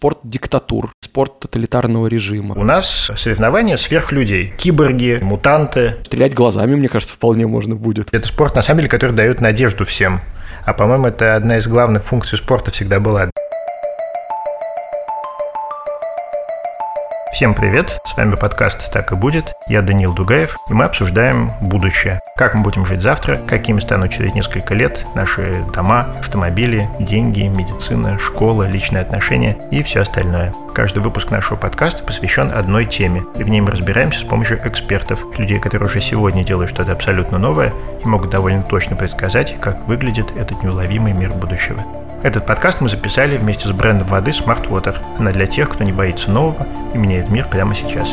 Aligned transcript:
спорт 0.00 0.20
диктатур, 0.24 0.94
спорт 1.04 1.40
тоталитарного 1.40 2.06
режима. 2.06 2.54
У 2.54 2.64
нас 2.64 3.10
соревнования 3.16 3.76
сверхлюдей. 3.76 4.54
Киборги, 4.56 5.18
мутанты. 5.20 5.96
Стрелять 6.04 6.32
глазами, 6.32 6.74
мне 6.74 6.88
кажется, 6.88 7.14
вполне 7.14 7.46
можно 7.46 7.76
будет. 7.76 8.08
Это 8.10 8.26
спорт, 8.26 8.56
на 8.56 8.62
самом 8.62 8.78
деле, 8.78 8.88
который 8.88 9.12
дает 9.12 9.42
надежду 9.42 9.84
всем. 9.84 10.22
А, 10.64 10.72
по-моему, 10.72 11.08
это 11.08 11.36
одна 11.36 11.58
из 11.58 11.66
главных 11.66 12.02
функций 12.02 12.38
спорта 12.38 12.70
всегда 12.70 12.98
была. 12.98 13.30
Всем 17.32 17.54
привет, 17.54 18.00
с 18.04 18.16
вами 18.16 18.34
подкаст 18.34 18.92
«Так 18.92 19.12
и 19.12 19.14
будет». 19.14 19.54
Я 19.68 19.82
Даниил 19.82 20.12
Дугаев, 20.12 20.56
и 20.68 20.74
мы 20.74 20.84
обсуждаем 20.84 21.52
будущее. 21.60 22.20
Как 22.36 22.54
мы 22.54 22.64
будем 22.64 22.84
жить 22.84 23.02
завтра, 23.02 23.36
какими 23.36 23.78
станут 23.78 24.10
через 24.10 24.34
несколько 24.34 24.74
лет 24.74 25.06
наши 25.14 25.64
дома, 25.72 26.08
автомобили, 26.18 26.88
деньги, 26.98 27.42
медицина, 27.42 28.18
школа, 28.18 28.64
личные 28.64 29.02
отношения 29.02 29.56
и 29.70 29.84
все 29.84 30.00
остальное. 30.00 30.52
Каждый 30.74 30.98
выпуск 31.04 31.30
нашего 31.30 31.56
подкаста 31.56 32.02
посвящен 32.02 32.50
одной 32.52 32.84
теме, 32.84 33.22
и 33.36 33.44
в 33.44 33.48
ней 33.48 33.60
мы 33.60 33.70
разбираемся 33.70 34.20
с 34.20 34.24
помощью 34.24 34.58
экспертов, 34.66 35.20
людей, 35.38 35.60
которые 35.60 35.88
уже 35.88 36.00
сегодня 36.00 36.44
делают 36.44 36.70
что-то 36.70 36.92
абсолютно 36.92 37.38
новое 37.38 37.72
и 38.04 38.08
могут 38.08 38.30
довольно 38.30 38.64
точно 38.64 38.96
предсказать, 38.96 39.56
как 39.60 39.86
выглядит 39.86 40.36
этот 40.36 40.64
неуловимый 40.64 41.12
мир 41.12 41.30
будущего. 41.34 41.80
Этот 42.22 42.44
подкаст 42.44 42.82
мы 42.82 42.90
записали 42.90 43.38
вместе 43.38 43.66
с 43.66 43.72
брендом 43.72 44.06
воды 44.06 44.32
Smart 44.32 44.68
Water. 44.68 45.02
Она 45.18 45.32
для 45.32 45.46
тех, 45.46 45.70
кто 45.70 45.84
не 45.84 45.92
боится 45.92 46.30
нового 46.30 46.66
и 46.92 46.98
меняет 46.98 47.30
мир 47.30 47.48
прямо 47.48 47.74
сейчас. 47.74 48.10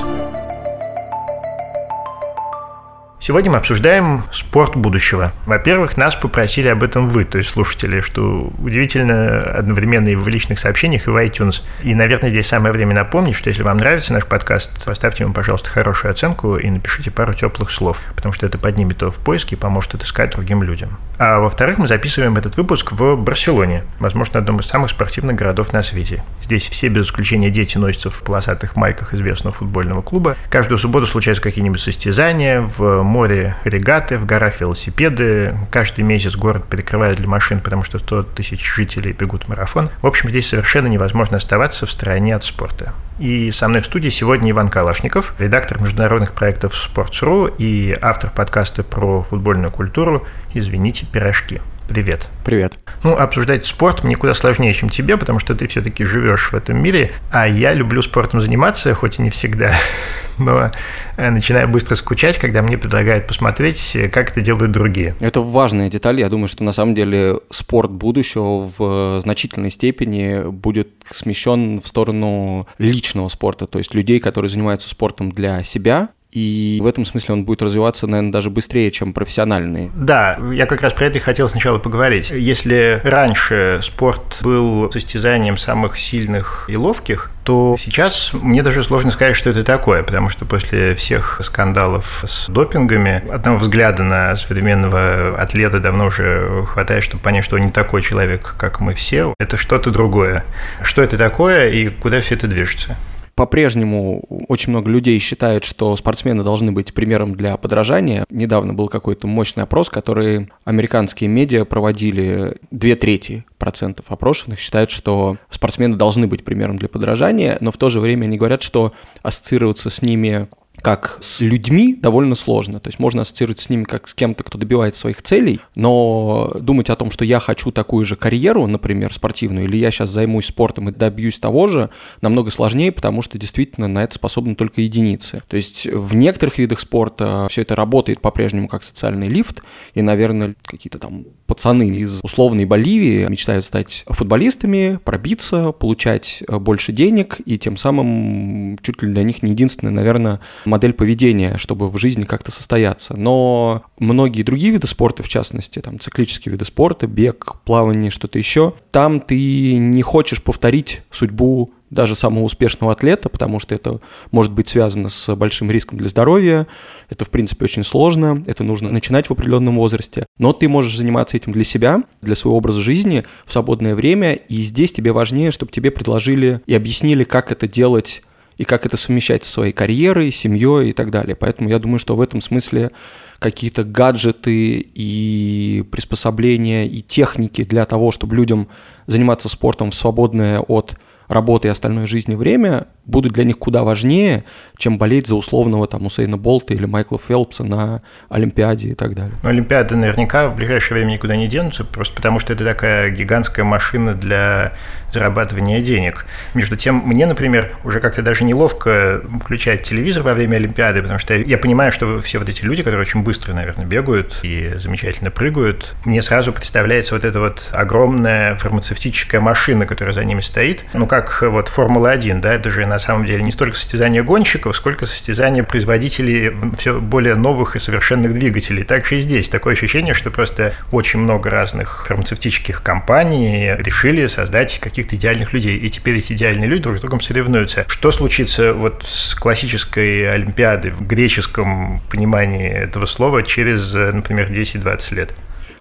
Сегодня 3.27 3.51
мы 3.51 3.57
обсуждаем 3.57 4.23
спорт 4.31 4.77
будущего. 4.77 5.33
Во-первых, 5.45 5.97
нас 5.97 6.15
попросили 6.15 6.69
об 6.69 6.81
этом 6.81 7.09
вы, 7.09 7.25
то 7.25 7.37
есть 7.37 7.49
слушатели, 7.49 7.99
что 7.99 8.53
удивительно 8.57 9.41
одновременно 9.41 10.07
и 10.07 10.15
в 10.15 10.29
личных 10.29 10.59
сообщениях, 10.59 11.07
и 11.07 11.09
в 11.09 11.17
iTunes. 11.17 11.61
И, 11.83 11.93
наверное, 11.93 12.29
здесь 12.29 12.47
самое 12.47 12.73
время 12.73 12.95
напомнить, 12.95 13.35
что 13.35 13.49
если 13.49 13.63
вам 13.63 13.79
нравится 13.79 14.13
наш 14.13 14.25
подкаст, 14.25 14.85
поставьте 14.85 15.25
ему, 15.25 15.33
пожалуйста, 15.33 15.69
хорошую 15.69 16.11
оценку 16.11 16.55
и 16.55 16.69
напишите 16.69 17.11
пару 17.11 17.33
теплых 17.33 17.69
слов, 17.69 17.99
потому 18.15 18.31
что 18.31 18.45
это 18.45 18.57
поднимет 18.57 19.01
его 19.01 19.11
в 19.11 19.17
поиске 19.17 19.57
и 19.57 19.59
поможет 19.59 19.95
отыскать 19.95 20.31
другим 20.31 20.63
людям. 20.63 20.97
А 21.19 21.39
во-вторых, 21.39 21.79
мы 21.79 21.89
записываем 21.89 22.37
этот 22.37 22.55
выпуск 22.55 22.93
в 22.93 23.17
Барселоне, 23.17 23.83
возможно, 23.99 24.39
одном 24.39 24.59
из 24.59 24.67
самых 24.67 24.89
спортивных 24.89 25.35
городов 25.35 25.73
на 25.73 25.83
свете. 25.83 26.23
Здесь 26.43 26.69
все 26.69 26.87
без 26.87 27.07
исключения 27.07 27.49
дети 27.49 27.77
носятся 27.77 28.09
в 28.09 28.21
полосатых 28.21 28.77
майках 28.77 29.13
известного 29.13 29.53
футбольного 29.53 30.01
клуба. 30.01 30.37
Каждую 30.49 30.77
субботу 30.77 31.05
случаются 31.07 31.43
какие-нибудь 31.43 31.81
состязания, 31.81 32.61
в 32.61 33.03
море 33.17 33.55
регаты, 33.63 34.19
в 34.19 34.27
горах 34.27 34.61
велосипеды. 34.61 35.57
Каждый 35.71 36.01
месяц 36.01 36.35
город 36.35 36.65
перекрывают 36.69 37.17
для 37.17 37.27
машин, 37.27 37.61
потому 37.61 37.81
что 37.81 37.97
100 37.97 38.23
тысяч 38.35 38.63
жителей 38.63 39.11
бегут 39.11 39.47
марафон. 39.47 39.89
В 40.03 40.05
общем, 40.05 40.29
здесь 40.29 40.47
совершенно 40.47 40.85
невозможно 40.85 41.37
оставаться 41.37 41.87
в 41.87 41.91
стороне 41.91 42.35
от 42.35 42.43
спорта. 42.43 42.93
И 43.17 43.49
со 43.49 43.67
мной 43.67 43.81
в 43.81 43.87
студии 43.87 44.09
сегодня 44.09 44.51
Иван 44.51 44.67
Калашников, 44.67 45.33
редактор 45.39 45.81
международных 45.81 46.33
проектов 46.33 46.73
Sports.ru 46.73 47.51
и 47.57 47.97
автор 47.99 48.29
подкаста 48.29 48.83
про 48.83 49.23
футбольную 49.23 49.71
культуру 49.71 50.27
«Извините, 50.53 51.07
пирожки». 51.11 51.59
Привет. 51.87 52.27
Привет. 52.43 52.73
Ну, 53.03 53.15
обсуждать 53.15 53.65
спорт 53.65 54.03
мне 54.03 54.15
куда 54.15 54.33
сложнее, 54.33 54.73
чем 54.73 54.89
тебе, 54.89 55.15
потому 55.15 55.39
что 55.39 55.55
ты 55.55 55.67
все-таки 55.67 56.03
живешь 56.03 56.51
в 56.51 56.55
этом 56.55 56.77
мире, 56.81 57.11
а 57.31 57.47
я 57.47 57.73
люблю 57.73 58.01
спортом 58.01 58.41
заниматься, 58.41 58.93
хоть 58.93 59.19
и 59.19 59.21
не 59.21 59.29
всегда, 59.29 59.73
но 60.37 60.71
э, 61.15 61.29
начинаю 61.29 61.69
быстро 61.69 61.95
скучать, 61.95 62.37
когда 62.37 62.61
мне 62.61 62.77
предлагают 62.77 63.25
посмотреть, 63.25 63.95
э, 63.95 64.09
как 64.09 64.31
это 64.31 64.41
делают 64.41 64.71
другие. 64.71 65.15
Это 65.21 65.39
важная 65.41 65.89
деталь. 65.89 66.19
Я 66.19 66.27
думаю, 66.27 66.49
что 66.49 66.63
на 66.63 66.73
самом 66.73 66.93
деле 66.93 67.39
спорт 67.49 67.91
будущего 67.91 68.69
в 68.77 69.21
значительной 69.21 69.69
степени 69.69 70.49
будет 70.49 70.89
смещен 71.09 71.79
в 71.79 71.87
сторону 71.87 72.67
личного 72.77 73.29
спорта, 73.29 73.65
то 73.65 73.77
есть 73.77 73.93
людей, 73.93 74.19
которые 74.19 74.49
занимаются 74.49 74.89
спортом 74.89 75.31
для 75.31 75.63
себя, 75.63 76.09
и 76.31 76.79
в 76.81 76.87
этом 76.87 77.05
смысле 77.05 77.35
он 77.35 77.45
будет 77.45 77.61
развиваться, 77.61 78.07
наверное, 78.07 78.31
даже 78.31 78.49
быстрее, 78.49 78.91
чем 78.91 79.13
профессиональный. 79.13 79.91
Да, 79.95 80.37
я 80.51 80.65
как 80.65 80.81
раз 80.81 80.93
про 80.93 81.05
это 81.05 81.17
и 81.17 81.21
хотел 81.21 81.47
сначала 81.47 81.79
поговорить. 81.79 82.31
Если 82.31 82.99
раньше 83.03 83.79
спорт 83.81 84.37
был 84.41 84.91
состязанием 84.91 85.57
самых 85.57 85.97
сильных 85.97 86.65
и 86.67 86.75
ловких, 86.75 87.31
то 87.43 87.77
сейчас 87.79 88.31
мне 88.33 88.61
даже 88.61 88.83
сложно 88.83 89.11
сказать, 89.11 89.37
что 89.37 89.49
это 89.49 89.63
такое, 89.63 90.03
потому 90.03 90.29
что 90.29 90.43
после 90.45 90.95
всех 90.95 91.39
скандалов 91.43 92.25
с 92.27 92.49
допингами 92.49 93.23
одного 93.31 93.59
взгляда 93.59 94.03
на 94.03 94.35
современного 94.35 95.39
атлета 95.39 95.79
давно 95.79 96.07
уже 96.07 96.65
хватает, 96.67 97.03
чтобы 97.03 97.23
понять, 97.23 97.45
что 97.45 97.55
он 97.55 97.61
не 97.61 97.71
такой 97.71 98.01
человек, 98.01 98.55
как 98.57 98.81
мы 98.81 98.93
все. 98.93 99.33
Это 99.39 99.55
что-то 99.55 99.91
другое. 99.91 100.43
Что 100.81 101.01
это 101.01 101.17
такое 101.17 101.69
и 101.69 101.87
куда 101.87 102.19
все 102.19 102.35
это 102.35 102.47
движется? 102.47 102.97
По-прежнему 103.37 104.23
очень 104.49 104.71
много 104.71 104.89
людей 104.89 105.19
считают, 105.19 105.63
что 105.63 105.95
спортсмены 105.95 106.43
должны 106.43 106.71
быть 106.71 106.91
примером 106.91 107.35
для 107.35 107.55
подражания. 107.55 108.25
Недавно 108.31 108.73
был 108.73 108.89
какой-то 108.89 109.27
мощный 109.27 109.61
опрос, 109.61 109.91
который 109.91 110.49
американские 110.65 111.29
медиа 111.29 111.63
проводили. 111.63 112.57
Две 112.71 112.95
трети 112.95 113.45
процентов 113.59 114.05
опрошенных 114.09 114.59
считают, 114.59 114.89
что 114.89 115.37
спортсмены 115.51 115.95
должны 115.95 116.25
быть 116.25 116.43
примером 116.43 116.77
для 116.77 116.89
подражания, 116.89 117.57
но 117.61 117.71
в 117.71 117.77
то 117.77 117.89
же 117.89 117.99
время 117.99 118.25
они 118.25 118.37
говорят, 118.37 118.63
что 118.63 118.91
ассоциироваться 119.21 119.91
с 119.91 120.01
ними 120.01 120.47
как 120.87 121.17
с 121.19 121.41
людьми 121.41 121.95
довольно 122.01 122.33
сложно. 122.33 122.79
То 122.79 122.87
есть 122.87 122.97
можно 122.97 123.23
ассоциировать 123.23 123.59
с 123.59 123.69
ними 123.69 123.83
как 123.83 124.07
с 124.07 124.13
кем-то, 124.13 124.45
кто 124.45 124.57
добивается 124.57 125.01
своих 125.01 125.21
целей, 125.21 125.59
но 125.75 126.49
думать 126.61 126.89
о 126.89 126.95
том, 126.95 127.11
что 127.11 127.25
я 127.25 127.41
хочу 127.41 127.73
такую 127.73 128.05
же 128.05 128.15
карьеру, 128.15 128.65
например, 128.67 129.13
спортивную, 129.13 129.65
или 129.65 129.75
я 129.75 129.91
сейчас 129.91 130.11
займусь 130.11 130.45
спортом 130.45 130.87
и 130.87 130.93
добьюсь 130.93 131.39
того 131.39 131.67
же, 131.67 131.89
намного 132.21 132.51
сложнее, 132.51 132.93
потому 132.93 133.21
что 133.21 133.37
действительно 133.37 133.89
на 133.89 134.01
это 134.01 134.15
способны 134.15 134.55
только 134.55 134.79
единицы. 134.79 135.43
То 135.49 135.57
есть 135.57 135.87
в 135.87 136.15
некоторых 136.15 136.57
видах 136.57 136.79
спорта 136.79 137.47
все 137.49 137.63
это 137.63 137.75
работает 137.75 138.21
по-прежнему 138.21 138.69
как 138.69 138.85
социальный 138.85 139.27
лифт, 139.27 139.63
и, 139.93 140.01
наверное, 140.01 140.55
какие-то 140.63 140.99
там 140.99 141.25
пацаны 141.47 141.87
из 141.87 142.19
условной 142.23 142.65
Боливии 142.65 143.25
мечтают 143.27 143.65
стать 143.65 144.03
футболистами, 144.07 144.99
пробиться, 145.03 145.71
получать 145.71 146.43
больше 146.47 146.91
денег, 146.91 147.37
и 147.45 147.57
тем 147.57 147.77
самым 147.77 148.77
чуть 148.81 149.01
ли 149.01 149.09
для 149.09 149.23
них 149.23 149.41
не 149.41 149.51
единственное, 149.51 149.93
наверное, 149.93 150.39
модель 150.65 150.93
поведения, 150.93 151.57
чтобы 151.57 151.89
в 151.89 151.97
жизни 151.97 152.23
как-то 152.23 152.51
состояться. 152.51 153.15
Но 153.15 153.83
многие 153.97 154.43
другие 154.43 154.73
виды 154.73 154.87
спорта, 154.87 155.23
в 155.23 155.29
частности, 155.29 155.79
там 155.79 155.99
циклические 155.99 156.51
виды 156.51 156.65
спорта, 156.65 157.07
бег, 157.07 157.55
плавание, 157.65 158.11
что-то 158.11 158.37
еще, 158.37 158.73
там 158.91 159.19
ты 159.19 159.77
не 159.77 160.01
хочешь 160.01 160.43
повторить 160.43 161.01
судьбу 161.11 161.73
даже 161.89 162.15
самого 162.15 162.43
успешного 162.43 162.93
атлета, 162.93 163.29
потому 163.29 163.59
что 163.59 163.75
это 163.75 163.99
может 164.31 164.51
быть 164.51 164.67
связано 164.67 165.09
с 165.09 165.35
большим 165.35 165.71
риском 165.71 165.97
для 165.97 166.09
здоровья, 166.09 166.67
это, 167.09 167.25
в 167.25 167.29
принципе, 167.29 167.65
очень 167.65 167.83
сложно, 167.83 168.43
это 168.45 168.63
нужно 168.63 168.91
начинать 168.91 169.27
в 169.27 169.31
определенном 169.31 169.75
возрасте, 169.75 170.25
но 170.37 170.53
ты 170.53 170.67
можешь 170.67 170.97
заниматься 170.97 171.37
этим 171.37 171.51
для 171.51 171.63
себя, 171.63 172.03
для 172.21 172.35
своего 172.35 172.57
образа 172.57 172.81
жизни 172.81 173.23
в 173.45 173.53
свободное 173.53 173.95
время, 173.95 174.33
и 174.33 174.61
здесь 174.61 174.91
тебе 174.91 175.11
важнее, 175.11 175.51
чтобы 175.51 175.71
тебе 175.71 175.91
предложили 175.91 176.61
и 176.65 176.73
объяснили, 176.73 177.23
как 177.23 177.51
это 177.51 177.67
делать 177.67 178.21
и 178.57 178.63
как 178.63 178.85
это 178.85 178.97
совмещать 178.97 179.43
со 179.43 179.51
своей 179.51 179.71
карьерой, 179.71 180.31
семьей 180.31 180.89
и 180.89 180.93
так 180.93 181.11
далее. 181.11 181.35
Поэтому 181.35 181.69
я 181.69 181.79
думаю, 181.79 181.99
что 181.99 182.15
в 182.15 182.21
этом 182.21 182.41
смысле 182.41 182.91
какие-то 183.39 183.83
гаджеты 183.83 184.79
и 184.79 185.83
приспособления 185.91 186.87
и 186.87 187.01
техники 187.01 187.63
для 187.63 187.85
того, 187.85 188.11
чтобы 188.11 188.35
людям 188.35 188.67
заниматься 189.05 189.47
спортом 189.47 189.91
в 189.91 189.95
свободное 189.95 190.59
от 190.59 190.95
работы 191.27 191.67
и 191.67 191.71
остальной 191.71 192.07
жизни 192.07 192.35
время 192.35 192.87
будут 193.05 193.33
для 193.33 193.43
них 193.43 193.57
куда 193.57 193.83
важнее, 193.83 194.43
чем 194.77 194.97
болеть 194.97 195.27
за 195.27 195.35
условного 195.35 195.87
там 195.87 196.05
Усейна 196.05 196.37
Болта 196.37 196.73
или 196.73 196.85
Майкла 196.85 197.19
Фелпса 197.19 197.63
на 197.63 198.01
Олимпиаде 198.29 198.89
и 198.89 198.95
так 198.95 199.15
далее. 199.15 199.33
Но 199.43 199.49
Олимпиады 199.49 199.95
наверняка 199.95 200.49
в 200.49 200.55
ближайшее 200.55 200.99
время 200.99 201.13
никуда 201.13 201.35
не 201.35 201.47
денутся, 201.47 201.83
просто 201.83 202.15
потому 202.15 202.39
что 202.39 202.53
это 202.53 202.63
такая 202.63 203.09
гигантская 203.11 203.65
машина 203.65 204.13
для 204.13 204.73
зарабатывания 205.13 205.81
денег. 205.81 206.25
Между 206.53 206.75
тем, 206.75 207.01
мне, 207.05 207.25
например, 207.25 207.71
уже 207.83 207.99
как-то 207.99 208.21
даже 208.21 208.43
неловко 208.43 209.21
включать 209.41 209.83
телевизор 209.83 210.23
во 210.23 210.33
время 210.33 210.57
Олимпиады, 210.57 211.01
потому 211.01 211.19
что 211.19 211.35
я 211.35 211.57
понимаю, 211.57 211.91
что 211.91 212.19
все 212.21 212.39
вот 212.39 212.49
эти 212.49 212.63
люди, 212.63 212.83
которые 212.83 213.01
очень 213.01 213.23
быстро, 213.23 213.53
наверное, 213.53 213.85
бегают 213.85 214.39
и 214.43 214.73
замечательно 214.77 215.31
прыгают, 215.31 215.93
мне 216.05 216.21
сразу 216.21 216.51
представляется 216.51 217.15
вот 217.15 217.23
эта 217.23 217.39
вот 217.39 217.69
огромная 217.71 218.55
фармацевтическая 218.55 219.41
машина, 219.41 219.85
которая 219.85 220.13
за 220.13 220.23
ними 220.23 220.41
стоит. 220.41 220.83
Ну, 220.93 221.07
как 221.07 221.41
вот 221.41 221.69
Формула-1, 221.69 222.41
да, 222.41 222.53
это 222.53 222.69
же 222.69 222.85
на 222.85 222.99
самом 222.99 223.25
деле 223.25 223.43
не 223.43 223.51
столько 223.51 223.77
состязание 223.77 224.23
гонщиков, 224.23 224.75
сколько 224.75 225.05
состязание 225.05 225.63
производителей 225.63 226.53
все 226.77 226.99
более 226.99 227.35
новых 227.35 227.75
и 227.75 227.79
совершенных 227.79 228.33
двигателей. 228.33 228.83
Также 228.83 229.17
и 229.17 229.21
здесь 229.21 229.49
такое 229.49 229.73
ощущение, 229.73 230.13
что 230.13 230.31
просто 230.31 230.73
очень 230.91 231.19
много 231.19 231.49
разных 231.49 232.05
фармацевтических 232.07 232.81
компаний 232.83 233.73
решили 233.77 234.27
создать 234.27 234.79
какие 234.79 234.96
каких-то 234.97 235.15
идеальных 235.15 235.53
людей. 235.53 235.77
И 235.77 235.89
теперь 235.89 236.17
эти 236.17 236.33
идеальные 236.33 236.67
люди 236.67 236.81
друг 236.81 236.97
с 236.97 237.01
другом 237.01 237.21
соревнуются. 237.21 237.85
Что 237.87 238.11
случится 238.11 238.73
вот 238.73 239.05
с 239.07 239.35
классической 239.35 240.33
Олимпиадой 240.33 240.91
в 240.91 241.05
греческом 241.05 242.01
понимании 242.09 242.67
этого 242.67 243.05
слова 243.05 243.43
через, 243.43 243.93
например, 243.93 244.51
10-20 244.51 245.15
лет? 245.15 245.33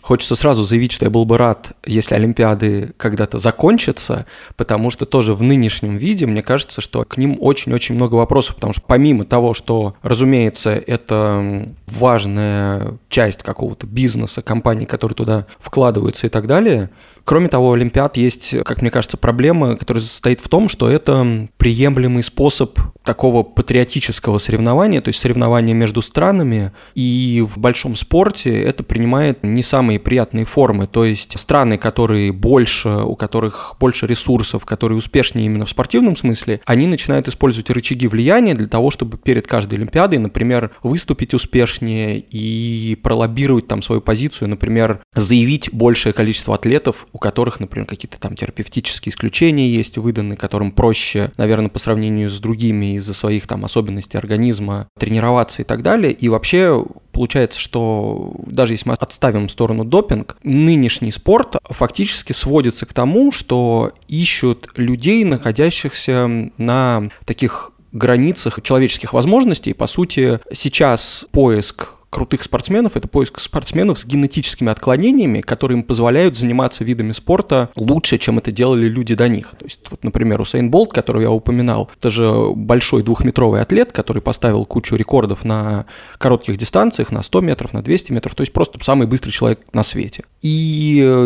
Хочется 0.06 0.36
сразу 0.36 0.64
заявить, 0.64 0.92
что 0.92 1.04
я 1.06 1.10
был 1.10 1.24
бы 1.24 1.36
рад, 1.36 1.72
если 1.84 2.14
Олимпиады 2.14 2.94
когда-то 2.96 3.40
закончатся, 3.40 4.24
потому 4.54 4.90
что 4.90 5.04
тоже 5.04 5.34
в 5.34 5.42
нынешнем 5.42 5.96
виде, 5.96 6.26
мне 6.26 6.44
кажется, 6.44 6.80
что 6.80 7.02
к 7.02 7.16
ним 7.16 7.36
очень-очень 7.40 7.96
много 7.96 8.14
вопросов, 8.14 8.54
потому 8.54 8.72
что 8.72 8.82
помимо 8.86 9.24
того, 9.24 9.52
что, 9.52 9.96
разумеется, 10.02 10.70
это 10.70 11.72
важная 11.88 12.98
часть 13.08 13.42
какого-то 13.42 13.88
бизнеса, 13.88 14.42
компании, 14.42 14.84
которые 14.84 15.16
туда 15.16 15.46
вкладываются 15.58 16.28
и 16.28 16.30
так 16.30 16.46
далее, 16.46 16.90
Кроме 17.26 17.48
того, 17.48 17.72
Олимпиад 17.72 18.16
есть, 18.16 18.54
как 18.64 18.82
мне 18.82 18.90
кажется, 18.90 19.16
проблема, 19.16 19.76
которая 19.76 20.00
состоит 20.00 20.38
в 20.38 20.48
том, 20.48 20.68
что 20.68 20.88
это 20.88 21.48
приемлемый 21.56 22.22
способ 22.22 22.78
такого 23.02 23.42
патриотического 23.42 24.38
соревнования, 24.38 25.00
то 25.00 25.08
есть 25.08 25.18
соревнования 25.18 25.74
между 25.74 26.02
странами, 26.02 26.70
и 26.94 27.44
в 27.44 27.58
большом 27.58 27.96
спорте 27.96 28.62
это 28.62 28.84
принимает 28.84 29.42
не 29.42 29.64
самые 29.96 30.00
приятные 30.00 30.44
формы, 30.44 30.86
то 30.86 31.04
есть 31.04 31.38
страны, 31.38 31.78
которые 31.78 32.32
больше, 32.32 32.88
у 32.88 33.16
которых 33.16 33.76
больше 33.80 34.06
ресурсов, 34.06 34.64
которые 34.64 34.98
успешнее 34.98 35.46
именно 35.46 35.64
в 35.64 35.70
спортивном 35.70 36.16
смысле, 36.16 36.60
они 36.66 36.86
начинают 36.86 37.28
использовать 37.28 37.70
рычаги 37.70 38.08
влияния 38.08 38.54
для 38.54 38.68
того, 38.68 38.90
чтобы 38.90 39.16
перед 39.18 39.46
каждой 39.46 39.74
Олимпиадой, 39.78 40.18
например, 40.18 40.70
выступить 40.82 41.34
успешнее 41.34 42.18
и 42.18 42.96
пролоббировать 43.02 43.66
там 43.66 43.82
свою 43.82 44.00
позицию, 44.00 44.48
например, 44.48 45.00
заявить 45.14 45.72
большее 45.72 46.12
количество 46.12 46.54
атлетов, 46.54 47.06
у 47.12 47.18
которых, 47.18 47.60
например, 47.60 47.86
какие-то 47.86 48.18
там 48.18 48.36
терапевтические 48.36 49.12
исключения 49.12 49.70
есть 49.70 49.98
выданы, 49.98 50.36
которым 50.36 50.72
проще, 50.72 51.30
наверное, 51.36 51.70
по 51.70 51.78
сравнению 51.78 52.30
с 52.30 52.40
другими 52.40 52.96
из-за 52.96 53.14
своих 53.14 53.46
там 53.46 53.64
особенностей 53.64 54.18
организма 54.18 54.88
тренироваться 54.98 55.62
и 55.62 55.64
так 55.64 55.82
далее. 55.82 56.12
И 56.12 56.28
вообще 56.28 56.84
получается, 57.16 57.58
что 57.58 58.34
даже 58.44 58.74
если 58.74 58.90
мы 58.90 58.94
отставим 58.94 59.48
в 59.48 59.50
сторону 59.50 59.86
допинг, 59.86 60.36
нынешний 60.42 61.10
спорт 61.10 61.56
фактически 61.64 62.34
сводится 62.34 62.84
к 62.84 62.92
тому, 62.92 63.32
что 63.32 63.92
ищут 64.06 64.68
людей, 64.76 65.24
находящихся 65.24 66.28
на 66.58 67.08
таких 67.24 67.72
границах 67.92 68.60
человеческих 68.62 69.14
возможностей. 69.14 69.72
По 69.72 69.86
сути, 69.86 70.40
сейчас 70.52 71.24
поиск 71.32 71.95
крутых 72.10 72.42
спортсменов– 72.42 72.92
это 72.96 73.08
поиск 73.08 73.38
спортсменов 73.40 73.98
с 73.98 74.06
генетическими 74.06 74.70
отклонениями, 74.70 75.40
которые 75.40 75.78
им 75.78 75.84
позволяют 75.84 76.36
заниматься 76.36 76.84
видами 76.84 77.12
спорта 77.12 77.70
лучше, 77.76 78.18
чем 78.18 78.38
это 78.38 78.52
делали 78.52 78.88
люди 78.88 79.14
до 79.14 79.28
них. 79.28 79.50
То 79.58 79.64
есть, 79.64 79.80
вот, 79.90 80.04
например, 80.04 80.40
Усейн 80.40 80.70
Болт, 80.70 80.92
которого 80.92 81.22
я 81.22 81.30
упоминал, 81.30 81.90
это 81.98 82.10
же 82.10 82.50
большой 82.54 83.02
двухметровый 83.02 83.60
атлет, 83.60 83.92
который 83.92 84.22
поставил 84.22 84.64
кучу 84.64 84.96
рекордов 84.96 85.44
на 85.44 85.86
коротких 86.18 86.56
дистанциях, 86.56 87.10
на 87.10 87.22
100 87.22 87.40
метров, 87.40 87.72
на 87.72 87.82
200 87.82 88.12
метров, 88.12 88.34
то 88.34 88.42
есть 88.42 88.52
просто 88.52 88.78
самый 88.82 89.06
быстрый 89.06 89.30
человек 89.30 89.60
на 89.72 89.82
свете. 89.82 90.24
И 90.42 90.48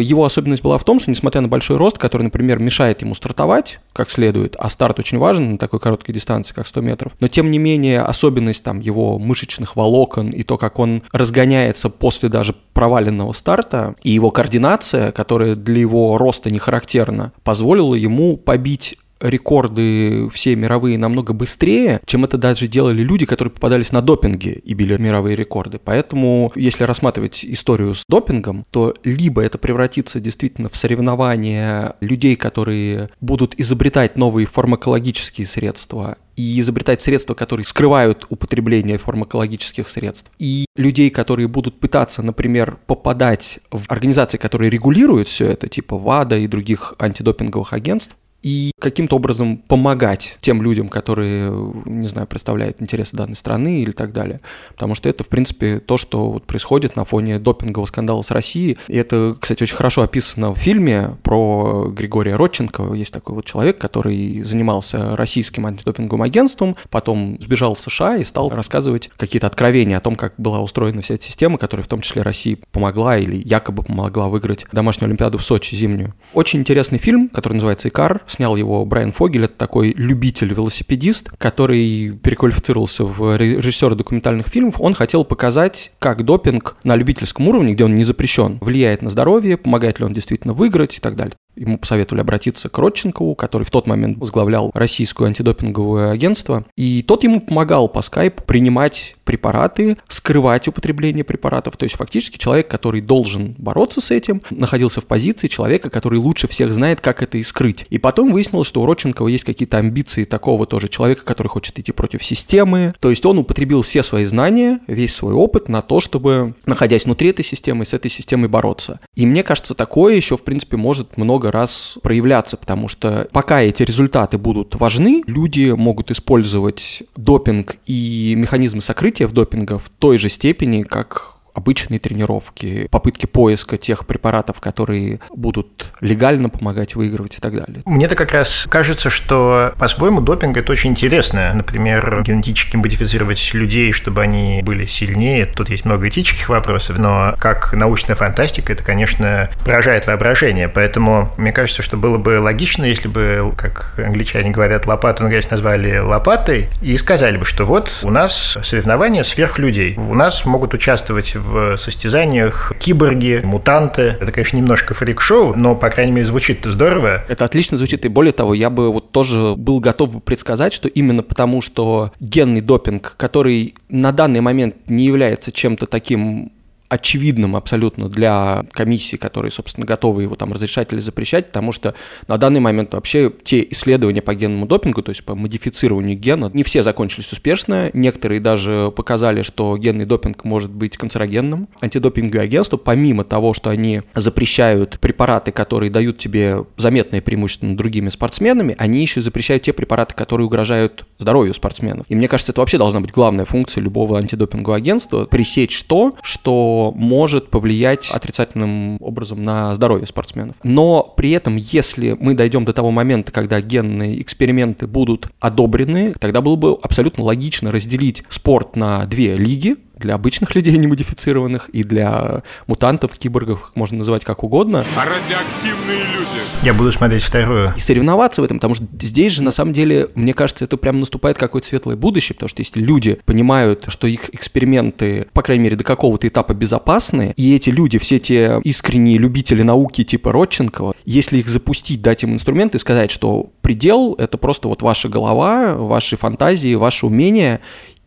его 0.02 0.24
особенность 0.24 0.62
была 0.62 0.78
в 0.78 0.84
том, 0.84 0.98
что 0.98 1.10
несмотря 1.10 1.40
на 1.40 1.48
большой 1.48 1.76
рост, 1.76 1.98
который, 1.98 2.22
например, 2.22 2.58
мешает 2.58 3.02
ему 3.02 3.14
стартовать 3.14 3.80
как 3.92 4.10
следует, 4.10 4.56
а 4.58 4.70
старт 4.70 4.98
очень 4.98 5.18
важен 5.18 5.52
на 5.52 5.58
такой 5.58 5.80
короткой 5.80 6.14
дистанции, 6.14 6.54
как 6.54 6.66
100 6.66 6.80
метров, 6.80 7.12
но 7.20 7.28
тем 7.28 7.50
не 7.50 7.58
менее 7.58 8.00
особенность 8.00 8.62
там 8.62 8.80
его 8.80 9.18
мышечных 9.18 9.76
волокон 9.76 10.30
и 10.30 10.42
то, 10.42 10.56
как 10.56 10.69
он 10.78 11.02
разгоняется 11.12 11.90
после 11.90 12.28
даже 12.28 12.54
проваленного 12.72 13.32
старта, 13.32 13.94
и 14.02 14.10
его 14.10 14.30
координация, 14.30 15.12
которая 15.12 15.56
для 15.56 15.80
его 15.80 16.16
роста 16.18 16.50
не 16.50 16.58
характерна, 16.58 17.32
позволила 17.42 17.94
ему 17.94 18.36
побить 18.36 18.96
рекорды 19.20 20.28
все 20.30 20.56
мировые 20.56 20.98
намного 20.98 21.32
быстрее, 21.32 22.00
чем 22.06 22.24
это 22.24 22.38
даже 22.38 22.66
делали 22.66 23.02
люди, 23.02 23.26
которые 23.26 23.52
попадались 23.52 23.92
на 23.92 24.00
допинге 24.00 24.52
и 24.52 24.74
били 24.74 24.96
мировые 24.96 25.36
рекорды. 25.36 25.78
Поэтому, 25.82 26.52
если 26.54 26.84
рассматривать 26.84 27.44
историю 27.44 27.94
с 27.94 28.04
допингом, 28.08 28.64
то 28.70 28.94
либо 29.04 29.42
это 29.42 29.58
превратится 29.58 30.20
действительно 30.20 30.68
в 30.68 30.76
соревнование 30.76 31.94
людей, 32.00 32.36
которые 32.36 33.10
будут 33.20 33.54
изобретать 33.58 34.16
новые 34.16 34.46
фармакологические 34.46 35.46
средства 35.46 36.16
и 36.40 36.58
изобретать 36.60 37.02
средства, 37.02 37.34
которые 37.34 37.66
скрывают 37.66 38.26
употребление 38.30 38.96
фармакологических 38.96 39.88
средств, 39.88 40.30
и 40.38 40.64
людей, 40.76 41.10
которые 41.10 41.48
будут 41.48 41.78
пытаться, 41.78 42.22
например, 42.22 42.78
попадать 42.86 43.60
в 43.70 43.90
организации, 43.90 44.38
которые 44.38 44.70
регулируют 44.70 45.28
все 45.28 45.48
это, 45.48 45.68
типа 45.68 45.98
ВАДА 45.98 46.38
и 46.38 46.46
других 46.46 46.94
антидопинговых 46.98 47.72
агентств, 47.72 48.16
и 48.42 48.72
каким-то 48.78 49.16
образом 49.16 49.58
помогать 49.58 50.38
тем 50.40 50.62
людям, 50.62 50.88
которые, 50.88 51.52
не 51.84 52.08
знаю, 52.08 52.26
представляют 52.26 52.80
интересы 52.80 53.16
данной 53.16 53.36
страны 53.36 53.82
или 53.82 53.90
так 53.90 54.12
далее. 54.12 54.40
Потому 54.74 54.94
что 54.94 55.08
это, 55.08 55.24
в 55.24 55.28
принципе, 55.28 55.78
то, 55.78 55.96
что 55.96 56.30
вот 56.30 56.46
происходит 56.46 56.96
на 56.96 57.04
фоне 57.04 57.38
допингового 57.38 57.86
скандала 57.86 58.22
с 58.22 58.30
Россией. 58.30 58.78
И 58.88 58.96
это, 58.96 59.36
кстати, 59.38 59.62
очень 59.62 59.76
хорошо 59.76 60.02
описано 60.02 60.52
в 60.52 60.58
фильме 60.58 61.16
про 61.22 61.88
Григория 61.94 62.36
Родченко. 62.36 62.94
Есть 62.94 63.12
такой 63.12 63.34
вот 63.34 63.44
человек, 63.44 63.78
который 63.78 64.42
занимался 64.42 65.16
российским 65.16 65.66
антидопинговым 65.66 66.22
агентством, 66.22 66.76
потом 66.88 67.38
сбежал 67.40 67.74
в 67.74 67.80
США 67.80 68.16
и 68.16 68.24
стал 68.24 68.48
рассказывать 68.50 69.10
какие-то 69.16 69.46
откровения 69.46 69.98
о 69.98 70.00
том, 70.00 70.16
как 70.16 70.34
была 70.38 70.60
устроена 70.60 71.02
вся 71.02 71.14
эта 71.14 71.24
система, 71.24 71.58
которая 71.58 71.84
в 71.84 71.88
том 71.88 72.00
числе 72.00 72.22
России 72.22 72.58
помогла 72.72 73.18
или 73.18 73.42
якобы 73.46 73.82
помогла 73.82 74.28
выиграть 74.28 74.66
домашнюю 74.72 75.08
Олимпиаду 75.08 75.38
в 75.38 75.44
Сочи 75.44 75.74
зимнюю. 75.74 76.14
Очень 76.32 76.60
интересный 76.60 76.98
фильм, 76.98 77.28
который 77.28 77.54
называется 77.54 77.88
«Икар», 77.88 78.22
Снял 78.30 78.54
его 78.54 78.84
Брайан 78.84 79.10
Фогель, 79.10 79.46
это 79.46 79.54
такой 79.54 79.92
любитель-велосипедист, 79.96 81.30
который 81.36 82.12
переквалифицировался 82.12 83.04
в 83.04 83.36
режиссера 83.36 83.96
документальных 83.96 84.46
фильмов. 84.46 84.80
Он 84.80 84.94
хотел 84.94 85.24
показать, 85.24 85.90
как 85.98 86.24
допинг 86.24 86.76
на 86.84 86.94
любительском 86.94 87.48
уровне, 87.48 87.74
где 87.74 87.84
он 87.84 87.96
не 87.96 88.04
запрещен, 88.04 88.58
влияет 88.60 89.02
на 89.02 89.10
здоровье, 89.10 89.56
помогает 89.56 89.98
ли 89.98 90.04
он 90.04 90.12
действительно 90.12 90.52
выиграть 90.52 90.96
и 90.96 91.00
так 91.00 91.16
далее. 91.16 91.34
Ему 91.56 91.78
посоветовали 91.78 92.22
обратиться 92.22 92.68
к 92.68 92.78
Родченкову, 92.78 93.34
который 93.34 93.64
в 93.64 93.70
тот 93.70 93.86
момент 93.86 94.18
возглавлял 94.18 94.70
российское 94.74 95.26
антидопинговое 95.26 96.10
агентство. 96.10 96.64
И 96.76 97.02
тот 97.02 97.24
ему 97.24 97.40
помогал 97.40 97.88
по 97.88 98.02
скайпу 98.02 98.42
принимать 98.44 99.16
препараты, 99.24 99.96
скрывать 100.08 100.68
употребление 100.68 101.24
препаратов. 101.24 101.76
То 101.76 101.84
есть 101.84 101.96
фактически 101.96 102.38
человек, 102.38 102.68
который 102.68 103.00
должен 103.00 103.54
бороться 103.58 104.00
с 104.00 104.10
этим, 104.10 104.42
находился 104.50 105.00
в 105.00 105.06
позиции 105.06 105.48
человека, 105.48 105.90
который 105.90 106.18
лучше 106.18 106.48
всех 106.48 106.72
знает, 106.72 107.00
как 107.00 107.22
это 107.22 107.38
и 107.38 107.42
скрыть. 107.42 107.86
И 107.90 107.98
потом 107.98 108.32
выяснилось, 108.32 108.66
что 108.66 108.82
у 108.82 108.86
Родченкова 108.86 109.28
есть 109.28 109.44
какие-то 109.44 109.78
амбиции 109.78 110.24
такого 110.24 110.66
тоже 110.66 110.88
человека, 110.88 111.24
который 111.24 111.48
хочет 111.48 111.78
идти 111.78 111.92
против 111.92 112.24
системы. 112.24 112.92
То 113.00 113.10
есть 113.10 113.24
он 113.24 113.38
употребил 113.38 113.82
все 113.82 114.02
свои 114.02 114.24
знания, 114.24 114.80
весь 114.86 115.14
свой 115.14 115.34
опыт 115.34 115.68
на 115.68 115.82
то, 115.82 116.00
чтобы, 116.00 116.54
находясь 116.66 117.04
внутри 117.04 117.30
этой 117.30 117.44
системы, 117.44 117.84
с 117.84 117.92
этой 117.92 118.10
системой 118.10 118.48
бороться. 118.48 119.00
И 119.14 119.26
мне 119.26 119.42
кажется, 119.42 119.74
такое 119.74 120.14
еще, 120.14 120.36
в 120.36 120.42
принципе, 120.42 120.76
может 120.76 121.16
много 121.16 121.39
раз 121.48 121.98
проявляться, 122.02 122.56
потому 122.56 122.88
что 122.88 123.28
пока 123.32 123.62
эти 123.62 123.82
результаты 123.82 124.38
будут 124.38 124.74
важны, 124.76 125.22
люди 125.26 125.70
могут 125.70 126.10
использовать 126.10 127.02
допинг 127.16 127.76
и 127.86 128.34
механизмы 128.36 128.80
сокрытия 128.82 129.26
в 129.26 129.32
допинга 129.32 129.78
в 129.78 129.88
той 129.88 130.18
же 130.18 130.28
степени, 130.28 130.82
как 130.82 131.39
обычные 131.54 131.98
тренировки, 131.98 132.88
попытки 132.90 133.26
поиска 133.26 133.76
тех 133.76 134.06
препаратов, 134.06 134.60
которые 134.60 135.20
будут 135.30 135.92
легально 136.00 136.48
помогать 136.48 136.94
выигрывать 136.94 137.36
и 137.36 137.40
так 137.40 137.54
далее. 137.54 137.82
Мне-то 137.84 138.14
как 138.14 138.32
раз 138.32 138.66
кажется, 138.68 139.10
что 139.10 139.72
по-своему 139.78 140.20
допинг 140.20 140.56
это 140.56 140.72
очень 140.72 140.90
интересно. 140.90 141.52
Например, 141.54 142.22
генетически 142.22 142.76
модифицировать 142.76 143.52
людей, 143.54 143.92
чтобы 143.92 144.22
они 144.22 144.60
были 144.62 144.84
сильнее. 144.86 145.46
Тут 145.46 145.70
есть 145.70 145.84
много 145.84 146.08
этических 146.08 146.48
вопросов, 146.48 146.98
но 146.98 147.34
как 147.38 147.72
научная 147.72 148.16
фантастика 148.16 148.72
это, 148.72 148.84
конечно, 148.84 149.50
поражает 149.64 150.06
воображение. 150.06 150.68
Поэтому 150.68 151.32
мне 151.36 151.52
кажется, 151.52 151.82
что 151.82 151.96
было 151.96 152.18
бы 152.18 152.40
логично, 152.40 152.84
если 152.84 153.08
бы, 153.08 153.52
как 153.56 153.98
англичане 153.98 154.50
говорят, 154.50 154.86
лопату 154.86 155.24
на 155.24 155.28
грязь 155.28 155.50
назвали 155.50 155.98
лопатой 155.98 156.68
и 156.80 156.96
сказали 156.96 157.36
бы, 157.36 157.44
что 157.44 157.64
вот 157.64 157.90
у 158.02 158.10
нас 158.10 158.58
соревнования 158.62 159.22
сверхлюдей. 159.22 159.96
У 159.96 160.14
нас 160.14 160.44
могут 160.44 160.74
участвовать 160.74 161.34
в 161.40 161.76
состязаниях 161.76 162.72
киборги, 162.78 163.40
мутанты. 163.42 164.16
Это, 164.20 164.32
конечно, 164.32 164.56
немножко 164.56 164.94
фрик-шоу, 164.94 165.54
но, 165.56 165.74
по 165.74 165.90
крайней 165.90 166.12
мере, 166.12 166.26
звучит 166.26 166.60
здорово. 166.64 167.24
Это 167.28 167.44
отлично 167.44 167.76
звучит, 167.78 168.04
и 168.04 168.08
более 168.08 168.32
того, 168.32 168.54
я 168.54 168.70
бы 168.70 168.92
вот 168.92 169.10
тоже 169.12 169.54
был 169.56 169.80
готов 169.80 170.22
предсказать, 170.22 170.72
что 170.72 170.88
именно 170.88 171.22
потому, 171.22 171.62
что 171.62 172.12
генный 172.20 172.60
допинг, 172.60 173.14
который 173.16 173.74
на 173.88 174.12
данный 174.12 174.40
момент 174.40 174.76
не 174.88 175.04
является 175.04 175.52
чем-то 175.52 175.86
таким 175.86 176.52
очевидным 176.90 177.54
абсолютно 177.54 178.08
для 178.08 178.64
комиссии, 178.72 179.16
которые, 179.16 179.52
собственно, 179.52 179.86
готовы 179.86 180.22
его 180.22 180.34
там 180.34 180.52
разрешать 180.52 180.92
или 180.92 181.00
запрещать, 181.00 181.46
потому 181.46 181.70
что 181.70 181.94
на 182.26 182.36
данный 182.36 182.58
момент 182.58 182.92
вообще 182.92 183.32
те 183.44 183.66
исследования 183.70 184.20
по 184.20 184.34
генному 184.34 184.66
допингу, 184.66 185.00
то 185.02 185.10
есть 185.10 185.24
по 185.24 185.36
модифицированию 185.36 186.18
гена, 186.18 186.50
не 186.52 186.64
все 186.64 186.82
закончились 186.82 187.32
успешно. 187.32 187.90
Некоторые 187.92 188.40
даже 188.40 188.92
показали, 188.94 189.42
что 189.42 189.76
генный 189.78 190.04
допинг 190.04 190.44
может 190.44 190.72
быть 190.72 190.96
канцерогенным. 190.96 191.68
Антидопинговое 191.80 192.44
агентство, 192.44 192.76
помимо 192.76 193.22
того, 193.22 193.54
что 193.54 193.70
они 193.70 194.02
запрещают 194.16 194.98
препараты, 194.98 195.52
которые 195.52 195.90
дают 195.90 196.18
тебе 196.18 196.64
заметное 196.76 197.20
преимущество 197.20 197.66
над 197.66 197.76
другими 197.76 198.08
спортсменами, 198.08 198.74
они 198.78 199.00
еще 199.00 199.20
запрещают 199.20 199.62
те 199.62 199.72
препараты, 199.72 200.16
которые 200.16 200.46
угрожают 200.46 201.06
здоровью 201.18 201.54
спортсменов. 201.54 202.06
И 202.08 202.16
мне 202.16 202.26
кажется, 202.26 202.50
это 202.50 202.62
вообще 202.62 202.78
должна 202.78 202.98
быть 202.98 203.12
главная 203.12 203.44
функция 203.44 203.80
любого 203.80 204.18
антидопингового 204.18 204.76
агентства– 204.76 205.24
пресечь 205.30 205.84
то, 205.84 206.16
что 206.22 206.79
может 206.94 207.50
повлиять 207.50 208.10
отрицательным 208.10 208.96
образом 209.00 209.42
на 209.44 209.74
здоровье 209.74 210.06
спортсменов. 210.06 210.56
Но 210.62 211.14
при 211.16 211.30
этом, 211.30 211.56
если 211.56 212.16
мы 212.18 212.34
дойдем 212.34 212.64
до 212.64 212.72
того 212.72 212.90
момента, 212.90 213.32
когда 213.32 213.60
генные 213.60 214.20
эксперименты 214.20 214.86
будут 214.86 215.28
одобрены, 215.40 216.14
тогда 216.18 216.40
было 216.40 216.56
бы 216.56 216.76
абсолютно 216.82 217.24
логично 217.24 217.70
разделить 217.70 218.22
спорт 218.28 218.76
на 218.76 219.06
две 219.06 219.36
лиги, 219.36 219.76
для 220.00 220.14
обычных 220.14 220.54
людей 220.54 220.76
немодифицированных 220.76 221.68
и 221.68 221.84
для 221.84 222.42
мутантов, 222.66 223.14
киборгов, 223.16 223.70
можно 223.74 223.98
называть 223.98 224.24
как 224.24 224.42
угодно. 224.42 224.84
А 224.96 225.04
радиоактивные 225.04 226.04
люди? 226.12 226.40
Я 226.62 226.74
буду 226.74 226.90
смотреть 226.92 227.22
вторую. 227.22 227.72
И 227.76 227.80
соревноваться 227.80 228.40
в 228.40 228.44
этом, 228.44 228.58
потому 228.58 228.74
что 228.74 228.84
здесь 229.00 229.32
же, 229.32 229.42
на 229.42 229.50
самом 229.50 229.72
деле, 229.72 230.08
мне 230.14 230.34
кажется, 230.34 230.64
это 230.64 230.76
прям 230.76 231.00
наступает 231.00 231.38
какое-то 231.38 231.68
светлое 231.68 231.96
будущее, 231.96 232.34
потому 232.34 232.48
что 232.48 232.60
если 232.60 232.80
люди 232.80 233.18
понимают, 233.24 233.86
что 233.88 234.06
их 234.06 234.34
эксперименты, 234.34 235.26
по 235.32 235.42
крайней 235.42 235.64
мере, 235.64 235.76
до 235.76 235.84
какого-то 235.84 236.26
этапа 236.26 236.52
безопасны, 236.52 237.32
и 237.36 237.54
эти 237.54 237.70
люди, 237.70 237.98
все 237.98 238.18
те 238.18 238.60
искренние 238.64 239.18
любители 239.18 239.62
науки 239.62 240.04
типа 240.04 240.32
Родченкова, 240.32 240.94
если 241.04 241.38
их 241.38 241.48
запустить, 241.48 242.02
дать 242.02 242.22
им 242.22 242.34
инструменты 242.34 242.76
и 242.76 242.80
сказать, 242.80 243.10
что 243.10 243.50
предел— 243.62 244.14
это 244.18 244.38
просто 244.38 244.68
вот 244.68 244.82
ваша 244.82 245.08
голова, 245.08 245.74
ваши 245.74 246.16
фантазии, 246.16 246.74
ваше 246.74 247.06
умение, 247.06 247.60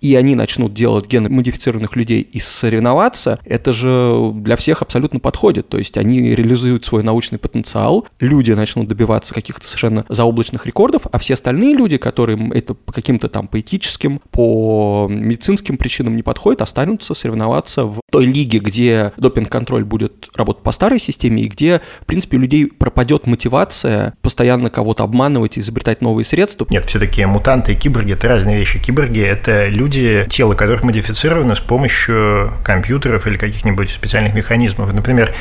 и 0.03 0.15
они 0.15 0.36
начнут 0.36 0.74
делать 0.74 1.07
генно-модифицированных 1.07 1.95
людей 1.95 2.19
и 2.22 2.41
соревноваться, 2.41 3.39
это 3.45 3.72
же 3.72 4.31
для 4.33 4.57
всех 4.57 4.81
абсолютно 4.81 5.22
подходит. 5.22 5.69
То 5.69 5.77
есть 5.77 5.98
они 5.98 6.36
реализуют 6.36 6.83
свой 6.83 7.03
научный 7.03 7.39
потенциал, 7.39 8.05
люди 8.19 8.51
начнут 8.51 8.89
добиваться 8.89 9.33
каких-то 9.33 9.65
совершенно 9.65 10.05
заоблачных 10.10 10.65
рекордов, 10.65 11.03
а 11.10 11.17
все 11.19 11.36
остальные 11.36 11.75
люди, 11.77 11.95
которым 11.95 12.51
это 12.51 12.74
по 12.74 12.91
каким-то 12.91 13.29
там 13.29 13.48
поэтическим, 13.48 14.19
по 14.31 15.07
медицинским 15.10 15.77
причинам 15.77 16.17
не 16.17 16.22
подходит, 16.22 16.62
останутся 16.62 17.13
соревноваться 17.13 17.86
в 17.86 18.01
той 18.12 18.25
лиге, 18.25 18.60
где 18.60 19.13
допинг-контроль 19.15 19.86
будет 19.86 20.27
работать 20.36 20.63
по 20.63 20.74
старой 20.74 21.00
системе 21.00 21.43
и 21.43 21.48
где, 21.48 21.81
в 22.01 22.05
принципе, 22.05 22.36
у 22.36 22.41
людей 22.41 22.67
пропадет 22.67 23.25
мотивация 23.25 24.15
постоянно 24.22 24.69
кого-то 24.69 25.03
обманывать 25.03 25.55
и 25.55 25.62
изобретать 25.62 26.01
новые 26.01 26.25
средства. 26.25 26.67
Нет, 26.69 26.86
все-таки 26.86 27.24
мутанты 27.24 27.72
и 27.72 27.75
киборги– 27.75 28.12
это 28.13 28.27
разные 28.27 28.57
вещи. 28.57 28.79
Киборги– 28.79 29.19
это 29.22 29.67
люди, 29.67 29.92
люди, 29.93 30.27
тело 30.29 30.55
которых 30.55 30.83
модифицировано 30.83 31.55
с 31.55 31.59
помощью 31.59 32.53
компьютеров 32.63 33.27
или 33.27 33.38
каких-нибудь 33.38 33.89
специальных 33.89 34.33
механизмов. 34.33 34.91
Например, 34.93 35.33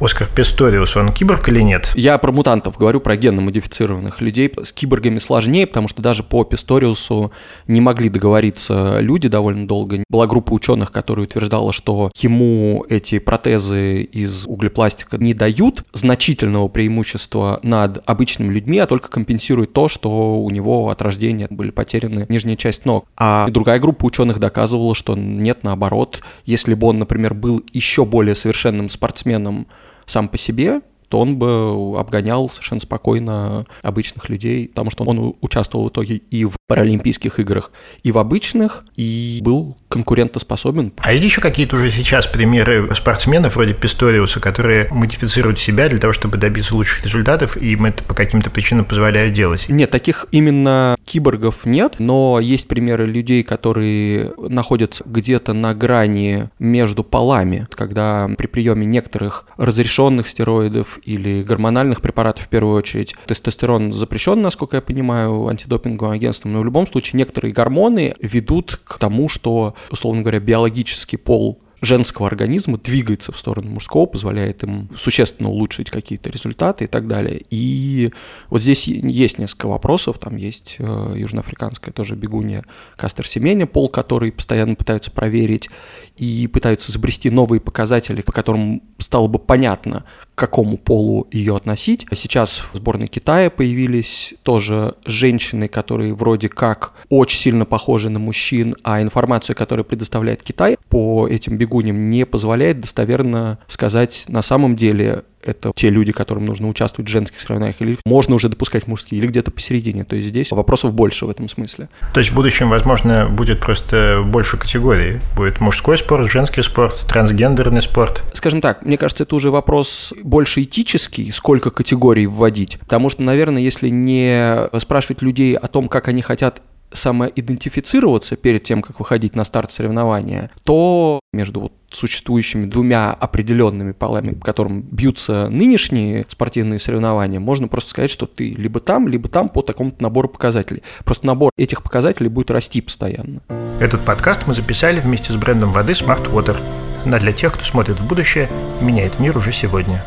Оскар 0.00 0.28
Писториус, 0.34 0.96
он 0.96 1.12
киборг 1.12 1.46
или 1.50 1.60
нет? 1.60 1.92
Я 1.94 2.16
про 2.16 2.32
мутантов 2.32 2.78
говорю, 2.78 3.00
про 3.00 3.16
генно-модифицированных 3.16 4.22
людей. 4.22 4.50
С 4.62 4.72
киборгами 4.72 5.18
сложнее, 5.18 5.66
потому 5.66 5.88
что 5.88 6.00
даже 6.00 6.22
по 6.22 6.42
Писториусу 6.44 7.32
не 7.66 7.82
могли 7.82 8.08
договориться 8.08 8.96
люди 9.00 9.28
довольно 9.28 9.66
долго. 9.66 10.02
Была 10.08 10.26
группа 10.26 10.54
ученых, 10.54 10.90
которая 10.90 11.26
утверждала, 11.26 11.74
что 11.74 12.10
ему 12.16 12.86
эти 12.88 13.18
протезы 13.18 14.02
из 14.02 14.46
углепластика 14.46 15.18
не 15.18 15.34
дают 15.34 15.84
значительного 15.92 16.68
преимущества 16.68 17.60
над 17.62 18.02
обычными 18.08 18.54
людьми, 18.54 18.78
а 18.78 18.86
только 18.86 19.10
компенсируют 19.10 19.74
то, 19.74 19.88
что 19.88 20.40
у 20.40 20.48
него 20.48 20.88
от 20.88 21.02
рождения 21.02 21.46
были 21.50 21.70
потеряны 21.70 22.24
нижняя 22.30 22.56
часть 22.56 22.86
ног. 22.86 23.04
А 23.18 23.48
другая 23.48 23.78
группа 23.78 23.99
ученых 24.06 24.38
доказывала, 24.38 24.94
что 24.94 25.16
нет, 25.16 25.64
наоборот, 25.64 26.22
если 26.44 26.74
бы 26.74 26.88
он, 26.88 26.98
например, 26.98 27.34
был 27.34 27.62
еще 27.72 28.04
более 28.04 28.34
совершенным 28.34 28.88
спортсменом, 28.88 29.66
сам 30.06 30.28
по 30.28 30.36
себе, 30.38 30.80
то 31.08 31.18
он 31.18 31.38
бы 31.38 31.98
обгонял 31.98 32.48
совершенно 32.48 32.80
спокойно 32.80 33.66
обычных 33.82 34.28
людей, 34.28 34.68
потому 34.68 34.90
что 34.90 35.04
он 35.04 35.34
участвовал 35.40 35.86
в 35.86 35.88
итоге 35.88 36.16
и 36.16 36.44
в 36.44 36.54
Паралимпийских 36.68 37.40
играх, 37.40 37.72
и 38.04 38.12
в 38.12 38.18
обычных, 38.18 38.84
и 38.96 39.40
был 39.42 39.76
конкурентоспособен. 39.90 40.92
А 40.98 41.12
есть 41.12 41.24
еще 41.24 41.40
какие-то 41.40 41.76
уже 41.76 41.90
сейчас 41.90 42.26
примеры 42.26 42.94
спортсменов 42.94 43.56
вроде 43.56 43.74
Писториуса, 43.74 44.40
которые 44.40 44.88
модифицируют 44.90 45.58
себя 45.58 45.88
для 45.88 45.98
того, 45.98 46.12
чтобы 46.12 46.38
добиться 46.38 46.74
лучших 46.74 47.04
результатов, 47.04 47.56
и 47.56 47.72
им 47.72 47.84
это 47.84 48.04
по 48.04 48.14
каким-то 48.14 48.50
причинам 48.50 48.84
позволяют 48.84 49.34
делать? 49.34 49.66
Нет, 49.68 49.90
таких 49.90 50.26
именно 50.30 50.96
киборгов 51.04 51.66
нет, 51.66 51.96
но 51.98 52.38
есть 52.40 52.68
примеры 52.68 53.06
людей, 53.06 53.42
которые 53.42 54.32
находятся 54.38 55.02
где-то 55.04 55.52
на 55.52 55.74
грани 55.74 56.48
между 56.58 57.02
полами, 57.02 57.66
когда 57.74 58.30
при 58.38 58.46
приеме 58.46 58.86
некоторых 58.86 59.44
разрешенных 59.56 60.28
стероидов 60.28 61.00
или 61.04 61.42
гормональных 61.42 62.00
препаратов 62.00 62.44
в 62.44 62.48
первую 62.48 62.76
очередь. 62.76 63.16
Тестостерон 63.26 63.92
запрещен, 63.92 64.40
насколько 64.40 64.76
я 64.76 64.82
понимаю, 64.82 65.48
антидопинговым 65.48 66.14
агентством, 66.14 66.52
но 66.52 66.60
в 66.60 66.64
любом 66.64 66.86
случае 66.86 67.18
некоторые 67.18 67.52
гормоны 67.52 68.14
ведут 68.20 68.80
к 68.84 68.98
тому, 68.98 69.28
что, 69.28 69.74
условно 69.90 70.22
говоря, 70.22 70.40
биологический 70.40 71.16
пол 71.16 71.60
женского 71.80 72.28
организма 72.28 72.78
двигается 72.78 73.32
в 73.32 73.38
сторону 73.38 73.70
мужского, 73.70 74.06
позволяет 74.06 74.62
им 74.62 74.88
существенно 74.96 75.48
улучшить 75.48 75.90
какие-то 75.90 76.30
результаты 76.30 76.84
и 76.84 76.86
так 76.86 77.06
далее. 77.06 77.42
И 77.50 78.10
вот 78.48 78.62
здесь 78.62 78.86
есть 78.86 79.38
несколько 79.38 79.66
вопросов, 79.66 80.18
там 80.18 80.36
есть 80.36 80.76
э, 80.78 81.14
южноафриканская 81.16 81.92
тоже 81.92 82.16
бегунья 82.16 82.64
Кастер 82.96 83.26
Семеня, 83.26 83.66
пол 83.66 83.88
который 83.88 84.32
постоянно 84.32 84.74
пытаются 84.74 85.10
проверить, 85.10 85.70
и 86.16 86.46
пытаются 86.48 86.90
изобрести 86.90 87.30
новые 87.30 87.60
показатели, 87.60 88.20
по 88.20 88.32
которым 88.32 88.82
стало 88.98 89.26
бы 89.26 89.38
понятно, 89.38 90.04
к 90.34 90.38
какому 90.38 90.76
полу 90.76 91.26
ее 91.30 91.56
относить. 91.56 92.06
Сейчас 92.14 92.58
в 92.58 92.76
сборной 92.76 93.06
Китая 93.06 93.50
появились 93.50 94.34
тоже 94.42 94.94
женщины, 95.06 95.68
которые 95.68 96.14
вроде 96.14 96.48
как 96.48 96.92
очень 97.08 97.38
сильно 97.38 97.64
похожи 97.64 98.10
на 98.10 98.18
мужчин, 98.18 98.76
а 98.82 99.00
информацию, 99.00 99.56
которую 99.56 99.84
предоставляет 99.86 100.42
Китай 100.42 100.76
по 100.88 101.26
этим 101.26 101.56
бегуням, 101.56 101.69
не 101.78 102.26
позволяет 102.26 102.80
достоверно 102.80 103.58
сказать 103.66 104.24
на 104.28 104.42
самом 104.42 104.76
деле, 104.76 105.22
это 105.42 105.72
те 105.74 105.88
люди, 105.90 106.12
которым 106.12 106.44
нужно 106.44 106.68
участвовать 106.68 107.08
в 107.08 107.12
женских 107.12 107.40
соревнованиях, 107.40 107.80
или 107.80 107.96
можно 108.04 108.34
уже 108.34 108.48
допускать 108.48 108.86
мужские, 108.86 109.20
или 109.20 109.28
где-то 109.28 109.50
посередине. 109.50 110.04
То 110.04 110.16
есть 110.16 110.28
здесь 110.28 110.50
вопросов 110.50 110.92
больше 110.92 111.26
в 111.26 111.30
этом 111.30 111.48
смысле. 111.48 111.88
То 112.12 112.20
есть 112.20 112.30
в 112.30 112.34
будущем, 112.34 112.68
возможно, 112.68 113.26
будет 113.28 113.60
просто 113.60 114.22
больше 114.24 114.56
категорий. 114.58 115.20
Будет 115.36 115.60
мужской 115.60 115.96
спорт, 115.96 116.30
женский 116.30 116.62
спорт, 116.62 117.06
трансгендерный 117.08 117.82
спорт. 117.82 118.22
Скажем 118.34 118.60
так, 118.60 118.84
мне 118.84 118.98
кажется, 118.98 119.24
это 119.24 119.34
уже 119.34 119.50
вопрос 119.50 120.12
больше 120.22 120.62
этический, 120.62 121.30
сколько 121.32 121.70
категорий 121.70 122.26
вводить. 122.26 122.78
Потому 122.80 123.08
что, 123.08 123.22
наверное, 123.22 123.62
если 123.62 123.88
не 123.88 124.68
спрашивать 124.78 125.22
людей 125.22 125.54
о 125.54 125.68
том, 125.68 125.88
как 125.88 126.08
они 126.08 126.22
хотят 126.22 126.62
самоидентифицироваться 126.92 128.36
перед 128.36 128.62
тем, 128.64 128.82
как 128.82 128.98
выходить 128.98 129.36
на 129.36 129.44
старт 129.44 129.70
соревнования, 129.70 130.50
то 130.64 131.20
между 131.32 131.60
вот 131.60 131.72
существующими 131.90 132.66
двумя 132.66 133.12
определенными 133.12 133.92
полами, 133.92 134.32
по 134.32 134.44
которым 134.44 134.82
бьются 134.82 135.48
нынешние 135.48 136.24
спортивные 136.28 136.78
соревнования, 136.78 137.40
можно 137.40 137.68
просто 137.68 137.90
сказать, 137.90 138.10
что 138.10 138.26
ты 138.26 138.52
либо 138.52 138.80
там, 138.80 139.08
либо 139.08 139.28
там 139.28 139.48
по 139.48 139.62
такому-то 139.62 140.02
набору 140.02 140.28
показателей. 140.28 140.82
Просто 141.04 141.26
набор 141.26 141.50
этих 141.56 141.82
показателей 141.82 142.28
будет 142.28 142.50
расти 142.50 142.80
постоянно. 142.80 143.40
Этот 143.80 144.04
подкаст 144.04 144.42
мы 144.46 144.54
записали 144.54 145.00
вместе 145.00 145.32
с 145.32 145.36
брендом 145.36 145.72
воды 145.72 145.92
Smart 145.92 146.30
Water. 146.32 146.60
Она 147.04 147.18
для 147.18 147.32
тех, 147.32 147.54
кто 147.54 147.64
смотрит 147.64 147.98
в 147.98 148.06
будущее 148.06 148.48
и 148.80 148.84
меняет 148.84 149.18
мир 149.18 149.36
уже 149.36 149.52
сегодня. 149.52 150.04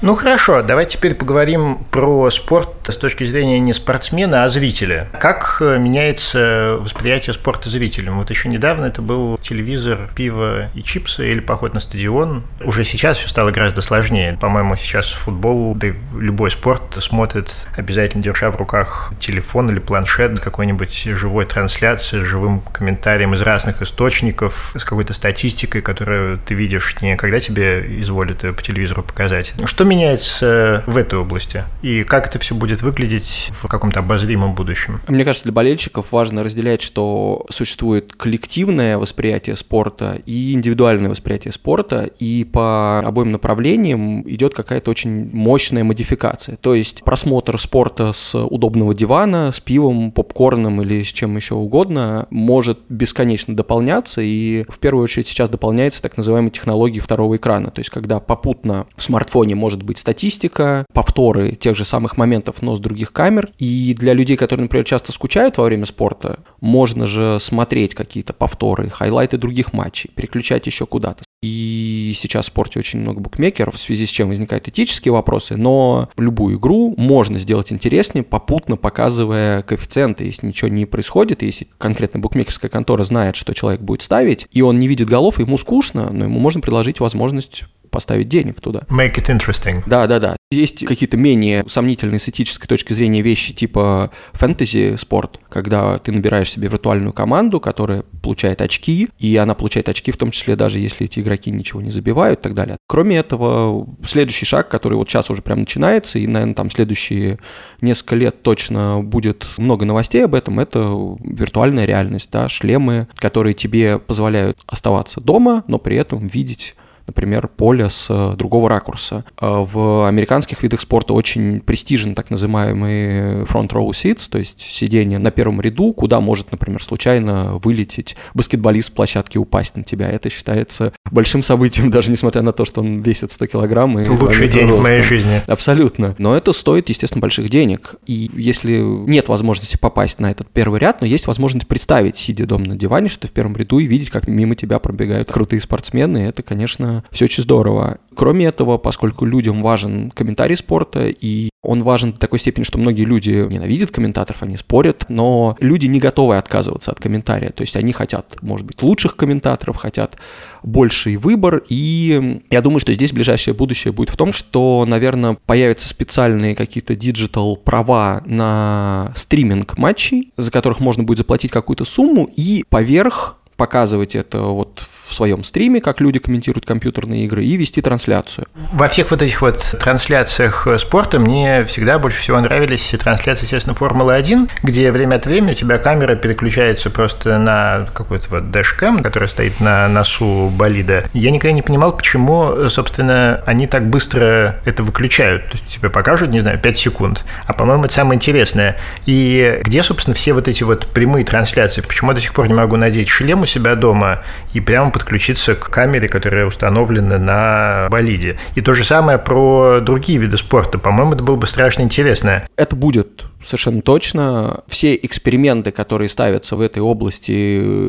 Ну 0.00 0.14
хорошо, 0.14 0.62
давайте 0.62 0.96
теперь 0.96 1.16
поговорим 1.16 1.78
про 1.90 2.30
спорт 2.30 2.68
с 2.86 2.96
точки 2.96 3.24
зрения 3.24 3.58
не 3.58 3.72
спортсмена, 3.72 4.44
а 4.44 4.48
зрителя. 4.48 5.08
Как 5.20 5.56
э, 5.60 5.76
меняется 5.76 6.76
восприятие 6.78 7.34
спорта 7.34 7.68
зрителям? 7.68 8.18
Вот 8.18 8.30
еще 8.30 8.48
недавно 8.48 8.84
это 8.86 9.02
был 9.02 9.38
телевизор, 9.42 10.08
пиво 10.14 10.68
и 10.74 10.84
чипсы 10.84 11.32
или 11.32 11.40
поход 11.40 11.74
на 11.74 11.80
стадион. 11.80 12.44
Уже 12.62 12.84
сейчас 12.84 13.18
все 13.18 13.28
стало 13.28 13.50
гораздо 13.50 13.82
сложнее. 13.82 14.38
По-моему, 14.40 14.76
сейчас 14.76 15.08
футбол, 15.08 15.74
да 15.74 15.88
и 15.88 15.94
любой 16.16 16.52
спорт 16.52 16.96
смотрит 17.00 17.52
обязательно 17.76 18.22
держа 18.22 18.52
в 18.52 18.56
руках 18.56 19.12
телефон 19.18 19.68
или 19.68 19.80
планшет, 19.80 20.38
какой-нибудь 20.38 20.94
живой 20.94 21.44
трансляции, 21.44 22.22
с 22.22 22.24
живым 22.24 22.60
комментарием 22.60 23.34
из 23.34 23.42
разных 23.42 23.82
источников, 23.82 24.72
с 24.76 24.84
какой-то 24.84 25.12
статистикой, 25.12 25.82
которую 25.82 26.38
ты 26.38 26.54
видишь 26.54 26.96
не 27.02 27.16
когда 27.16 27.40
тебе 27.40 28.00
изволят 28.00 28.42
по 28.42 28.62
телевизору 28.62 29.02
показать. 29.02 29.54
Что 29.64 29.87
меняется 29.88 30.84
в 30.86 30.96
этой 30.96 31.18
области? 31.18 31.64
И 31.82 32.04
как 32.04 32.28
это 32.28 32.38
все 32.38 32.54
будет 32.54 32.82
выглядеть 32.82 33.50
в 33.52 33.66
каком-то 33.66 34.00
обозримом 34.00 34.54
будущем? 34.54 35.00
Мне 35.08 35.24
кажется, 35.24 35.44
для 35.44 35.52
болельщиков 35.52 36.12
важно 36.12 36.44
разделять, 36.44 36.82
что 36.82 37.46
существует 37.50 38.12
коллективное 38.12 38.98
восприятие 38.98 39.56
спорта 39.56 40.20
и 40.26 40.52
индивидуальное 40.52 41.10
восприятие 41.10 41.52
спорта, 41.52 42.10
и 42.18 42.44
по 42.44 43.00
обоим 43.00 43.32
направлениям 43.32 44.28
идет 44.28 44.54
какая-то 44.54 44.90
очень 44.90 45.30
мощная 45.32 45.84
модификация. 45.84 46.56
То 46.56 46.74
есть 46.74 47.02
просмотр 47.02 47.58
спорта 47.60 48.12
с 48.12 48.38
удобного 48.38 48.94
дивана, 48.94 49.50
с 49.52 49.60
пивом, 49.60 50.12
попкорном 50.12 50.82
или 50.82 51.02
с 51.02 51.08
чем 51.08 51.36
еще 51.36 51.54
угодно 51.54 52.26
может 52.30 52.80
бесконечно 52.88 53.56
дополняться, 53.56 54.20
и 54.20 54.64
в 54.68 54.78
первую 54.78 55.04
очередь 55.04 55.28
сейчас 55.28 55.48
дополняется 55.48 56.02
так 56.02 56.16
называемой 56.16 56.50
технологией 56.50 57.00
второго 57.00 57.36
экрана, 57.36 57.70
то 57.70 57.80
есть 57.80 57.90
когда 57.90 58.20
попутно 58.20 58.86
в 58.96 59.02
смартфоне 59.02 59.54
может 59.54 59.77
может 59.78 59.86
быть 59.86 59.98
статистика, 59.98 60.84
повторы 60.92 61.52
тех 61.52 61.76
же 61.76 61.84
самых 61.84 62.16
моментов, 62.16 62.62
но 62.62 62.74
с 62.74 62.80
других 62.80 63.12
камер. 63.12 63.50
И 63.58 63.94
для 63.94 64.12
людей, 64.12 64.36
которые, 64.36 64.64
например, 64.64 64.84
часто 64.84 65.12
скучают 65.12 65.56
во 65.56 65.64
время 65.64 65.86
спорта, 65.86 66.40
можно 66.60 67.06
же 67.06 67.38
смотреть 67.40 67.94
какие-то 67.94 68.32
повторы, 68.32 68.90
хайлайты 68.90 69.36
других 69.36 69.72
матчей, 69.72 70.10
переключать 70.14 70.66
еще 70.66 70.84
куда-то. 70.84 71.22
И 71.40 72.14
сейчас 72.16 72.46
в 72.46 72.48
спорте 72.48 72.80
очень 72.80 72.98
много 72.98 73.20
букмекеров, 73.20 73.76
в 73.76 73.78
связи 73.78 74.06
с 74.06 74.10
чем 74.10 74.28
возникают 74.28 74.66
этические 74.66 75.12
вопросы, 75.12 75.54
но 75.54 76.08
любую 76.16 76.58
игру 76.58 76.94
можно 76.96 77.38
сделать 77.38 77.72
интереснее, 77.72 78.24
попутно 78.24 78.76
показывая 78.76 79.62
коэффициенты. 79.62 80.24
Если 80.24 80.48
ничего 80.48 80.68
не 80.68 80.84
происходит, 80.84 81.42
если 81.42 81.68
конкретно 81.78 82.18
букмекерская 82.18 82.68
контора 82.68 83.04
знает, 83.04 83.36
что 83.36 83.54
человек 83.54 83.80
будет 83.80 84.02
ставить, 84.02 84.48
и 84.50 84.62
он 84.62 84.80
не 84.80 84.88
видит 84.88 85.08
голов, 85.08 85.38
ему 85.38 85.56
скучно, 85.58 86.10
но 86.10 86.24
ему 86.24 86.40
можно 86.40 86.60
предложить 86.60 86.98
возможность 86.98 87.66
поставить 87.90 88.28
денег 88.28 88.60
туда. 88.60 88.80
Make 88.88 89.16
it 89.16 89.26
interesting. 89.26 89.82
Да, 89.86 90.06
да, 90.06 90.18
да. 90.18 90.36
Есть 90.50 90.86
какие-то 90.86 91.18
менее 91.18 91.64
сомнительные 91.66 92.18
с 92.18 92.28
этической 92.28 92.66
точки 92.66 92.94
зрения 92.94 93.20
вещи 93.20 93.52
типа 93.52 94.10
фэнтези 94.32 94.96
спорт, 94.96 95.38
когда 95.50 95.98
ты 95.98 96.10
набираешь 96.10 96.50
себе 96.50 96.68
виртуальную 96.68 97.12
команду, 97.12 97.60
которая 97.60 98.02
получает 98.22 98.62
очки, 98.62 99.10
и 99.18 99.36
она 99.36 99.54
получает 99.54 99.90
очки 99.90 100.10
в 100.10 100.16
том 100.16 100.30
числе 100.30 100.56
даже 100.56 100.78
если 100.78 101.04
эти 101.04 101.20
игроки 101.20 101.50
ничего 101.50 101.82
не 101.82 101.90
забивают 101.90 102.40
и 102.40 102.42
так 102.42 102.54
далее. 102.54 102.78
Кроме 102.86 103.18
этого, 103.18 103.86
следующий 104.04 104.46
шаг, 104.46 104.68
который 104.68 104.94
вот 104.94 105.08
сейчас 105.10 105.30
уже 105.30 105.42
прям 105.42 105.60
начинается, 105.60 106.18
и, 106.18 106.26
наверное, 106.26 106.54
там 106.54 106.70
следующие 106.70 107.38
несколько 107.82 108.16
лет 108.16 108.42
точно 108.42 109.00
будет 109.02 109.44
много 109.58 109.84
новостей 109.84 110.24
об 110.24 110.34
этом, 110.34 110.60
это 110.60 111.16
виртуальная 111.20 111.84
реальность, 111.84 112.30
да, 112.32 112.48
шлемы, 112.48 113.06
которые 113.16 113.52
тебе 113.52 113.98
позволяют 113.98 114.58
оставаться 114.66 115.20
дома, 115.20 115.64
но 115.68 115.78
при 115.78 115.96
этом 115.96 116.26
видеть 116.26 116.74
например, 117.08 117.48
поле 117.48 117.90
с 117.90 118.06
э, 118.08 118.36
другого 118.36 118.68
ракурса. 118.68 119.24
А 119.40 119.62
в 119.62 120.06
американских 120.06 120.62
видах 120.62 120.80
спорта 120.80 121.14
очень 121.14 121.60
престижен 121.60 122.14
так 122.14 122.30
называемый 122.30 123.42
front 123.44 123.70
row 123.70 123.88
seats, 123.90 124.28
то 124.30 124.38
есть 124.38 124.60
сидение 124.60 125.18
на 125.18 125.30
первом 125.30 125.60
ряду, 125.60 125.92
куда 125.92 126.20
может, 126.20 126.52
например, 126.52 126.82
случайно 126.82 127.58
вылететь 127.58 128.16
баскетболист 128.34 128.88
с 128.88 128.90
площадки 128.90 129.38
упасть 129.38 129.76
на 129.76 129.82
тебя. 129.82 130.08
Это 130.08 130.30
считается 130.30 130.92
большим 131.10 131.42
событием, 131.42 131.90
даже 131.98 132.10
несмотря 132.10 132.42
на 132.42 132.52
то, 132.52 132.64
что 132.64 132.80
он 132.80 133.00
весит 133.00 133.32
100 133.32 133.46
килограмм. 133.46 133.98
И 133.98 134.08
Лучший 134.08 134.48
день 134.48 134.66
ростом. 134.66 134.80
в 134.80 134.88
моей 134.88 135.02
жизни. 135.02 135.42
Абсолютно. 135.46 136.14
Но 136.18 136.36
это 136.36 136.52
стоит, 136.52 136.88
естественно, 136.88 137.20
больших 137.20 137.48
денег. 137.48 137.96
И 138.06 138.30
если 138.34 138.78
нет 138.78 139.28
возможности 139.28 139.76
попасть 139.76 140.20
на 140.20 140.30
этот 140.30 140.48
первый 140.48 140.78
ряд, 140.78 141.00
но 141.00 141.06
есть 141.06 141.26
возможность 141.26 141.66
представить, 141.66 142.16
сидя 142.16 142.46
дома 142.46 142.66
на 142.66 142.76
диване, 142.76 143.08
что 143.08 143.22
ты 143.22 143.28
в 143.28 143.32
первом 143.32 143.56
ряду 143.56 143.78
и 143.78 143.86
видеть, 143.86 144.10
как 144.10 144.28
мимо 144.28 144.54
тебя 144.54 144.78
пробегают 144.78 145.32
крутые 145.32 145.60
спортсмены, 145.60 146.18
это, 146.18 146.42
конечно, 146.42 146.97
все 147.10 147.26
очень 147.26 147.42
здорово. 147.42 147.98
Кроме 148.14 148.46
этого, 148.46 148.78
поскольку 148.78 149.24
людям 149.24 149.62
важен 149.62 150.10
комментарий 150.10 150.56
спорта, 150.56 151.06
и 151.08 151.50
он 151.62 151.82
важен 151.82 152.12
в 152.12 152.18
такой 152.18 152.38
степени, 152.38 152.64
что 152.64 152.78
многие 152.78 153.04
люди 153.04 153.30
ненавидят 153.30 153.90
комментаторов, 153.90 154.42
они 154.42 154.56
спорят, 154.56 155.06
но 155.08 155.56
люди 155.60 155.86
не 155.86 156.00
готовы 156.00 156.36
отказываться 156.36 156.90
от 156.90 157.00
комментария. 157.00 157.50
То 157.50 157.62
есть 157.62 157.76
они 157.76 157.92
хотят, 157.92 158.42
может 158.42 158.66
быть, 158.66 158.82
лучших 158.82 159.14
комментаторов, 159.16 159.76
хотят 159.76 160.16
больший 160.62 161.16
выбор. 161.16 161.62
И 161.68 162.40
я 162.50 162.60
думаю, 162.60 162.80
что 162.80 162.92
здесь 162.92 163.12
ближайшее 163.12 163.54
будущее 163.54 163.92
будет 163.92 164.10
в 164.10 164.16
том, 164.16 164.32
что, 164.32 164.84
наверное, 164.86 165.36
появятся 165.46 165.88
специальные 165.88 166.56
какие-то 166.56 166.96
digital 166.96 167.56
права 167.56 168.22
на 168.26 169.12
стриминг 169.14 169.78
матчей, 169.78 170.32
за 170.36 170.50
которых 170.50 170.80
можно 170.80 171.04
будет 171.04 171.18
заплатить 171.18 171.50
какую-то 171.50 171.84
сумму, 171.84 172.28
и 172.34 172.64
поверх 172.68 173.36
показывать 173.58 174.14
это 174.14 174.42
вот 174.42 174.80
в 174.80 175.07
своем 175.14 175.42
стриме, 175.44 175.80
как 175.80 176.00
люди 176.00 176.18
комментируют 176.18 176.66
компьютерные 176.66 177.24
игры, 177.24 177.44
и 177.44 177.56
вести 177.56 177.80
трансляцию. 177.80 178.46
Во 178.72 178.88
всех 178.88 179.10
вот 179.10 179.22
этих 179.22 179.40
вот 179.42 179.76
трансляциях 179.80 180.66
спорта 180.78 181.18
мне 181.18 181.64
всегда 181.64 181.98
больше 181.98 182.18
всего 182.20 182.40
нравились 182.40 182.94
трансляции, 182.98 183.44
естественно, 183.44 183.74
Формулы-1, 183.74 184.50
где 184.62 184.90
время 184.90 185.16
от 185.16 185.26
времени 185.26 185.52
у 185.52 185.54
тебя 185.54 185.78
камера 185.78 186.14
переключается 186.14 186.90
просто 186.90 187.38
на 187.38 187.86
какой-то 187.94 188.28
вот 188.30 188.50
дэшкэм, 188.50 189.02
который 189.02 189.28
стоит 189.28 189.60
на 189.60 189.88
носу 189.88 190.48
болида. 190.48 191.04
Я 191.12 191.30
никогда 191.30 191.52
не 191.52 191.62
понимал, 191.62 191.96
почему, 191.96 192.68
собственно, 192.68 193.42
они 193.46 193.66
так 193.66 193.88
быстро 193.88 194.60
это 194.64 194.82
выключают. 194.82 195.46
То 195.50 195.58
есть 195.58 195.66
тебе 195.68 195.90
покажут, 195.90 196.30
не 196.30 196.40
знаю, 196.40 196.58
5 196.58 196.78
секунд. 196.78 197.24
А, 197.46 197.52
по-моему, 197.52 197.84
это 197.84 197.94
самое 197.94 198.16
интересное. 198.16 198.76
И 199.06 199.60
где, 199.64 199.82
собственно, 199.82 200.14
все 200.14 200.32
вот 200.32 200.48
эти 200.48 200.62
вот 200.62 200.86
прямые 200.88 201.24
трансляции? 201.24 201.80
Почему 201.80 202.10
я 202.10 202.16
до 202.16 202.20
сих 202.20 202.34
пор 202.34 202.48
не 202.48 202.54
могу 202.54 202.76
надеть 202.76 203.08
шлем 203.08 203.42
у 203.42 203.46
себя 203.46 203.74
дома 203.74 204.22
и 204.52 204.60
прямо 204.60 204.90
подключиться 204.98 205.54
к 205.54 205.70
камере, 205.70 206.08
которая 206.08 206.44
установлена 206.44 207.18
на 207.18 207.88
болиде. 207.88 208.38
И 208.56 208.60
то 208.60 208.74
же 208.74 208.84
самое 208.84 209.18
про 209.18 209.80
другие 209.80 210.18
виды 210.18 210.36
спорта. 210.36 210.78
По-моему, 210.78 211.12
это 211.12 211.22
было 211.22 211.36
бы 211.36 211.46
страшно 211.46 211.82
интересно. 211.82 212.48
Это 212.56 212.74
будет 212.74 213.24
совершенно 213.42 213.82
точно. 213.82 214.64
Все 214.66 214.96
эксперименты, 214.96 215.70
которые 215.70 216.08
ставятся 216.08 216.56
в 216.56 216.60
этой 216.60 216.80
области, 216.80 217.30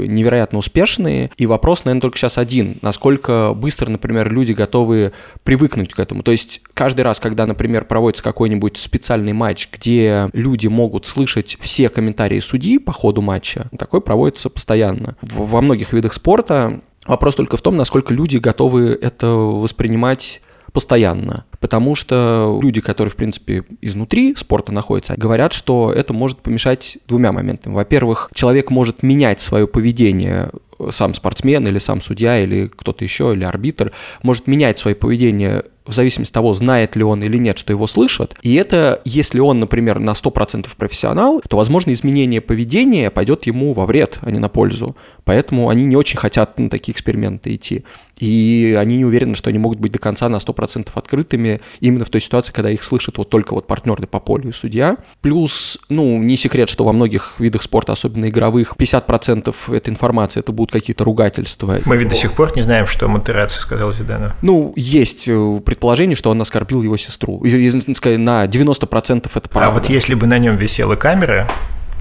невероятно 0.07 0.59
успешные. 0.59 1.31
И 1.37 1.45
вопрос, 1.45 1.85
наверное, 1.85 2.01
только 2.01 2.17
сейчас 2.17 2.37
один. 2.37 2.77
Насколько 2.81 3.53
быстро, 3.55 3.89
например, 3.89 4.31
люди 4.31 4.51
готовы 4.51 5.11
привыкнуть 5.43 5.93
к 5.93 5.99
этому. 5.99 6.21
То 6.23 6.31
есть 6.31 6.61
каждый 6.73 7.01
раз, 7.01 7.19
когда, 7.19 7.47
например, 7.47 7.85
проводится 7.85 8.23
какой-нибудь 8.23 8.77
специальный 8.77 9.33
матч, 9.33 9.69
где 9.73 10.29
люди 10.33 10.67
могут 10.67 11.07
слышать 11.07 11.57
все 11.59 11.89
комментарии 11.89 12.39
судьи 12.39 12.77
по 12.77 12.91
ходу 12.91 13.21
матча, 13.21 13.67
такой 13.77 14.01
проводится 14.01 14.49
постоянно. 14.49 15.15
Во 15.21 15.61
многих 15.61 15.93
видах 15.93 16.13
спорта 16.13 16.81
Вопрос 17.09 17.33
только 17.33 17.57
в 17.57 17.61
том, 17.61 17.75
насколько 17.75 18.13
люди 18.13 18.37
готовы 18.37 18.97
это 19.01 19.27
воспринимать 19.27 20.41
постоянно. 20.71 21.45
Потому 21.59 21.95
что 21.95 22.59
люди, 22.61 22.81
которые, 22.81 23.11
в 23.11 23.15
принципе, 23.15 23.63
изнутри 23.81 24.35
спорта 24.35 24.71
находятся, 24.71 25.15
говорят, 25.17 25.51
что 25.51 25.91
это 25.91 26.13
может 26.13 26.39
помешать 26.41 26.99
двумя 27.07 27.31
моментами. 27.31 27.73
Во-первых, 27.73 28.29
человек 28.35 28.69
может 28.69 29.01
менять 29.01 29.41
свое 29.41 29.65
поведение 29.67 30.51
сам 30.89 31.13
спортсмен 31.13 31.67
или 31.67 31.79
сам 31.79 32.01
судья 32.01 32.39
или 32.39 32.67
кто-то 32.67 33.03
еще, 33.03 33.33
или 33.33 33.43
арбитр, 33.43 33.91
может 34.23 34.47
менять 34.47 34.79
свое 34.79 34.95
поведение 34.95 35.63
в 35.85 35.93
зависимости 35.93 36.31
от 36.31 36.35
того, 36.35 36.53
знает 36.53 36.95
ли 36.95 37.03
он 37.03 37.23
или 37.23 37.37
нет, 37.37 37.57
что 37.57 37.73
его 37.73 37.87
слышат. 37.87 38.35
И 38.41 38.53
это, 38.55 39.01
если 39.05 39.39
он, 39.39 39.59
например, 39.59 39.99
на 39.99 40.11
100% 40.11 40.67
профессионал, 40.77 41.41
то, 41.47 41.57
возможно, 41.57 41.91
изменение 41.91 42.41
поведения 42.41 43.09
пойдет 43.09 43.47
ему 43.47 43.73
во 43.73 43.85
вред, 43.85 44.19
а 44.21 44.29
не 44.29 44.39
на 44.39 44.49
пользу. 44.49 44.95
Поэтому 45.25 45.69
они 45.69 45.85
не 45.85 45.95
очень 45.95 46.17
хотят 46.17 46.59
на 46.59 46.69
такие 46.69 46.93
эксперименты 46.93 47.55
идти. 47.55 47.83
И 48.19 48.77
они 48.79 48.97
не 48.97 49.05
уверены, 49.05 49.35
что 49.35 49.49
они 49.49 49.59
могут 49.59 49.79
быть 49.79 49.91
до 49.91 49.99
конца 49.99 50.29
на 50.29 50.37
100% 50.37 50.89
открытыми 50.93 51.61
именно 51.79 52.05
в 52.05 52.09
той 52.09 52.21
ситуации, 52.21 52.53
когда 52.53 52.69
их 52.69 52.83
слышат 52.83 53.17
вот 53.17 53.29
только 53.29 53.53
вот 53.53 53.67
партнеры 53.67 54.05
по 54.07 54.19
полю 54.19 54.49
и 54.49 54.51
судья. 54.51 54.97
Плюс, 55.21 55.79
ну, 55.89 56.19
не 56.19 56.37
секрет, 56.37 56.69
что 56.69 56.83
во 56.83 56.93
многих 56.93 57.35
видах 57.39 57.63
спорта, 57.63 57.93
особенно 57.93 58.29
игровых, 58.29 58.75
50% 58.77 59.73
этой 59.73 59.89
информации 59.89 60.39
это 60.39 60.51
будут 60.51 60.71
какие-то 60.71 61.03
ругательства. 61.03 61.79
Мы 61.85 61.97
ведь 61.97 62.09
до 62.09 62.15
сих 62.15 62.33
пор 62.33 62.55
не 62.55 62.61
знаем, 62.61 62.87
что 62.87 63.07
Монтераци 63.07 63.59
сказал 63.59 63.91
Зидану. 63.91 64.33
Ну, 64.41 64.73
есть 64.75 65.27
э, 65.27 65.61
предположение, 65.65 66.15
что 66.15 66.29
он 66.29 66.41
оскорбил 66.41 66.81
его 66.81 66.97
сестру. 66.97 67.41
И, 67.43 67.69
на 68.17 68.45
90% 68.45 69.29
это 69.33 69.49
правда. 69.49 69.69
А 69.69 69.71
вот 69.71 69.89
если 69.89 70.13
бы 70.13 70.27
на 70.27 70.37
нем 70.39 70.57
висела 70.57 70.95
камера, 70.95 71.47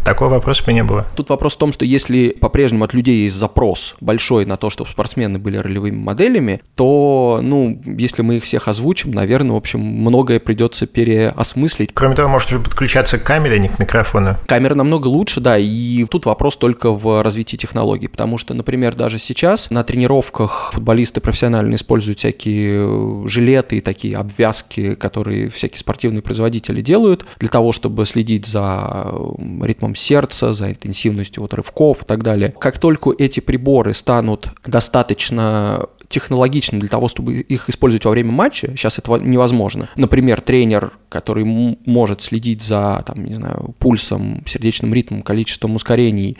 Такого 0.09 0.31
вопроса 0.31 0.65
бы 0.65 0.73
не 0.73 0.83
было. 0.83 1.05
Тут 1.17 1.29
вопрос 1.29 1.55
в 1.55 1.59
том, 1.59 1.71
что 1.71 1.85
если 1.85 2.31
по-прежнему 2.31 2.85
от 2.85 2.95
людей 2.95 3.25
есть 3.25 3.37
запрос 3.37 3.95
большой 4.01 4.47
на 4.47 4.57
то, 4.57 4.71
чтобы 4.71 4.89
спортсмены 4.89 5.39
были 5.39 5.59
ролевыми 5.59 5.97
моделями, 5.97 6.63
то, 6.77 7.41
ну, 7.43 7.79
если 7.85 8.23
мы 8.23 8.37
их 8.37 8.45
всех 8.45 8.69
озвучим, 8.69 9.11
наверное, 9.11 9.53
в 9.53 9.57
общем, 9.57 9.81
многое 9.81 10.41
придется 10.41 10.87
переосмыслить. 10.87 11.91
Кроме 11.93 12.17
того, 12.17 12.31
может 12.31 12.49
уже 12.49 12.59
подключаться 12.59 13.19
к 13.19 13.23
камере, 13.23 13.57
а 13.57 13.59
не 13.59 13.69
к 13.69 13.79
микрофону. 13.79 14.37
Камера 14.47 14.75
намного 14.75 15.09
лучше, 15.09 15.41
да, 15.41 15.59
и 15.59 16.07
тут 16.07 16.25
вопрос 16.25 16.57
только 16.57 16.91
в 16.91 17.23
развитии 17.23 17.57
технологий, 17.57 18.09
потому 18.09 18.39
что, 18.39 18.55
например, 18.55 18.95
даже 18.95 19.19
сейчас 19.19 19.69
на 19.69 19.85
тренировках 19.85 20.71
футболисты 20.73 21.21
профессионально 21.21 21.75
используют 21.75 22.19
всякие 22.19 23.29
жилеты 23.29 23.77
и 23.77 23.81
такие 23.83 24.17
обвязки, 24.17 24.95
которые 24.95 25.51
всякие 25.51 25.81
спортивные 25.81 26.23
производители 26.23 26.81
делают 26.81 27.27
для 27.39 27.51
того, 27.51 27.73
чтобы 27.73 28.07
следить 28.07 28.47
за 28.47 29.13
ритмом 29.61 29.97
сердца, 29.99 30.53
за 30.53 30.71
интенсивностью 30.71 31.43
вот 31.43 31.55
рывков 31.55 32.03
и 32.03 32.05
так 32.05 32.23
далее. 32.23 32.55
Как 32.59 32.79
только 32.79 33.13
эти 33.17 33.41
приборы 33.41 33.95
станут 33.95 34.49
достаточно 34.67 35.87
технологичным 36.09 36.81
для 36.81 36.89
того, 36.89 37.09
чтобы 37.09 37.41
их 37.41 37.69
использовать 37.69 38.05
во 38.05 38.13
время 38.13 38.33
матча, 38.33 38.69
сейчас 38.69 38.99
этого 38.99 39.17
невозможно. 39.17 39.91
Например, 39.97 40.41
тренер, 40.41 40.93
который 41.09 41.45
может 41.45 42.23
следить 42.23 42.63
за, 42.63 43.03
там, 43.07 43.25
не 43.25 43.35
знаю, 43.35 43.75
пульсом, 43.79 44.43
сердечным 44.47 44.95
ритмом, 44.95 45.23
количеством 45.23 45.77
ускорений, 45.77 46.39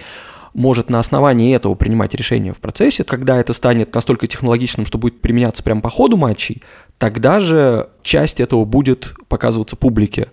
может 0.55 0.91
на 0.91 0.99
основании 0.99 1.55
этого 1.55 1.75
принимать 1.75 2.15
решения 2.15 2.53
в 2.53 2.59
процессе. 2.59 3.05
Когда 3.05 3.39
это 3.39 3.53
станет 3.53 3.95
настолько 3.95 4.27
технологичным, 4.27 4.87
что 4.87 4.99
будет 4.99 5.21
применяться 5.21 5.63
прямо 5.63 5.81
по 5.83 5.91
ходу 5.91 6.17
матчей, 6.17 6.63
тогда 6.97 7.39
же 7.41 7.91
часть 8.03 8.41
этого 8.41 8.65
будет 8.65 9.15
показываться 9.29 9.77
публике. 9.77 10.29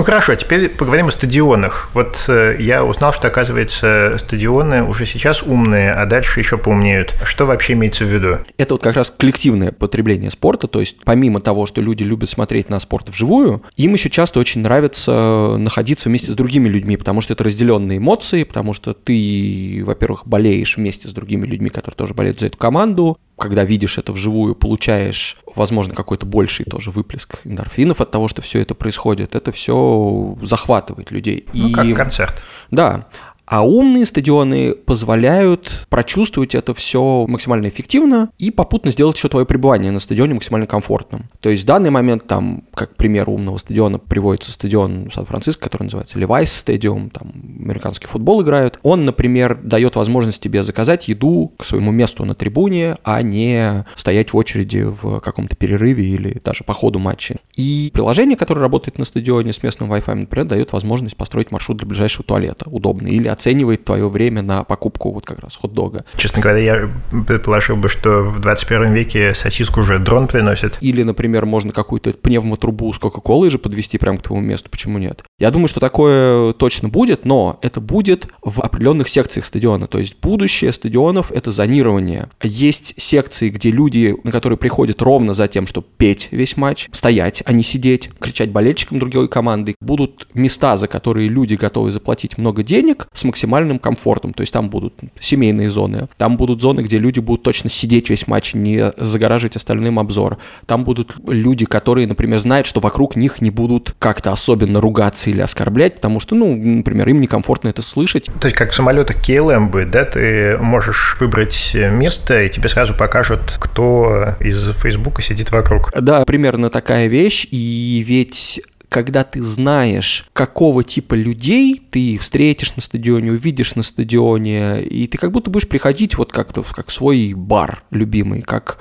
Ну 0.00 0.04
хорошо, 0.04 0.34
теперь 0.34 0.70
поговорим 0.70 1.08
о 1.08 1.10
стадионах. 1.10 1.90
Вот 1.92 2.24
э, 2.26 2.56
я 2.58 2.86
узнал, 2.86 3.12
что, 3.12 3.28
оказывается, 3.28 4.16
стадионы 4.18 4.82
уже 4.82 5.04
сейчас 5.04 5.42
умные, 5.42 5.92
а 5.92 6.06
дальше 6.06 6.40
еще 6.40 6.56
поумнеют. 6.56 7.14
Что 7.26 7.44
вообще 7.44 7.74
имеется 7.74 8.06
в 8.06 8.08
виду? 8.08 8.38
Это 8.56 8.72
вот 8.72 8.82
как 8.82 8.96
раз 8.96 9.12
коллективное 9.14 9.72
потребление 9.72 10.30
спорта, 10.30 10.68
то 10.68 10.80
есть 10.80 10.96
помимо 11.04 11.40
того, 11.40 11.66
что 11.66 11.82
люди 11.82 12.02
любят 12.02 12.30
смотреть 12.30 12.70
на 12.70 12.80
спорт 12.80 13.10
вживую, 13.10 13.62
им 13.76 13.92
еще 13.92 14.08
часто 14.08 14.40
очень 14.40 14.62
нравится 14.62 15.56
находиться 15.58 16.08
вместе 16.08 16.32
с 16.32 16.34
другими 16.34 16.66
людьми, 16.66 16.96
потому 16.96 17.20
что 17.20 17.34
это 17.34 17.44
разделенные 17.44 17.98
эмоции, 17.98 18.44
потому 18.44 18.72
что 18.72 18.94
ты, 18.94 19.82
во-первых, 19.84 20.26
болеешь 20.26 20.78
вместе 20.78 21.08
с 21.08 21.12
другими 21.12 21.44
людьми, 21.44 21.68
которые 21.68 21.96
тоже 21.96 22.14
болеют 22.14 22.40
за 22.40 22.46
эту 22.46 22.56
команду, 22.56 23.18
когда 23.40 23.64
видишь 23.64 23.98
это 23.98 24.12
вживую, 24.12 24.54
получаешь, 24.54 25.38
возможно, 25.56 25.94
какой-то 25.94 26.26
больший 26.26 26.64
тоже 26.66 26.90
выплеск 26.90 27.40
эндорфинов 27.44 28.00
от 28.00 28.10
того, 28.10 28.28
что 28.28 28.42
все 28.42 28.60
это 28.60 28.74
происходит. 28.74 29.34
Это 29.34 29.50
все 29.50 30.36
захватывает 30.42 31.10
людей. 31.10 31.46
Ну, 31.52 31.68
И... 31.68 31.72
как 31.72 31.96
концерт. 31.96 32.40
Да. 32.70 33.08
А 33.50 33.66
умные 33.66 34.06
стадионы 34.06 34.76
позволяют 34.76 35.88
прочувствовать 35.88 36.54
это 36.54 36.72
все 36.72 37.26
максимально 37.26 37.68
эффективно 37.68 38.30
и 38.38 38.52
попутно 38.52 38.92
сделать 38.92 39.16
еще 39.16 39.28
твое 39.28 39.44
пребывание 39.44 39.90
на 39.90 39.98
стадионе 39.98 40.34
максимально 40.34 40.68
комфортным. 40.68 41.28
То 41.40 41.48
есть 41.48 41.64
в 41.64 41.66
данный 41.66 41.90
момент 41.90 42.28
там, 42.28 42.62
как 42.74 42.94
пример 42.94 43.28
умного 43.28 43.58
стадиона, 43.58 43.98
приводится 43.98 44.52
стадион 44.52 45.10
Сан-Франциско, 45.12 45.64
который 45.64 45.82
называется 45.82 46.16
Levi's 46.20 46.44
Stadium, 46.44 47.10
там 47.10 47.32
американский 47.58 48.06
футбол 48.06 48.40
играют. 48.42 48.78
Он, 48.84 49.04
например, 49.04 49.58
дает 49.60 49.96
возможность 49.96 50.40
тебе 50.40 50.62
заказать 50.62 51.08
еду 51.08 51.52
к 51.58 51.64
своему 51.64 51.90
месту 51.90 52.24
на 52.24 52.36
трибуне, 52.36 52.98
а 53.02 53.20
не 53.22 53.84
стоять 53.96 54.32
в 54.32 54.36
очереди 54.36 54.84
в 54.84 55.18
каком-то 55.18 55.56
перерыве 55.56 56.04
или 56.04 56.40
даже 56.44 56.62
по 56.62 56.72
ходу 56.72 57.00
матча. 57.00 57.34
И 57.56 57.90
приложение, 57.92 58.36
которое 58.36 58.60
работает 58.60 58.98
на 58.98 59.04
стадионе 59.04 59.52
с 59.52 59.60
местным 59.64 59.92
Wi-Fi, 59.92 60.14
например, 60.14 60.46
дает 60.46 60.72
возможность 60.72 61.16
построить 61.16 61.50
маршрут 61.50 61.78
для 61.78 61.88
ближайшего 61.88 62.22
туалета 62.22 62.70
удобный 62.70 63.10
или 63.10 63.26
оценивает 63.40 63.84
твое 63.84 64.06
время 64.06 64.42
на 64.42 64.64
покупку 64.64 65.12
вот 65.12 65.24
как 65.24 65.38
раз 65.40 65.56
хот-дога. 65.56 66.04
Честно 66.16 66.42
говоря, 66.42 66.58
я 66.58 66.90
предположил 67.26 67.76
бы, 67.76 67.88
что 67.88 68.22
в 68.22 68.38
21 68.38 68.92
веке 68.92 69.34
сосиску 69.34 69.80
уже 69.80 69.98
дрон 69.98 70.26
приносит. 70.26 70.76
Или, 70.82 71.02
например, 71.04 71.46
можно 71.46 71.72
какую-то 71.72 72.12
пневмотрубу 72.12 72.92
с 72.92 72.98
Кока-Колой 72.98 73.50
же 73.50 73.58
подвести 73.58 73.96
прямо 73.96 74.18
к 74.18 74.22
твоему 74.22 74.46
месту, 74.46 74.68
почему 74.68 74.98
нет? 74.98 75.24
Я 75.38 75.50
думаю, 75.50 75.68
что 75.68 75.80
такое 75.80 76.52
точно 76.52 76.90
будет, 76.90 77.24
но 77.24 77.58
это 77.62 77.80
будет 77.80 78.28
в 78.42 78.60
определенных 78.60 79.08
секциях 79.08 79.46
стадиона. 79.46 79.86
То 79.86 79.98
есть 79.98 80.16
будущее 80.20 80.70
стадионов— 80.70 81.32
это 81.34 81.50
зонирование. 81.50 82.28
Есть 82.42 83.00
секции, 83.00 83.48
где 83.48 83.70
люди, 83.70 84.14
на 84.22 84.32
которые 84.32 84.58
приходят 84.58 85.00
ровно 85.00 85.32
за 85.32 85.48
тем, 85.48 85.66
чтобы 85.66 85.86
петь 85.96 86.28
весь 86.30 86.58
матч, 86.58 86.88
стоять, 86.92 87.42
а 87.46 87.54
не 87.54 87.62
сидеть, 87.62 88.10
кричать 88.18 88.50
болельщикам 88.50 88.98
другой 88.98 89.28
команды. 89.28 89.76
Будут 89.80 90.28
места, 90.34 90.76
за 90.76 90.88
которые 90.88 91.28
люди 91.28 91.54
готовы 91.54 91.90
заплатить 91.90 92.36
много 92.36 92.62
денег 92.62 93.08
с 93.14 93.24
максимальным 93.30 93.78
комфортом. 93.78 94.32
То 94.34 94.42
есть 94.42 94.52
там 94.52 94.68
будут 94.68 94.94
семейные 95.20 95.70
зоны, 95.70 96.08
там 96.16 96.36
будут 96.36 96.60
зоны, 96.60 96.80
где 96.82 96.98
люди 96.98 97.20
будут 97.20 97.42
точно 97.42 97.70
сидеть 97.70 98.10
весь 98.10 98.26
матч, 98.26 98.54
не 98.54 98.92
загораживать 98.96 99.56
остальным 99.56 99.98
обзор. 99.98 100.38
Там 100.66 100.84
будут 100.84 101.14
люди, 101.28 101.64
которые, 101.64 102.06
например, 102.06 102.38
знают, 102.38 102.66
что 102.66 102.80
вокруг 102.80 103.16
них 103.16 103.40
не 103.40 103.50
будут 103.50 103.94
как-то 103.98 104.32
особенно 104.32 104.80
ругаться 104.80 105.30
или 105.30 105.40
оскорблять, 105.40 105.96
потому 105.96 106.20
что, 106.20 106.34
ну, 106.34 106.54
например, 106.54 107.08
им 107.08 107.20
некомфортно 107.20 107.68
это 107.68 107.82
слышать. 107.82 108.26
То 108.40 108.46
есть 108.46 108.56
как 108.56 108.72
в 108.72 108.74
самолетах 108.74 109.16
KLM 109.16 109.70
будет, 109.70 109.90
да? 109.90 110.04
Ты 110.04 110.58
можешь 110.58 111.16
выбрать 111.20 111.74
место, 111.74 112.42
и 112.42 112.50
тебе 112.50 112.68
сразу 112.68 112.94
покажут, 112.94 113.56
кто 113.60 114.34
из 114.40 114.70
Фейсбука 114.82 115.22
сидит 115.22 115.52
вокруг. 115.52 115.92
Да, 115.98 116.24
примерно 116.24 116.70
такая 116.70 117.06
вещь, 117.06 117.46
и 117.50 118.04
ведь 118.06 118.60
когда 118.90 119.22
ты 119.22 119.40
знаешь, 119.40 120.26
какого 120.32 120.82
типа 120.82 121.14
людей 121.14 121.80
ты 121.90 122.18
встретишь 122.18 122.74
на 122.74 122.82
стадионе, 122.82 123.30
увидишь 123.30 123.76
на 123.76 123.82
стадионе, 123.82 124.82
и 124.82 125.06
ты 125.06 125.16
как 125.16 125.30
будто 125.30 125.48
будешь 125.48 125.68
приходить 125.68 126.18
вот 126.18 126.32
как-то 126.32 126.62
как 126.64 126.88
в 126.88 126.92
свой 126.92 127.32
бар 127.34 127.84
любимый, 127.92 128.42
как 128.42 128.78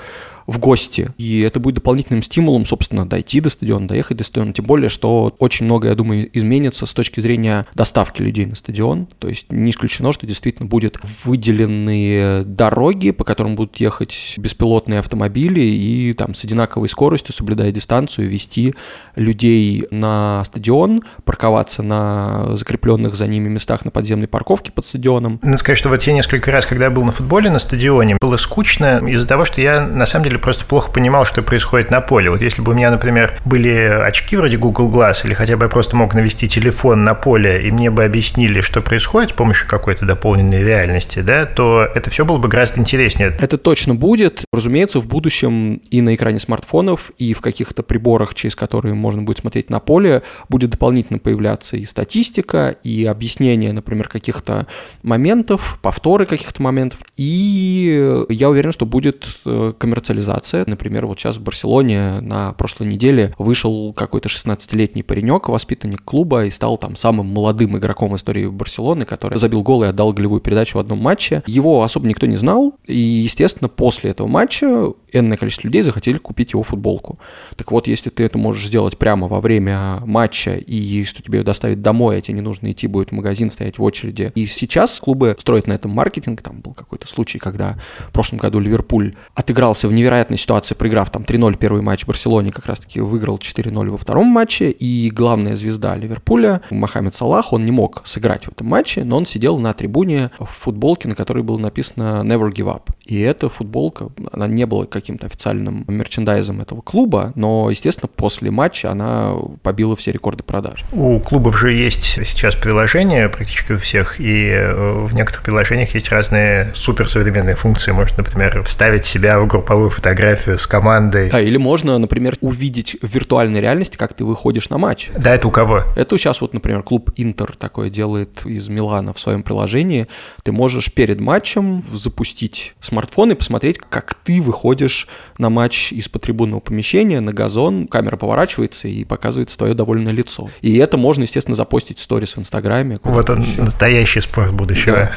в 0.49 0.59
гости. 0.59 1.09
И 1.17 1.41
это 1.41 1.59
будет 1.59 1.75
дополнительным 1.75 2.23
стимулом, 2.23 2.65
собственно, 2.65 3.07
дойти 3.07 3.39
до 3.39 3.49
стадиона, 3.49 3.87
доехать 3.87 4.17
до 4.17 4.23
стадиона. 4.23 4.53
Тем 4.53 4.65
более, 4.65 4.89
что 4.89 5.35
очень 5.39 5.65
много, 5.65 5.87
я 5.87 5.95
думаю, 5.95 6.29
изменится 6.33 6.85
с 6.85 6.93
точки 6.93 7.19
зрения 7.19 7.65
доставки 7.75 8.21
людей 8.21 8.45
на 8.45 8.55
стадион. 8.55 9.07
То 9.19 9.29
есть 9.29 9.51
не 9.51 9.71
исключено, 9.71 10.11
что 10.11 10.25
действительно 10.25 10.67
будут 10.67 10.99
выделенные 11.23 12.43
дороги, 12.43 13.11
по 13.11 13.23
которым 13.23 13.55
будут 13.55 13.77
ехать 13.77 14.35
беспилотные 14.37 14.99
автомобили 14.99 15.61
и 15.61 16.13
там 16.13 16.33
с 16.33 16.43
одинаковой 16.43 16.89
скоростью, 16.89 17.33
соблюдая 17.33 17.71
дистанцию, 17.71 18.29
вести 18.29 18.73
людей 19.15 19.85
на 19.91 20.43
стадион, 20.45 21.03
парковаться 21.23 21.83
на 21.83 22.55
закрепленных 22.55 23.15
за 23.15 23.27
ними 23.27 23.49
местах 23.49 23.85
на 23.85 23.91
подземной 23.91 24.27
парковке 24.27 24.71
под 24.71 24.85
стадионом. 24.85 25.39
Надо 25.41 25.57
сказать, 25.57 25.77
что 25.77 25.89
вот 25.89 26.01
я 26.03 26.13
несколько 26.13 26.51
раз, 26.51 26.65
когда 26.65 26.85
я 26.85 26.91
был 26.91 27.03
на 27.03 27.11
футболе 27.11 27.49
на 27.49 27.59
стадионе, 27.59 28.17
было 28.19 28.37
скучно 28.37 29.07
из-за 29.07 29.27
того, 29.27 29.45
что 29.45 29.61
я 29.61 29.81
на 29.85 30.05
самом 30.05 30.25
деле 30.25 30.38
просто 30.39 30.65
плохо 30.65 30.91
понимал, 30.91 31.25
что 31.25 31.41
происходит 31.41 31.91
на 31.91 32.01
поле. 32.01 32.29
Вот 32.29 32.41
если 32.41 32.61
бы 32.61 32.71
у 32.71 32.75
меня, 32.75 32.91
например, 32.91 33.39
были 33.45 33.69
очки 33.69 34.35
вроде 34.35 34.57
Google 34.57 34.89
Glass, 34.89 35.25
или 35.25 35.33
хотя 35.33 35.57
бы 35.57 35.65
я 35.65 35.69
просто 35.69 35.95
мог 35.95 36.13
навести 36.13 36.47
телефон 36.47 37.03
на 37.03 37.13
поле, 37.13 37.67
и 37.67 37.71
мне 37.71 37.89
бы 37.89 38.03
объяснили, 38.03 38.61
что 38.61 38.81
происходит 38.81 39.31
с 39.31 39.33
помощью 39.33 39.67
какой-то 39.67 40.05
дополненной 40.05 40.63
реальности, 40.63 41.19
да, 41.19 41.45
то 41.45 41.87
это 41.93 42.09
все 42.09 42.25
было 42.25 42.37
бы 42.37 42.47
гораздо 42.47 42.79
интереснее. 42.79 43.35
Это 43.39 43.57
точно 43.57 43.95
будет. 43.95 44.43
Разумеется, 44.53 44.99
в 44.99 45.07
будущем 45.07 45.81
и 45.89 46.01
на 46.01 46.15
экране 46.15 46.39
смартфонов, 46.39 47.11
и 47.17 47.33
в 47.33 47.41
каких-то 47.41 47.83
приборах, 47.83 48.33
через 48.33 48.55
которые 48.55 48.93
можно 48.93 49.21
будет 49.21 49.39
смотреть 49.39 49.69
на 49.69 49.79
поле, 49.79 50.23
будет 50.47 50.69
дополнительно 50.71 51.19
появляться 51.19 51.77
и 51.77 51.85
статистика, 51.85 52.75
и 52.83 53.05
объяснение, 53.05 53.73
например, 53.73 54.07
каких-то 54.07 54.67
моментов, 55.03 55.79
повторы 55.81 56.25
каких-то 56.25 56.61
моментов. 56.61 56.99
И 57.17 58.23
я 58.29 58.49
уверен, 58.49 58.71
что 58.71 58.85
будет 58.85 59.25
э, 59.45 59.73
коммерциализация 59.77 60.28
реализация. 60.29 60.63
Например, 60.67 61.05
вот 61.05 61.19
сейчас 61.19 61.37
в 61.37 61.41
Барселоне 61.41 62.21
на 62.21 62.53
прошлой 62.53 62.87
неделе 62.87 63.33
вышел 63.37 63.93
какой-то 63.93 64.29
16-летний 64.29 65.03
паренек, 65.03 65.49
воспитанник 65.49 66.03
клуба, 66.03 66.45
и 66.45 66.51
стал 66.51 66.77
там 66.77 66.95
самым 66.95 67.27
молодым 67.27 67.77
игроком 67.77 68.15
истории 68.15 68.47
Барселоны, 68.47 69.05
который 69.05 69.37
забил 69.37 69.63
гол 69.63 69.83
и 69.83 69.87
отдал 69.87 70.13
голевую 70.13 70.41
передачу 70.41 70.77
в 70.77 70.81
одном 70.81 70.99
матче. 70.99 71.43
Его 71.45 71.83
особо 71.83 72.07
никто 72.07 72.25
не 72.25 72.37
знал, 72.37 72.75
и, 72.85 72.97
естественно, 72.97 73.69
после 73.69 74.11
этого 74.11 74.27
матча 74.27 74.93
энное 75.13 75.37
количество 75.37 75.67
людей 75.67 75.81
захотели 75.81 76.17
купить 76.17 76.53
его 76.53 76.63
футболку. 76.63 77.17
Так 77.55 77.71
вот, 77.71 77.87
если 77.87 78.09
ты 78.09 78.23
это 78.23 78.37
можешь 78.37 78.67
сделать 78.67 78.97
прямо 78.97 79.27
во 79.27 79.41
время 79.41 80.01
матча, 80.05 80.55
и 80.55 81.03
что 81.05 81.23
тебе 81.23 81.39
ее 81.39 81.75
домой, 81.75 82.17
а 82.17 82.21
тебе 82.21 82.35
не 82.35 82.41
нужно 82.41 82.71
идти 82.71 82.87
будет 82.87 83.09
в 83.09 83.13
магазин, 83.13 83.49
стоять 83.49 83.77
в 83.77 83.83
очереди. 83.83 84.31
И 84.35 84.45
сейчас 84.45 84.99
клубы 84.99 85.35
строят 85.39 85.67
на 85.67 85.73
этом 85.73 85.91
маркетинг. 85.91 86.41
Там 86.41 86.59
был 86.59 86.73
какой-то 86.73 87.07
случай, 87.07 87.39
когда 87.39 87.77
в 88.07 88.11
прошлом 88.11 88.39
году 88.39 88.59
Ливерпуль 88.59 89.15
отыгрался 89.33 89.87
в 89.87 89.93
невероятной 90.19 90.37
ситуации, 90.37 90.75
проиграв 90.75 91.09
там 91.09 91.23
3-0 91.23 91.57
первый 91.57 91.81
матч 91.81 92.05
Барселоне, 92.05 92.51
как 92.51 92.65
раз-таки 92.65 92.99
выиграл 92.99 93.37
4-0 93.37 93.89
во 93.89 93.97
втором 93.97 94.27
матче, 94.27 94.69
и 94.69 95.09
главная 95.09 95.55
звезда 95.55 95.95
Ливерпуля, 95.95 96.61
Мохаммед 96.69 97.15
Салах, 97.15 97.53
он 97.53 97.65
не 97.65 97.71
мог 97.71 98.01
сыграть 98.05 98.45
в 98.45 98.49
этом 98.49 98.67
матче, 98.67 99.03
но 99.03 99.17
он 99.17 99.25
сидел 99.25 99.57
на 99.57 99.73
трибуне 99.73 100.31
в 100.39 100.45
футболке, 100.45 101.07
на 101.07 101.15
которой 101.15 101.43
было 101.43 101.57
написано 101.57 102.21
«Never 102.25 102.51
give 102.51 102.67
up». 102.67 102.83
И 103.05 103.19
эта 103.19 103.49
футболка, 103.49 104.09
она 104.31 104.47
не 104.47 104.65
была 104.65 104.85
каким-то 104.85 105.25
официальным 105.25 105.85
мерчендайзом 105.87 106.61
этого 106.61 106.81
клуба, 106.81 107.31
но, 107.35 107.69
естественно, 107.69 108.09
после 108.13 108.51
матча 108.51 108.91
она 108.91 109.33
побила 109.63 109.95
все 109.95 110.11
рекорды 110.11 110.43
продаж. 110.43 110.83
У 110.91 111.19
клубов 111.19 111.57
же 111.57 111.71
есть 111.71 112.03
сейчас 112.03 112.55
приложения 112.55 113.29
практически 113.29 113.73
у 113.73 113.77
всех, 113.77 114.19
и 114.19 114.49
э, 114.49 115.05
в 115.05 115.13
некоторых 115.13 115.43
приложениях 115.43 115.93
есть 115.95 116.09
разные 116.09 116.71
суперсовременные 116.75 117.55
функции. 117.55 117.91
Можно, 117.91 118.17
например, 118.17 118.63
вставить 118.63 119.05
себя 119.05 119.39
в 119.39 119.47
групповую 119.47 119.89
фотографию 119.99 120.57
с 120.57 120.65
командой. 120.65 121.29
Да, 121.29 121.41
или 121.41 121.57
можно, 121.57 121.97
например, 121.97 122.37
увидеть 122.39 122.95
в 123.01 123.13
виртуальной 123.13 123.59
реальности, 123.59 123.97
как 123.97 124.13
ты 124.13 124.23
выходишь 124.23 124.69
на 124.69 124.77
матч. 124.77 125.09
Да, 125.17 125.35
это 125.35 125.47
у 125.47 125.51
кого? 125.51 125.83
Это 125.97 126.17
сейчас 126.17 126.39
вот, 126.39 126.53
например, 126.53 126.83
клуб 126.83 127.11
Интер 127.17 127.53
такое 127.57 127.89
делает 127.89 128.45
из 128.45 128.69
Милана 128.69 129.13
в 129.13 129.19
своем 129.19 129.43
приложении. 129.43 130.07
Ты 130.43 130.53
можешь 130.53 130.93
перед 130.93 131.19
матчем 131.19 131.81
запустить 131.91 132.75
смартфон 132.79 133.31
и 133.31 133.35
посмотреть, 133.35 133.77
как 133.77 134.13
ты 134.23 134.41
выходишь 134.41 135.07
на 135.37 135.49
матч 135.49 135.91
из-под 135.91 136.21
трибунного 136.21 136.61
помещения 136.61 137.19
на 137.19 137.33
газон, 137.33 137.87
камера 137.87 138.15
поворачивается 138.15 138.87
и 138.87 139.03
показывается 139.03 139.57
твое 139.57 139.73
довольное 139.73 140.13
лицо. 140.13 140.49
И 140.61 140.77
это 140.77 140.97
можно, 140.97 141.23
естественно, 141.23 141.55
запостить 141.55 141.99
в 141.99 142.01
сторис 142.01 142.37
в 142.37 142.39
Инстаграме. 142.39 142.99
Вот 143.03 143.29
он, 143.29 143.41
еще. 143.41 143.63
настоящий 143.63 144.21
спорт 144.21 144.53
будущего. 144.53 144.95
Да. 144.95 145.11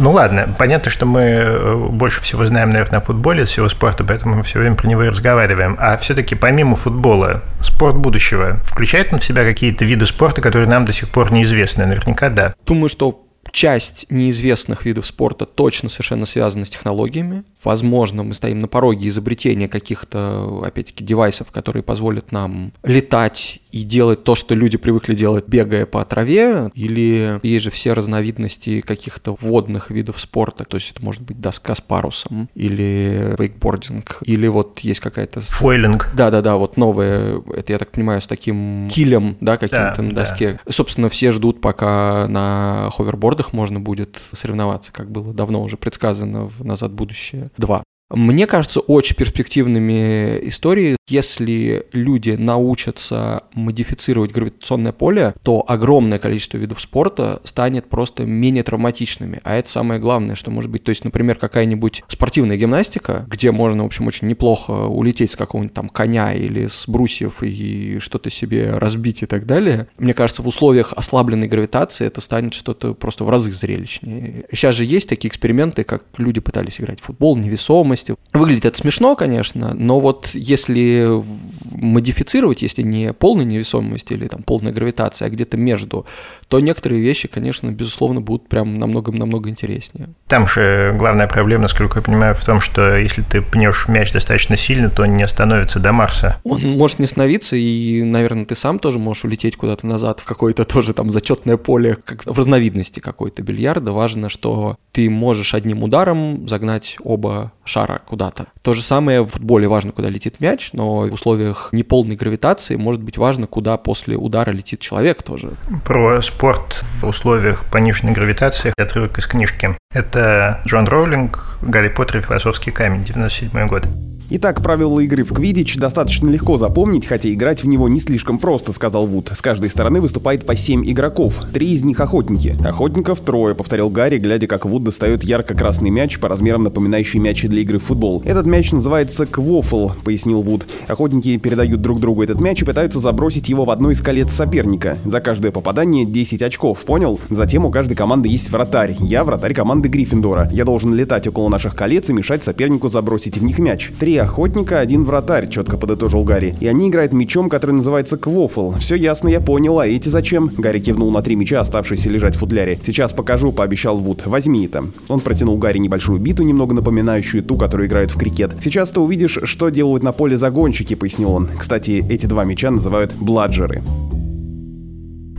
Ну 0.00 0.12
ладно, 0.12 0.48
понятно, 0.58 0.90
что 0.90 1.04
мы 1.04 1.20
э, 1.20 1.88
больше 1.90 2.22
всего 2.22 2.46
знаем, 2.46 2.70
наверное, 2.70 3.00
о 3.00 3.02
футболе, 3.02 3.44
всего 3.44 3.68
спорта, 3.68 4.02
поэтому 4.02 4.36
мы 4.36 4.42
все 4.42 4.58
время 4.58 4.74
про 4.74 4.88
него 4.88 5.04
и 5.04 5.10
разговариваем. 5.10 5.76
А 5.78 5.98
все-таки 5.98 6.34
помимо 6.34 6.74
футбола, 6.74 7.42
спорт 7.62 7.96
будущего 7.96 8.56
включает 8.64 9.12
он 9.12 9.18
в 9.18 9.24
себя 9.24 9.44
какие-то 9.44 9.84
виды 9.84 10.06
спорта, 10.06 10.40
которые 10.40 10.66
нам 10.66 10.86
до 10.86 10.94
сих 10.94 11.10
пор 11.10 11.30
неизвестны? 11.30 11.84
Наверняка 11.84 12.30
да. 12.30 12.54
Думаю, 12.64 12.88
что 12.88 13.26
часть 13.52 14.06
неизвестных 14.10 14.84
видов 14.84 15.06
спорта 15.06 15.44
точно 15.44 15.88
совершенно 15.88 16.26
связана 16.26 16.64
с 16.64 16.70
технологиями. 16.70 17.44
Возможно, 17.62 18.22
мы 18.22 18.34
стоим 18.34 18.60
на 18.60 18.68
пороге 18.68 19.08
изобретения 19.08 19.68
каких-то, 19.68 20.62
опять-таки, 20.64 21.04
девайсов, 21.04 21.50
которые 21.50 21.82
позволят 21.82 22.32
нам 22.32 22.72
летать 22.82 23.60
и 23.72 23.82
делать 23.82 24.24
то, 24.24 24.34
что 24.34 24.54
люди 24.54 24.78
привыкли 24.78 25.14
делать, 25.14 25.46
бегая 25.46 25.86
по 25.86 26.04
траве, 26.04 26.70
или 26.74 27.38
есть 27.42 27.64
же 27.64 27.70
все 27.70 27.92
разновидности 27.92 28.80
каких-то 28.80 29.36
водных 29.40 29.90
видов 29.90 30.20
спорта, 30.20 30.64
то 30.64 30.76
есть 30.76 30.92
это 30.92 31.04
может 31.04 31.22
быть 31.22 31.40
доска 31.40 31.74
с 31.74 31.80
парусом, 31.80 32.48
или 32.54 33.34
вейкбординг, 33.38 34.18
или 34.24 34.46
вот 34.46 34.80
есть 34.80 35.00
какая-то... 35.00 35.40
Фойлинг. 35.40 36.10
Да-да-да, 36.14 36.56
вот 36.56 36.76
новое, 36.76 37.42
это, 37.54 37.72
я 37.72 37.78
так 37.78 37.90
понимаю, 37.90 38.20
с 38.20 38.26
таким 38.26 38.88
килем, 38.90 39.36
да, 39.40 39.56
каким-то 39.56 39.94
да, 39.96 40.02
на 40.02 40.12
доске. 40.12 40.60
Да. 40.64 40.72
Собственно, 40.72 41.08
все 41.08 41.32
ждут, 41.32 41.60
пока 41.60 42.26
на 42.28 42.90
ховербордах 42.92 43.52
можно 43.52 43.80
будет 43.80 44.20
соревноваться, 44.32 44.92
как 44.92 45.10
было 45.10 45.32
давно 45.32 45.62
уже 45.62 45.76
предсказано 45.76 46.46
в 46.46 46.64
«Назад 46.64 46.92
будущее 46.92 47.50
2». 47.58 47.82
Мне 48.10 48.46
кажется, 48.46 48.80
очень 48.80 49.16
перспективными 49.16 50.48
истории, 50.48 50.96
если 51.08 51.86
люди 51.92 52.30
научатся 52.30 53.44
модифицировать 53.54 54.32
гравитационное 54.32 54.92
поле, 54.92 55.34
то 55.42 55.64
огромное 55.66 56.18
количество 56.18 56.56
видов 56.56 56.80
спорта 56.80 57.40
станет 57.44 57.88
просто 57.88 58.24
менее 58.24 58.64
травматичными. 58.64 59.40
А 59.44 59.54
это 59.54 59.70
самое 59.70 60.00
главное, 60.00 60.34
что 60.34 60.50
может 60.50 60.70
быть. 60.70 60.82
То 60.82 60.90
есть, 60.90 61.04
например, 61.04 61.36
какая-нибудь 61.36 62.02
спортивная 62.08 62.56
гимнастика, 62.56 63.26
где 63.28 63.52
можно, 63.52 63.84
в 63.84 63.86
общем, 63.86 64.06
очень 64.06 64.28
неплохо 64.28 64.72
улететь 64.86 65.32
с 65.32 65.36
какого-нибудь 65.36 65.74
там 65.74 65.88
коня 65.88 66.32
или 66.32 66.66
с 66.66 66.88
брусьев 66.88 67.42
и 67.42 67.98
что-то 68.00 68.30
себе 68.30 68.72
разбить 68.72 69.22
и 69.22 69.26
так 69.26 69.46
далее. 69.46 69.88
Мне 69.98 70.14
кажется, 70.14 70.42
в 70.42 70.48
условиях 70.48 70.92
ослабленной 70.96 71.48
гравитации 71.48 72.06
это 72.06 72.20
станет 72.20 72.54
что-то 72.54 72.94
просто 72.94 73.24
в 73.24 73.30
разы 73.30 73.52
зрелищнее. 73.52 74.44
Сейчас 74.50 74.74
же 74.74 74.84
есть 74.84 75.08
такие 75.08 75.28
эксперименты, 75.28 75.84
как 75.84 76.04
люди 76.18 76.40
пытались 76.40 76.80
играть 76.80 77.00
в 77.00 77.04
футбол, 77.04 77.36
невесомость, 77.36 77.99
невесомости. 78.00 78.16
Выглядит 78.32 78.64
это 78.64 78.76
смешно, 78.76 79.16
конечно, 79.16 79.74
но 79.74 80.00
вот 80.00 80.30
если 80.32 81.22
модифицировать, 81.70 82.62
если 82.62 82.82
не 82.82 83.12
полная 83.12 83.44
невесомость 83.44 84.10
или 84.12 84.28
там 84.28 84.42
полная 84.42 84.72
гравитация, 84.72 85.26
а 85.26 85.30
где-то 85.30 85.56
между, 85.56 86.06
то 86.48 86.60
некоторые 86.60 87.00
вещи, 87.00 87.28
конечно, 87.28 87.70
безусловно, 87.70 88.20
будут 88.20 88.48
прям 88.48 88.74
намного-намного 88.74 89.48
интереснее. 89.48 90.10
Там 90.28 90.46
же 90.46 90.94
главная 90.98 91.26
проблема, 91.26 91.62
насколько 91.62 91.98
я 91.98 92.02
понимаю, 92.02 92.34
в 92.34 92.44
том, 92.44 92.60
что 92.60 92.96
если 92.96 93.22
ты 93.22 93.42
пнешь 93.42 93.88
мяч 93.88 94.12
достаточно 94.12 94.56
сильно, 94.56 94.90
то 94.90 95.02
он 95.02 95.14
не 95.14 95.22
остановится 95.22 95.78
до 95.78 95.92
Марса. 95.92 96.40
Он 96.44 96.62
может 96.62 96.98
не 96.98 97.04
остановиться, 97.04 97.56
и, 97.56 98.02
наверное, 98.02 98.44
ты 98.44 98.54
сам 98.54 98.78
тоже 98.78 98.98
можешь 98.98 99.24
улететь 99.24 99.56
куда-то 99.56 99.86
назад 99.86 100.20
в 100.20 100.24
какое-то 100.24 100.64
тоже 100.64 100.94
там 100.94 101.10
зачетное 101.10 101.56
поле, 101.56 101.96
как 102.04 102.24
в 102.24 102.38
разновидности 102.38 103.00
какой-то 103.00 103.42
бильярда. 103.42 103.92
Важно, 103.92 104.28
что 104.28 104.76
ты 104.92 105.08
можешь 105.10 105.54
одним 105.54 105.82
ударом 105.82 106.48
загнать 106.48 106.96
оба 107.02 107.52
шара 107.70 108.02
куда-то. 108.06 108.46
То 108.62 108.74
же 108.74 108.82
самое 108.82 109.22
в 109.22 109.28
футболе 109.28 109.68
важно, 109.68 109.92
куда 109.92 110.08
летит 110.08 110.40
мяч, 110.40 110.72
но 110.72 111.00
в 111.02 111.12
условиях 111.12 111.68
неполной 111.72 112.16
гравитации 112.16 112.76
может 112.76 113.02
быть 113.02 113.16
важно, 113.16 113.46
куда 113.46 113.76
после 113.76 114.16
удара 114.16 114.50
летит 114.50 114.80
человек 114.80 115.22
тоже. 115.22 115.52
Про 115.84 116.20
спорт 116.22 116.84
в 117.00 117.06
условиях 117.06 117.64
пониженной 117.70 118.12
гравитации 118.12 118.72
отрывок 118.76 119.18
из 119.18 119.26
книжки. 119.26 119.76
Это 119.92 120.62
Джон 120.68 120.86
Роулинг, 120.86 121.58
Гарри 121.62 121.88
Поттер 121.88 122.18
и 122.18 122.22
философский 122.22 122.70
камень, 122.70 123.02
97 123.02 123.66
год. 123.66 123.88
Итак, 124.32 124.62
правила 124.62 125.00
игры 125.00 125.24
в 125.24 125.34
квидич 125.34 125.76
достаточно 125.76 126.30
легко 126.30 126.56
запомнить, 126.56 127.04
хотя 127.04 127.32
играть 127.32 127.64
в 127.64 127.66
него 127.66 127.88
не 127.88 127.98
слишком 127.98 128.38
просто, 128.38 128.72
сказал 128.72 129.08
Вуд. 129.08 129.32
С 129.34 129.42
каждой 129.42 129.70
стороны 129.70 130.00
выступает 130.00 130.46
по 130.46 130.54
7 130.54 130.88
игроков, 130.88 131.40
три 131.52 131.72
из 131.72 131.82
них 131.82 131.98
охотники. 131.98 132.56
Охотников 132.64 133.18
трое, 133.18 133.56
повторил 133.56 133.90
Гарри, 133.90 134.18
глядя, 134.18 134.46
как 134.46 134.66
Вуд 134.66 134.84
достает 134.84 135.24
ярко-красный 135.24 135.90
мяч 135.90 136.20
по 136.20 136.28
размерам 136.28 136.62
напоминающий 136.62 137.18
мячи 137.18 137.48
для 137.48 137.62
игры 137.62 137.80
в 137.80 137.82
футбол. 137.82 138.22
Этот 138.24 138.46
мяч 138.46 138.70
называется 138.70 139.26
квофл, 139.26 139.90
пояснил 140.04 140.42
Вуд. 140.42 140.64
Охотники 140.86 141.36
передают 141.36 141.82
друг 141.82 141.98
другу 141.98 142.22
этот 142.22 142.40
мяч 142.40 142.62
и 142.62 142.64
пытаются 142.64 143.00
забросить 143.00 143.48
его 143.48 143.64
в 143.64 143.70
одно 143.72 143.90
из 143.90 144.00
колец 144.00 144.30
соперника. 144.30 144.96
За 145.04 145.20
каждое 145.20 145.50
попадание 145.50 146.06
10 146.06 146.40
очков, 146.42 146.84
понял? 146.84 147.18
Затем 147.30 147.64
у 147.66 147.72
каждой 147.72 147.96
команды 147.96 148.28
есть 148.28 148.50
вратарь. 148.52 148.94
Я 149.00 149.24
вратарь 149.24 149.54
команды 149.54 149.79
Гриффиндора. 149.88 150.48
Я 150.52 150.64
должен 150.64 150.94
летать 150.94 151.26
около 151.26 151.48
наших 151.48 151.74
колец 151.74 152.10
и 152.10 152.12
мешать 152.12 152.44
сопернику 152.44 152.88
забросить 152.88 153.38
в 153.38 153.44
них 153.44 153.58
мяч. 153.58 153.90
Три 153.98 154.16
охотника, 154.16 154.80
один 154.80 155.04
вратарь, 155.04 155.48
четко 155.48 155.76
подытожил 155.76 156.24
Гарри. 156.24 156.54
И 156.60 156.66
они 156.66 156.88
играют 156.88 157.12
мечом, 157.12 157.48
который 157.48 157.72
называется 157.72 158.16
квофл. 158.16 158.72
Все 158.78 158.94
ясно, 158.94 159.28
я 159.28 159.40
понял, 159.40 159.78
а 159.78 159.86
эти 159.86 160.08
зачем? 160.08 160.50
Гарри 160.56 160.80
кивнул 160.80 161.10
на 161.10 161.22
три 161.22 161.36
меча, 161.36 161.60
оставшиеся 161.60 162.10
лежать 162.10 162.34
в 162.34 162.38
футляре. 162.38 162.78
Сейчас 162.84 163.12
покажу, 163.12 163.52
пообещал 163.52 163.98
Вуд. 163.98 164.26
Возьми 164.26 164.66
это. 164.66 164.84
Он 165.08 165.20
протянул 165.20 165.58
Гарри 165.58 165.78
небольшую 165.78 166.20
биту, 166.20 166.42
немного 166.42 166.74
напоминающую 166.74 167.42
ту, 167.42 167.56
которую 167.56 167.88
играют 167.88 168.10
в 168.10 168.18
крикет. 168.18 168.52
Сейчас 168.60 168.90
ты 168.90 169.00
увидишь, 169.00 169.38
что 169.44 169.68
делают 169.68 170.02
на 170.02 170.12
поле 170.12 170.36
загонщики, 170.36 170.94
пояснил 170.94 171.32
он. 171.32 171.48
Кстати, 171.58 172.04
эти 172.08 172.26
два 172.26 172.44
меча 172.44 172.70
называют 172.70 173.12
бладжеры. 173.14 173.82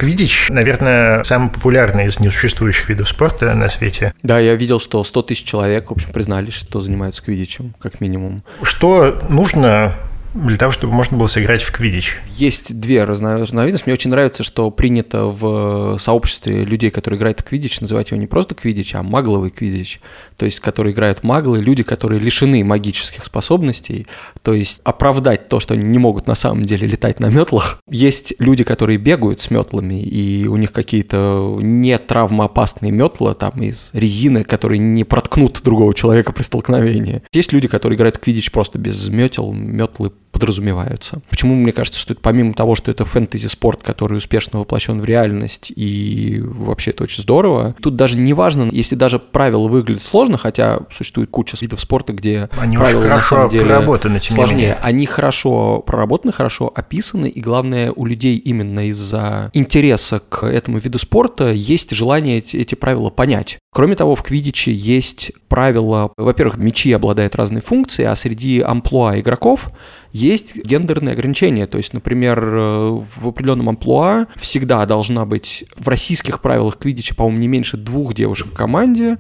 Квидич, 0.02 0.48
наверное, 0.50 1.24
самый 1.24 1.52
популярный 1.52 2.08
из 2.08 2.20
несуществующих 2.20 2.90
видов 2.90 3.08
спорта 3.08 3.54
на 3.54 3.70
свете. 3.70 4.16
Да, 4.24 4.40
я 4.40 4.56
видел, 4.56 4.80
что 4.80 5.04
100 5.04 5.22
тысяч 5.22 5.44
человек, 5.44 5.92
в 5.92 5.94
общем, 5.94 6.12
признались, 6.12 6.56
что 6.56 6.82
занимаются 6.82 7.22
квидичем, 7.22 7.76
как 7.80 8.02
минимум. 8.02 8.42
Что 8.64 9.22
нужно 9.30 9.94
для 10.34 10.58
того, 10.58 10.72
чтобы 10.72 10.94
можно 10.94 11.18
было 11.18 11.28
сыграть 11.28 11.62
в 11.62 11.72
квидич? 11.72 12.20
Есть 12.38 12.80
две 12.80 13.04
разновидности. 13.04 13.86
Мне 13.86 13.94
очень 13.94 14.12
нравится, 14.12 14.44
что 14.44 14.72
принято 14.72 15.26
в 15.26 15.98
сообществе 15.98 16.64
людей, 16.64 16.90
которые 16.90 17.18
играют 17.18 17.42
в 17.42 17.44
квидич, 17.44 17.82
называть 17.82 18.12
его 18.12 18.20
не 18.20 18.28
просто 18.28 18.56
квидич, 18.56 18.96
а 18.96 19.04
магловый 19.04 19.50
квидич. 19.50 20.00
То 20.38 20.46
есть, 20.46 20.60
которые 20.60 20.94
играют 20.94 21.24
маглы, 21.24 21.62
люди, 21.62 21.84
которые 21.84 22.20
лишены 22.20 22.64
магических 22.64 23.26
способностей. 23.26 24.08
То 24.42 24.54
есть, 24.54 24.82
оправдать 24.84 25.50
то, 25.50 25.60
что 25.60 25.74
они 25.74 25.84
не 25.84 25.98
могут 25.98 26.28
на 26.28 26.36
самом 26.36 26.64
деле 26.64 26.88
летать 26.88 27.20
на 27.20 27.28
метлах. 27.30 27.80
Есть 27.90 28.34
люди, 28.40 28.64
которые 28.64 28.98
бегают 28.98 29.42
с 29.42 29.52
метлами, 29.52 30.02
и 30.02 30.48
у 30.48 30.56
них 30.56 30.72
какие-то 30.72 31.60
не 31.62 31.98
травмоопасные 31.98 32.92
метла, 32.92 33.34
там, 33.34 33.62
из 33.62 33.90
резины, 33.94 34.44
которые 34.44 34.80
не 34.80 35.04
проткнут 35.04 35.62
другого 35.64 35.94
человека 35.94 36.32
при 36.32 36.44
столкновении. 36.44 37.22
Есть 37.34 37.52
люди, 37.52 37.68
которые 37.68 37.98
играют 37.98 38.18
в 38.18 38.20
квидич 38.22 38.52
просто 38.52 38.80
без 38.80 39.10
метел, 39.10 39.52
метлы 39.54 40.12
подразумеваются. 40.42 41.22
Почему 41.30 41.54
мне 41.54 41.72
кажется, 41.72 42.00
что 42.00 42.14
это 42.14 42.22
помимо 42.22 42.54
того, 42.54 42.76
что 42.76 42.90
это 42.90 43.06
фэнтези-спорт, 43.06 43.84
который 43.84 44.18
успешно 44.18 44.58
воплощен 44.58 45.00
в 45.00 45.06
реальность, 45.06 45.72
и 45.76 46.42
вообще 46.44 46.90
это 46.90 47.04
очень 47.04 47.22
здорово, 47.22 47.76
тут 47.80 47.96
даже 47.96 48.18
не 48.18 48.34
важно, 48.34 48.70
если 48.72 48.96
даже 48.96 49.20
правила 49.20 49.68
выглядят 49.68 50.02
сложно, 50.02 50.40
хотя 50.40 50.80
существует 50.90 51.30
куча 51.30 51.56
видов 51.62 51.80
спорта, 51.80 52.14
где 52.14 52.50
они 52.60 52.76
правила 52.76 53.06
на 53.06 53.22
самом 53.22 53.50
деле 53.52 54.20
сложнее. 54.22 54.80
Они 54.82 55.06
хорошо 55.06 55.84
проработаны, 55.86 56.34
хорошо 56.34 56.72
описаны, 56.74 57.28
и 57.28 57.40
главное, 57.40 57.92
у 57.96 58.06
людей 58.06 58.38
именно 58.38 58.90
из-за 58.90 59.52
интереса 59.54 60.22
к 60.28 60.44
этому 60.44 60.80
виду 60.80 60.98
спорта 60.98 61.52
есть 61.52 61.92
желание 61.92 62.40
эти, 62.40 62.58
эти 62.58 62.74
правила 62.74 63.12
понять. 63.12 63.60
Кроме 63.74 63.96
того, 63.96 64.16
в 64.16 64.24
квидиче 64.24 64.74
есть 64.74 65.32
правила, 65.48 66.12
во-первых, 66.18 66.58
мячи 66.58 66.92
обладают 66.92 67.36
разной 67.36 67.62
функцией, 67.62 68.10
а 68.10 68.16
среди 68.16 68.60
амплуа 68.60 69.20
игроков 69.20 69.70
есть 70.12 70.58
гендерные 70.58 71.14
ограничения. 71.14 71.68
То 71.68 71.78
есть, 71.78 71.94
например, 71.94 72.40
э, 72.44 73.02
в 73.16 73.28
определенном 73.28 73.70
амплуа 73.70 74.28
всегда 74.36 74.86
должна 74.86 75.26
быть 75.26 75.66
в 75.76 75.88
российских 75.88 76.42
правилах 76.42 76.78
квидича, 76.78 77.16
по-моему, 77.16 77.40
не 77.40 77.48
меньше 77.48 77.78
двух 77.78 78.14
девушек 78.14 78.48
в 78.48 78.54
команде, 78.54 79.18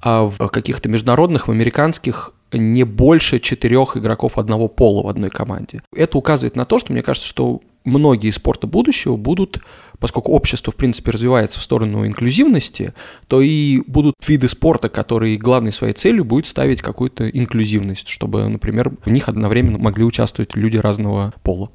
а 0.00 0.24
в 0.24 0.48
каких-то 0.48 0.88
международных, 0.88 1.48
в 1.48 1.50
американских 1.50 2.32
не 2.52 2.84
больше 2.84 3.38
четырех 3.38 3.96
игроков 3.96 4.38
одного 4.38 4.68
пола 4.68 5.04
в 5.04 5.08
одной 5.08 5.30
команде. 5.30 5.82
Это 5.94 6.18
указывает 6.18 6.56
на 6.56 6.64
то, 6.64 6.78
что 6.78 6.92
мне 6.92 7.02
кажется, 7.02 7.28
что 7.28 7.60
многие 7.84 8.30
спорта 8.30 8.66
будущего 8.66 9.16
будут, 9.16 9.60
поскольку 9.98 10.32
общество, 10.32 10.72
в 10.72 10.76
принципе, 10.76 11.10
развивается 11.10 11.60
в 11.60 11.62
сторону 11.62 12.06
инклюзивности, 12.06 12.94
то 13.28 13.40
и 13.40 13.82
будут 13.86 14.14
виды 14.26 14.48
спорта, 14.48 14.88
которые 14.88 15.36
главной 15.36 15.72
своей 15.72 15.94
целью 15.94 16.24
будет 16.24 16.46
ставить 16.46 16.82
какую-то 16.82 17.28
инклюзивность, 17.28 18.08
чтобы, 18.08 18.48
например, 18.48 18.92
в 19.04 19.10
них 19.10 19.28
одновременно 19.28 19.78
могли 19.78 20.04
участвовать 20.04 20.56
люди 20.56 20.76
разного 20.76 21.32
пола. 21.42 21.70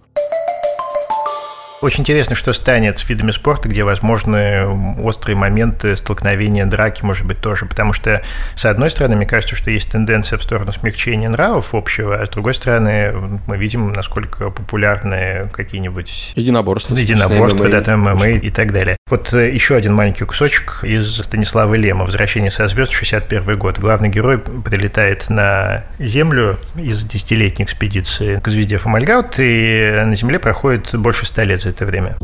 Очень 1.81 2.01
интересно, 2.01 2.35
что 2.35 2.53
станет 2.53 2.97
с 2.97 3.07
видами 3.07 3.29
спорта, 3.29 3.69
где 3.69 3.83
возможны 3.83 4.97
острые 4.99 5.35
моменты 5.35 5.95
столкновения, 5.95 6.65
драки, 6.65 7.03
может 7.03 7.27
быть, 7.27 7.39
тоже. 7.39 7.65
Потому 7.65 7.93
что, 7.93 8.23
с 8.55 8.65
одной 8.65 8.89
стороны, 8.89 9.15
мне 9.15 9.27
кажется, 9.27 9.55
что 9.55 9.69
есть 9.69 9.91
тенденция 9.91 10.39
в 10.39 10.43
сторону 10.43 10.71
смягчения 10.71 11.29
нравов 11.29 11.75
общего, 11.75 12.15
а 12.15 12.25
с 12.25 12.29
другой 12.29 12.55
стороны, 12.55 13.39
мы 13.45 13.57
видим, 13.57 13.93
насколько 13.93 14.49
популярны 14.49 15.49
какие-нибудь... 15.53 16.33
Единоборства. 16.35 16.95
Единоборства, 16.95 17.69
да, 17.69 17.81
там 17.81 18.01
ММА 18.01 18.29
и 18.29 18.49
так 18.49 18.73
далее. 18.73 18.97
Вот 19.09 19.33
э, 19.33 19.51
еще 19.53 19.75
один 19.75 19.93
маленький 19.93 20.25
кусочек 20.25 20.79
из 20.83 21.17
Станислава 21.17 21.75
Лема 21.75 22.05
«Возвращение 22.05 22.51
со 22.51 22.67
звезд», 22.67 22.91
61 22.91 23.57
год. 23.57 23.79
Главный 23.79 24.09
герой 24.09 24.37
прилетает 24.37 25.29
на 25.29 25.85
Землю 25.97 26.59
из 26.75 27.03
десятилетней 27.05 27.65
экспедиции 27.65 28.37
к 28.37 28.47
звезде 28.49 28.77
Фомальгаут, 28.77 29.35
и 29.37 30.03
на 30.05 30.15
Земле 30.15 30.39
проходит 30.39 30.93
больше 30.93 31.25
ста 31.25 31.43
лет 31.45 31.61
за 31.61 31.69
это 31.69 31.85
время. 31.85 32.17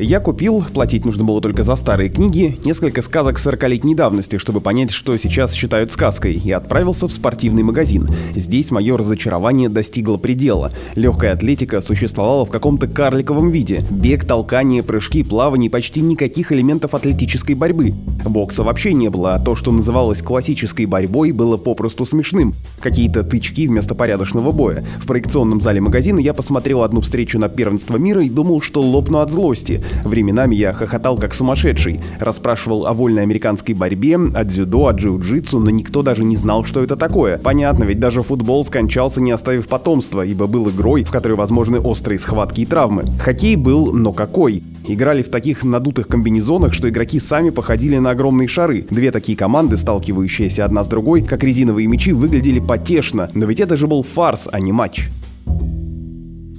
Я 0.00 0.20
купил, 0.20 0.64
платить 0.72 1.04
нужно 1.04 1.24
было 1.24 1.40
только 1.40 1.64
за 1.64 1.74
старые 1.74 2.08
книги, 2.08 2.56
несколько 2.64 3.02
сказок 3.02 3.36
40-летней 3.36 3.96
давности, 3.96 4.38
чтобы 4.38 4.60
понять, 4.60 4.92
что 4.92 5.16
сейчас 5.16 5.52
считают 5.52 5.90
сказкой, 5.90 6.34
и 6.34 6.52
отправился 6.52 7.08
в 7.08 7.12
спортивный 7.12 7.64
магазин. 7.64 8.08
Здесь 8.36 8.70
мое 8.70 8.96
разочарование 8.96 9.68
достигло 9.68 10.16
предела. 10.16 10.70
Легкая 10.94 11.32
атлетика 11.32 11.80
существовала 11.80 12.44
в 12.44 12.50
каком-то 12.50 12.86
карликовом 12.86 13.50
виде. 13.50 13.82
Бег, 13.90 14.24
толкание, 14.24 14.84
прыжки, 14.84 15.24
плавание, 15.24 15.68
почти 15.68 16.00
никаких 16.00 16.52
элементов 16.52 16.94
атлетической 16.94 17.56
борьбы. 17.56 17.92
Бокса 18.24 18.62
вообще 18.62 18.92
не 18.92 19.10
было, 19.10 19.34
а 19.34 19.40
то, 19.40 19.56
что 19.56 19.72
называлось 19.72 20.22
классической 20.22 20.86
борьбой, 20.86 21.32
было 21.32 21.56
попросту 21.56 22.04
смешным. 22.04 22.54
Какие-то 22.78 23.24
тычки 23.24 23.66
вместо 23.66 23.96
порядочного 23.96 24.52
боя. 24.52 24.84
В 25.00 25.08
проекционном 25.08 25.60
зале 25.60 25.80
магазина 25.80 26.20
я 26.20 26.34
посмотрел 26.34 26.84
одну 26.84 27.00
встречу 27.00 27.40
на 27.40 27.48
первенство 27.48 27.96
мира 27.96 28.22
и 28.22 28.30
думал, 28.30 28.60
что 28.60 28.80
лопну 28.80 29.18
от 29.18 29.32
злости. 29.32 29.82
Временами 30.04 30.54
я 30.54 30.72
хохотал 30.72 31.18
как 31.18 31.34
сумасшедший, 31.34 32.00
расспрашивал 32.18 32.86
о 32.86 32.92
вольной 32.92 33.22
американской 33.22 33.74
борьбе, 33.74 34.16
о 34.16 34.44
дзюдо, 34.44 34.88
о 34.88 34.92
джиу-джитсу, 34.92 35.58
но 35.58 35.70
никто 35.70 36.02
даже 36.02 36.24
не 36.24 36.36
знал, 36.36 36.64
что 36.64 36.82
это 36.82 36.96
такое. 36.96 37.38
Понятно, 37.38 37.84
ведь 37.84 38.00
даже 38.00 38.22
футбол 38.22 38.64
скончался, 38.64 39.20
не 39.20 39.30
оставив 39.30 39.68
потомства, 39.68 40.24
ибо 40.24 40.46
был 40.46 40.68
игрой, 40.70 41.04
в 41.04 41.10
которой 41.10 41.34
возможны 41.34 41.78
острые 41.78 42.18
схватки 42.18 42.62
и 42.62 42.66
травмы. 42.66 43.04
Хоккей 43.20 43.56
был, 43.56 43.92
но 43.92 44.12
какой? 44.12 44.62
Играли 44.86 45.22
в 45.22 45.30
таких 45.30 45.64
надутых 45.64 46.08
комбинезонах, 46.08 46.72
что 46.72 46.88
игроки 46.88 47.20
сами 47.20 47.50
походили 47.50 47.98
на 47.98 48.10
огромные 48.10 48.48
шары. 48.48 48.86
Две 48.88 49.10
такие 49.10 49.36
команды, 49.36 49.76
сталкивающиеся 49.76 50.64
одна 50.64 50.82
с 50.82 50.88
другой, 50.88 51.22
как 51.22 51.44
резиновые 51.44 51.86
мячи, 51.86 52.12
выглядели 52.12 52.58
потешно. 52.58 53.28
Но 53.34 53.44
ведь 53.44 53.60
это 53.60 53.76
же 53.76 53.86
был 53.86 54.02
фарс, 54.02 54.48
а 54.50 54.60
не 54.60 54.72
матч. 54.72 55.10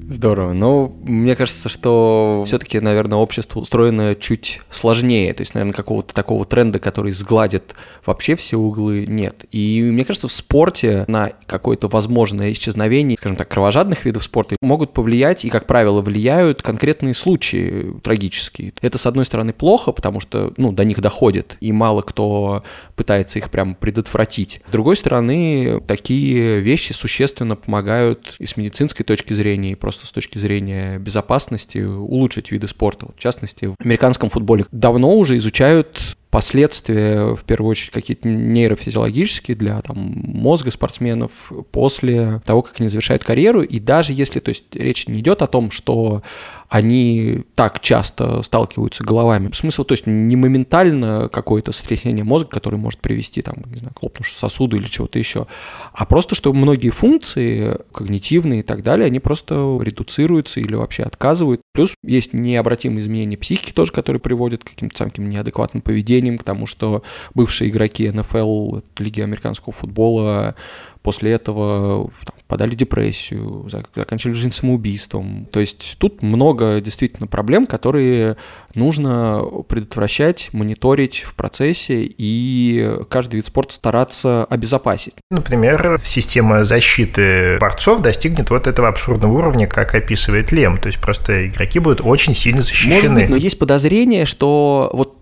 Здорово. 0.09 0.53
Но 0.53 0.91
мне 1.03 1.35
кажется, 1.35 1.69
что 1.69 2.43
все-таки, 2.47 2.79
наверное, 2.79 3.19
общество 3.19 3.59
устроено 3.59 4.15
чуть 4.15 4.61
сложнее. 4.71 5.31
То 5.35 5.41
есть, 5.41 5.53
наверное, 5.53 5.75
какого-то 5.75 6.15
такого 6.15 6.45
тренда, 6.45 6.79
который 6.79 7.11
сгладит 7.11 7.75
вообще 8.03 8.35
все 8.35 8.57
углы, 8.57 9.05
нет. 9.07 9.45
И 9.51 9.81
мне 9.83 10.03
кажется, 10.03 10.27
в 10.27 10.31
спорте 10.31 11.05
на 11.07 11.31
какое-то 11.45 11.87
возможное 11.87 12.51
исчезновение, 12.51 13.17
скажем 13.19 13.37
так, 13.37 13.49
кровожадных 13.49 14.03
видов 14.03 14.23
спорта 14.23 14.55
могут 14.61 14.93
повлиять 14.93 15.45
и, 15.45 15.49
как 15.49 15.67
правило, 15.67 16.01
влияют 16.01 16.63
конкретные 16.63 17.13
случаи 17.13 17.93
трагические. 18.03 18.73
Это, 18.81 18.97
с 18.97 19.05
одной 19.05 19.25
стороны, 19.25 19.53
плохо, 19.53 19.91
потому 19.91 20.21
что, 20.21 20.53
ну, 20.57 20.71
до 20.71 20.85
них 20.85 21.01
доходит, 21.01 21.55
и 21.59 21.71
мало 21.71 22.01
кто 22.01 22.63
пытается 22.95 23.37
их 23.37 23.51
прям 23.51 23.75
предотвратить. 23.75 24.61
С 24.67 24.71
другой 24.71 24.95
стороны, 24.95 25.79
такие 25.87 26.59
вещи 26.61 26.93
существенно 26.93 27.55
помогают 27.55 28.35
и 28.39 28.47
с 28.47 28.57
медицинской 28.57 29.05
точки 29.05 29.33
зрения, 29.33 29.73
и 29.73 29.75
просто 29.75 29.98
просто 29.99 30.07
с 30.07 30.11
точки 30.11 30.37
зрения 30.37 30.97
безопасности 30.97 31.79
улучшить 31.79 32.51
виды 32.51 32.67
спорта. 32.67 33.07
В 33.15 33.19
частности, 33.19 33.65
в 33.65 33.75
американском 33.79 34.29
футболе 34.29 34.65
давно 34.71 35.15
уже 35.15 35.37
изучают 35.37 36.17
последствия, 36.29 37.33
в 37.35 37.43
первую 37.43 37.71
очередь, 37.71 37.91
какие-то 37.91 38.27
нейрофизиологические 38.27 39.57
для 39.57 39.81
там, 39.81 39.97
мозга 39.97 40.71
спортсменов 40.71 41.31
после 41.71 42.41
того, 42.45 42.61
как 42.61 42.79
они 42.79 42.87
завершают 42.87 43.23
карьеру. 43.23 43.61
И 43.61 43.79
даже 43.79 44.13
если, 44.13 44.39
то 44.39 44.49
есть 44.49 44.65
речь 44.73 45.07
не 45.07 45.19
идет 45.19 45.41
о 45.41 45.47
том, 45.47 45.71
что 45.71 46.21
они 46.69 47.41
так 47.55 47.79
часто 47.79 48.43
сталкиваются 48.43 49.03
головами. 49.03 49.49
Смысл, 49.53 49.83
то 49.83 49.93
есть 49.93 50.05
не 50.05 50.35
моментально 50.35 51.27
какое-то 51.31 51.71
сотрясение 51.71 52.23
мозга, 52.23 52.49
которое 52.49 52.77
может 52.77 52.99
привести 52.99 53.41
там, 53.41 53.55
не 53.65 53.79
знаю, 53.79 53.93
к 53.95 54.03
лопнувшему 54.03 54.37
сосуду 54.37 54.77
или 54.77 54.85
чего-то 54.85 55.17
еще, 55.17 55.47
а 55.93 56.05
просто, 56.05 56.35
что 56.35 56.53
многие 56.53 56.91
функции 56.91 57.75
когнитивные 57.91 58.59
и 58.59 58.63
так 58.63 58.83
далее, 58.83 59.07
они 59.07 59.19
просто 59.19 59.79
редуцируются 59.81 60.59
или 60.59 60.75
вообще 60.75 61.03
отказывают. 61.03 61.61
Плюс 61.73 61.95
есть 62.03 62.33
необратимые 62.33 63.01
изменения 63.01 63.37
психики 63.37 63.71
тоже, 63.71 63.91
которые 63.91 64.19
приводят 64.19 64.63
к 64.63 64.69
каким-то 64.69 64.95
самым 64.95 65.29
неадекватным 65.29 65.81
поведением, 65.81 66.37
к 66.37 66.43
тому, 66.43 66.67
что 66.67 67.03
бывшие 67.33 67.71
игроки 67.71 68.09
НФЛ, 68.09 68.79
Лиги 68.99 69.21
американского 69.21 69.73
футбола, 69.73 70.55
после 71.01 71.31
этого 71.31 72.09
там, 72.25 72.35
подали 72.47 72.75
депрессию, 72.75 73.67
заканчивали 73.95 74.33
жизнь 74.33 74.51
самоубийством. 74.51 75.47
То 75.51 75.59
есть 75.59 75.97
тут 75.99 76.21
много 76.21 76.81
действительно 76.81 77.27
проблем, 77.27 77.65
которые 77.65 78.37
нужно 78.75 79.43
предотвращать, 79.67 80.49
мониторить 80.51 81.19
в 81.19 81.33
процессе 81.35 82.03
и 82.17 82.97
каждый 83.09 83.37
вид 83.37 83.45
спорта 83.45 83.73
стараться 83.73 84.45
обезопасить. 84.45 85.13
Например, 85.29 86.01
система 86.03 86.63
защиты 86.63 87.57
борцов 87.59 88.01
достигнет 88.01 88.49
вот 88.49 88.67
этого 88.67 88.87
абсурдного 88.87 89.31
уровня, 89.31 89.67
как 89.67 89.95
описывает 89.95 90.51
Лем. 90.51 90.77
То 90.77 90.87
есть 90.87 90.99
просто 90.99 91.47
игроки 91.47 91.79
будут 91.79 92.01
очень 92.03 92.35
сильно 92.35 92.61
защищены. 92.61 92.95
Может 92.95 93.13
быть, 93.13 93.29
но 93.29 93.35
есть 93.35 93.59
подозрение, 93.59 94.25
что 94.25 94.89
вот 94.93 95.18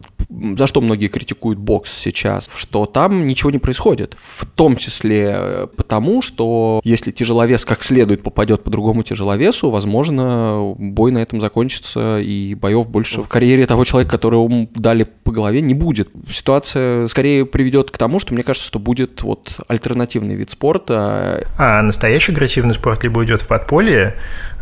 за 0.57 0.67
что 0.67 0.81
многие 0.81 1.07
критикуют 1.07 1.59
бокс 1.59 1.91
сейчас, 1.91 2.49
что 2.55 2.85
там 2.85 3.25
ничего 3.25 3.51
не 3.51 3.59
происходит. 3.59 4.15
В 4.19 4.45
том 4.45 4.75
числе 4.75 5.33
э, 5.35 5.67
потому, 5.75 6.21
что 6.21 6.81
если 6.83 7.11
тяжеловес 7.11 7.65
как 7.65 7.83
следует 7.83 8.23
попадет 8.23 8.63
по 8.63 8.69
другому 8.69 9.03
тяжеловесу, 9.03 9.69
возможно, 9.69 10.75
бой 10.77 11.11
на 11.11 11.19
этом 11.19 11.39
закончится, 11.41 12.19
и 12.19 12.55
боев 12.55 12.87
больше 12.87 13.21
в 13.21 13.27
карьере 13.27 13.65
того 13.65 13.83
человека, 13.85 14.11
которого 14.11 14.67
дали 14.75 15.03
по 15.03 15.31
голове, 15.31 15.61
не 15.61 15.73
будет. 15.73 16.09
Ситуация 16.29 17.07
скорее 17.07 17.45
приведет 17.45 17.91
к 17.91 17.97
тому, 17.97 18.19
что 18.19 18.33
мне 18.33 18.43
кажется, 18.43 18.67
что 18.67 18.79
будет 18.79 19.21
вот 19.21 19.51
альтернативный 19.67 20.35
вид 20.35 20.49
спорта. 20.49 21.45
А 21.57 21.81
настоящий 21.81 22.31
агрессивный 22.31 22.73
спорт 22.73 23.03
либо 23.03 23.19
уйдет 23.19 23.41
в 23.41 23.47
подполье, 23.47 24.15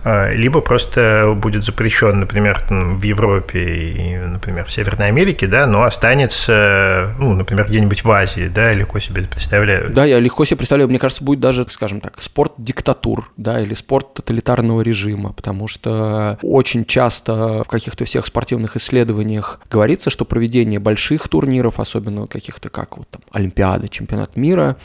либо 0.06 0.62
просто 0.62 1.34
будет 1.36 1.64
запрещен, 1.64 2.20
например, 2.20 2.64
в 2.70 3.02
Европе 3.04 3.60
и, 3.60 4.18
например, 4.18 4.66
в 4.66 4.72
Северной 4.72 5.08
Америке, 5.08 5.48
да, 5.48 5.66
но 5.66 5.84
останется, 5.84 7.16
ну, 7.18 7.34
например, 7.34 7.68
где-нибудь 7.68 8.04
в 8.04 8.12
Азии, 8.12 8.48
да, 8.54 8.72
легко 8.74 9.00
себе 9.00 9.24
это 9.24 9.32
представляю. 9.32 9.90
Да, 9.90 10.06
я 10.06 10.20
легко 10.20 10.46
себе 10.46 10.58
представляю, 10.58 10.90
мне 10.90 11.00
кажется, 11.00 11.24
будет 11.24 11.40
даже, 11.40 11.66
скажем 11.70 12.02
так, 12.02 12.22
спорт 12.22 12.54
диктатур, 12.58 13.32
да, 13.36 13.60
или 13.60 13.74
спорт 13.74 14.14
тоталитарного 14.14 14.82
режима, 14.82 15.34
потому 15.34 15.68
что 15.68 16.38
очень 16.44 16.86
часто 16.86 17.64
в 17.64 17.68
каких-то 17.68 18.06
всех 18.06 18.28
спортивных 18.28 18.76
исследованиях 18.76 19.60
говорится, 19.72 20.12
что 20.12 20.24
проведение 20.24 20.80
больших 20.80 21.28
турниров, 21.28 21.80
особенно 21.80 22.28
каких-то 22.28 22.70
как 22.70 22.98
вот 22.98 23.10
там 23.10 23.22
Олимпиада, 23.32 23.88
чемпионат 23.88 24.36
мира, 24.36 24.78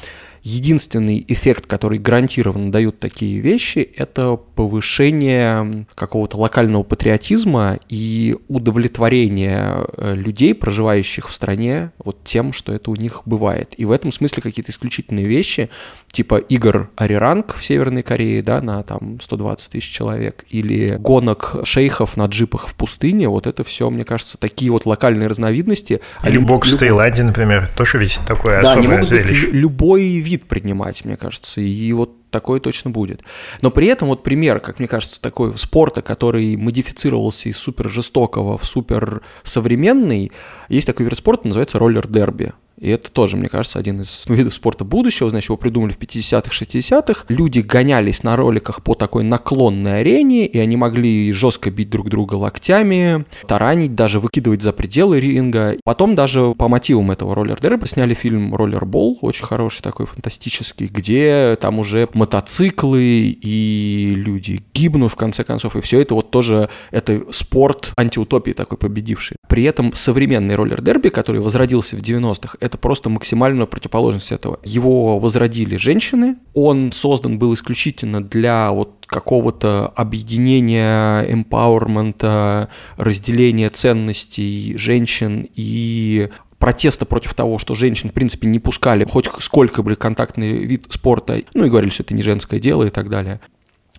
единственный 0.43 1.25
эффект, 1.29 1.67
который 1.67 1.99
гарантированно 1.99 2.73
дают 2.73 2.99
такие 2.99 3.41
вещи, 3.41 3.79
это 3.97 4.41
повышение 4.61 5.87
какого-то 5.95 6.37
локального 6.37 6.83
патриотизма 6.83 7.79
и 7.89 8.37
удовлетворение 8.49 9.87
э, 9.97 10.15
людей, 10.15 10.55
проживающих 10.55 11.31
в 11.31 11.35
стране, 11.35 11.93
вот 12.05 12.23
тем, 12.25 12.53
что 12.53 12.71
это 12.75 12.91
у 12.91 12.95
них 12.95 13.23
бывает. 13.25 13.73
И 13.79 13.87
в 13.87 13.91
этом 13.91 14.13
смысле 14.13 14.43
какие-то 14.43 14.71
исключительные 14.71 15.25
вещи, 15.25 15.71
типа 16.13 16.37
игр 16.37 16.91
Ариранг 16.97 17.55
в 17.55 17.65
Северной 17.65 18.03
Корее, 18.03 18.43
да, 18.43 18.61
на 18.61 18.83
там 18.83 19.19
120 19.23 19.73
тысяч 19.73 19.91
человек, 19.91 20.45
или 20.51 20.97
гонок 20.99 21.57
шейхов 21.65 22.19
на 22.19 22.27
джипах 22.27 22.69
в 22.69 22.75
пустыне, 22.75 23.31
вот 23.31 23.47
это 23.47 23.65
все, 23.65 23.89
мне 23.89 24.05
кажется, 24.05 24.37
такие 24.37 24.71
вот 24.71 24.85
локальные 24.85 25.29
разновидности. 25.29 26.03
Или 26.23 26.37
бокс 26.37 26.69
люб... 26.69 26.77
в 26.77 26.81
Таиланде, 26.81 27.23
например, 27.23 27.71
тоже 27.75 27.97
ведь 27.97 28.21
такое 28.27 28.61
да, 28.61 28.73
особое 28.73 28.77
они 28.77 28.89
могут 28.89 29.09
зрелище. 29.09 29.47
быть 29.47 29.55
любой 29.55 30.19
вид 30.19 30.45
принимать, 30.45 31.07
мне 31.07 31.17
кажется, 31.17 31.63
и 31.63 31.93
вот 31.95 32.20
такое 32.31 32.61
точно 32.61 32.91
будет. 32.91 33.23
Но 33.61 33.71
при 33.71 33.87
этом 33.87 34.09
вот 34.09 34.23
пример, 34.23 34.61
как 34.61 34.79
мне 34.79 34.89
кажется, 34.89 35.21
такой 35.21 35.57
спорта, 35.59 36.03
который 36.03 36.57
модифицировался 36.57 37.49
из 37.49 37.59
супер 37.59 37.89
жестокого 37.89 38.57
в 38.59 38.65
супер 38.65 39.23
современный, 39.43 40.33
есть 40.69 40.87
такой 40.87 41.07
вид 41.07 41.17
спорта, 41.17 41.47
называется 41.49 41.79
роллер-дерби. 41.79 42.53
И 42.81 42.89
это 42.89 43.11
тоже, 43.11 43.37
мне 43.37 43.49
кажется, 43.49 43.79
один 43.79 44.01
из 44.01 44.25
видов 44.27 44.55
спорта 44.55 44.85
будущего. 44.85 45.31
Значит, 45.31 45.51
его 45.51 45.57
придумали 45.57 45.93
в 45.93 45.99
50-х, 45.99 46.51
60-х. 46.51 47.25
Люди 47.29 47.61
гонялись 47.61 48.23
на 48.23 48.37
роликах 48.37 48.83
по 48.83 48.95
такой 48.95 49.23
наклонной 49.23 50.01
арене, 50.01 50.47
и 50.47 50.59
они 50.59 50.77
могли 50.77 51.33
жестко 51.33 51.71
бить 51.71 51.91
друг 51.91 52.09
друга 52.09 52.35
локтями, 52.35 53.27
таранить, 53.47 53.95
даже 53.95 54.19
выкидывать 54.19 54.63
за 54.63 54.73
пределы 54.73 55.21
ринга. 55.21 55.77
Потом 55.85 56.15
даже 56.15 56.55
по 56.55 56.69
мотивам 56.69 57.11
этого 57.11 57.35
роллер-дерби 57.35 57.85
сняли 57.85 58.15
фильм 58.15 58.55
«Роллербол», 58.55 59.19
очень 59.21 59.45
хороший 59.45 59.83
такой, 59.83 60.07
фантастический, 60.07 60.87
где 60.87 61.59
там 61.61 61.79
уже 61.79 62.09
мотоциклы 62.15 63.03
и 63.03 64.15
люди 64.17 64.63
гибнут 64.73 65.13
в 65.13 65.17
конце 65.17 65.45
концов, 65.45 65.77
и 65.77 65.81
все 65.81 66.01
это 66.01 66.15
вот 66.15 66.31
тоже, 66.31 66.71
это 66.91 67.23
спорт 67.31 67.93
антиутопии 67.97 68.53
такой 68.53 68.79
победивший. 68.79 69.37
При 69.49 69.65
этом 69.65 69.93
современный 69.93 70.55
роллер-дерби, 70.55 71.09
который 71.09 71.41
возродился 71.41 71.97
в 71.97 72.01
90-х, 72.01 72.57
это 72.71 72.79
просто 72.79 73.11
максимальная 73.11 73.67
противоположность 73.67 74.31
этого. 74.33 74.61
Его 74.65 75.19
возродили 75.19 75.77
женщины, 75.77 76.37
он 76.55 76.93
создан 76.93 77.39
был 77.39 77.53
исключительно 77.55 78.23
для 78.23 78.71
вот 78.71 79.05
какого-то 79.07 79.89
объединения, 79.89 81.23
эмпауэрмента, 81.23 82.69
разделения 82.97 83.71
ценностей 83.71 84.77
женщин 84.77 85.49
и 85.57 86.31
протеста 86.59 87.07
против 87.07 87.35
того, 87.35 87.59
что 87.59 87.75
женщин, 87.75 88.11
в 88.11 88.13
принципе, 88.13 88.47
не 88.47 88.61
пускали 88.61 89.05
хоть 89.05 89.29
сколько 89.41 89.83
бы 89.83 89.97
контактный 89.97 90.53
вид 90.53 90.87
спорта, 90.91 91.43
ну 91.55 91.65
и 91.65 91.69
говорили, 91.69 91.91
что 91.91 92.05
это 92.05 92.15
не 92.15 92.23
женское 92.23 92.61
дело 92.61 92.85
и 92.85 92.91
так 92.91 93.09
далее. 93.09 93.41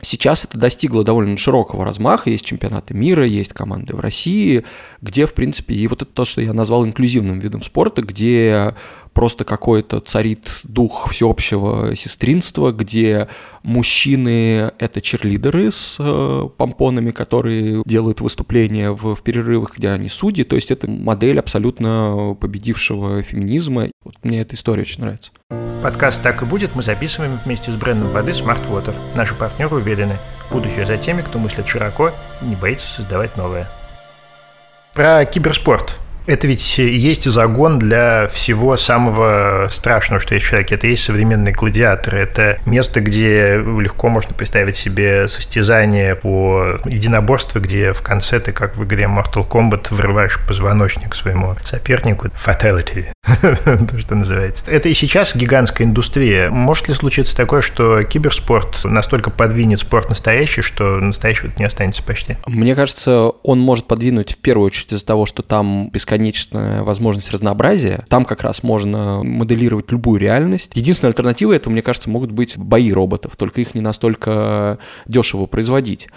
Сейчас 0.01 0.45
это 0.45 0.57
достигло 0.57 1.03
довольно 1.03 1.37
широкого 1.37 1.85
размаха, 1.85 2.29
есть 2.29 2.45
чемпионаты 2.45 2.93
мира, 2.93 3.25
есть 3.25 3.53
команды 3.53 3.95
в 3.95 3.99
России, 3.99 4.63
где, 5.01 5.25
в 5.25 5.33
принципе, 5.33 5.75
и 5.75 5.87
вот 5.87 6.01
это 6.01 6.11
то, 6.11 6.25
что 6.25 6.41
я 6.41 6.53
назвал 6.53 6.85
инклюзивным 6.85 7.39
видом 7.39 7.61
спорта, 7.61 8.01
где 8.01 8.73
просто 9.13 9.43
какой-то 9.43 9.99
царит 9.99 10.61
дух 10.63 11.09
всеобщего 11.09 11.95
сестринства, 11.95 12.71
где 12.71 13.27
мужчины— 13.63 14.71
это 14.79 15.01
черлидеры 15.01 15.71
с 15.71 15.97
э, 15.99 16.49
помпонами, 16.57 17.11
которые 17.11 17.83
делают 17.85 18.21
выступления 18.21 18.91
в, 18.91 19.15
в 19.15 19.21
перерывах, 19.21 19.77
где 19.77 19.89
они 19.89 20.09
судьи, 20.09 20.43
то 20.43 20.55
есть 20.55 20.71
это 20.71 20.89
модель 20.89 21.39
абсолютно 21.39 22.35
победившего 22.39 23.21
феминизма. 23.21 23.87
Вот 24.03 24.15
мне 24.23 24.41
эта 24.41 24.55
история 24.55 24.81
очень 24.81 25.01
нравится. 25.01 25.31
Подкаст 25.83 26.21
«Так 26.21 26.41
и 26.43 26.45
будет» 26.45 26.75
мы 26.75 26.83
записываем 26.83 27.37
вместе 27.37 27.71
с 27.71 27.75
брендом 27.75 28.11
воды 28.11 28.31
Smart 28.31 28.69
Water. 28.69 28.95
Наши 29.15 29.33
партнеры 29.35 29.77
уверены, 29.77 30.19
будущее 30.51 30.85
за 30.85 30.97
теми, 30.97 31.21
кто 31.21 31.39
мыслит 31.39 31.67
широко 31.67 32.11
и 32.41 32.45
не 32.45 32.55
боится 32.55 32.87
создавать 32.87 33.35
новое. 33.35 33.69
Про 34.93 35.25
киберспорт– 35.25 35.95
это 36.27 36.47
ведь 36.47 36.77
есть 36.77 37.25
загон 37.29 37.79
для 37.79 38.27
всего 38.31 38.77
самого 38.77 39.67
страшного, 39.71 40.21
что 40.21 40.35
есть 40.35 40.45
в 40.45 40.49
человеке. 40.49 40.75
Это 40.75 40.87
есть 40.87 41.03
современные 41.03 41.53
гладиаторы. 41.53 42.19
Это 42.19 42.59
место, 42.65 43.01
где 43.01 43.57
легко 43.57 44.09
можно 44.09 44.33
представить 44.33 44.77
себе 44.77 45.27
состязание 45.27 46.15
по 46.15 46.79
единоборству, 46.85 47.59
где 47.59 47.93
в 47.93 48.01
конце 48.01 48.39
ты, 48.39 48.51
как 48.51 48.77
в 48.77 48.83
игре 48.83 49.05
Mortal 49.05 49.47
Kombat, 49.47 49.87
вырываешь 49.89 50.39
позвоночник 50.47 51.15
своему 51.15 51.55
сопернику. 51.63 52.27
Fatality. 52.45 53.07
То, 53.41 53.99
что 53.99 54.15
называется. 54.15 54.63
Это 54.67 54.89
и 54.89 54.93
сейчас 54.93 55.35
гигантская 55.35 55.87
индустрия. 55.87 56.49
Может 56.49 56.87
ли 56.87 56.93
случиться 56.93 57.35
такое, 57.35 57.61
что 57.61 58.03
киберспорт 58.03 58.83
настолько 58.83 59.31
подвинет 59.31 59.79
спорт 59.79 60.09
настоящий, 60.09 60.61
что 60.61 60.97
настоящего 60.99 61.51
не 61.57 61.65
останется 61.65 62.03
почти? 62.03 62.37
Мне 62.45 62.75
кажется, 62.75 63.29
он 63.43 63.59
может 63.59 63.87
подвинуть 63.87 64.33
в 64.33 64.37
первую 64.37 64.67
очередь 64.67 64.93
из-за 64.93 65.05
того, 65.05 65.25
что 65.25 65.41
там 65.41 65.89
бесконечно 65.89 66.10
бесконечная 66.11 66.83
возможность 66.83 67.31
разнообразия. 67.31 68.03
Там 68.09 68.25
как 68.25 68.41
раз 68.41 68.63
можно 68.63 69.23
моделировать 69.23 69.91
любую 69.91 70.19
реальность. 70.19 70.71
Единственная 70.75 71.11
альтернатива 71.11 71.53
это, 71.53 71.69
мне 71.69 71.81
кажется, 71.81 72.09
могут 72.09 72.31
быть 72.31 72.57
бои 72.57 72.91
роботов, 72.91 73.37
только 73.37 73.61
их 73.61 73.75
не 73.75 73.81
настолько 73.81 74.77
дешево 75.07 75.45
производить. 75.45 76.09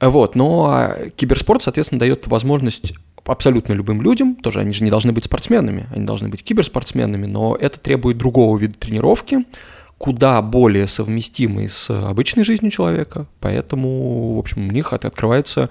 Вот, 0.00 0.34
но 0.34 0.94
киберспорт, 1.16 1.62
соответственно, 1.62 2.00
дает 2.00 2.26
возможность 2.26 2.94
абсолютно 3.24 3.74
любым 3.74 4.00
людям, 4.02 4.36
тоже 4.36 4.60
они 4.60 4.72
же 4.72 4.84
не 4.84 4.90
должны 4.90 5.12
быть 5.12 5.24
спортсменами, 5.26 5.86
они 5.94 6.06
должны 6.06 6.28
быть 6.28 6.42
киберспортсменами, 6.42 7.26
но 7.26 7.54
это 7.54 7.78
требует 7.78 8.16
другого 8.16 8.56
вида 8.58 8.74
тренировки, 8.74 9.44
куда 9.98 10.42
более 10.42 10.88
совместимый 10.88 11.68
с 11.68 11.88
обычной 11.90 12.42
жизнью 12.42 12.72
человека, 12.72 13.26
поэтому, 13.38 14.34
в 14.34 14.38
общем, 14.40 14.66
у 14.66 14.72
них 14.72 14.92
открываются 14.92 15.70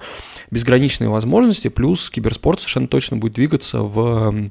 безграничные 0.52 1.08
возможности, 1.08 1.66
плюс 1.68 2.10
киберспорт 2.10 2.60
совершенно 2.60 2.86
точно 2.86 3.16
будет 3.16 3.32
двигаться 3.32 3.80
в 3.80 4.46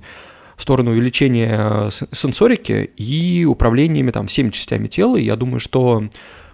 сторону 0.58 0.92
увеличения 0.92 1.90
сенсорики 2.12 2.92
и 2.98 3.46
управлениями 3.46 4.12
там 4.12 4.28
всеми 4.28 4.50
частями 4.50 4.88
тела, 4.88 5.16
и 5.16 5.24
я 5.24 5.36
думаю, 5.36 5.60
что 5.60 6.10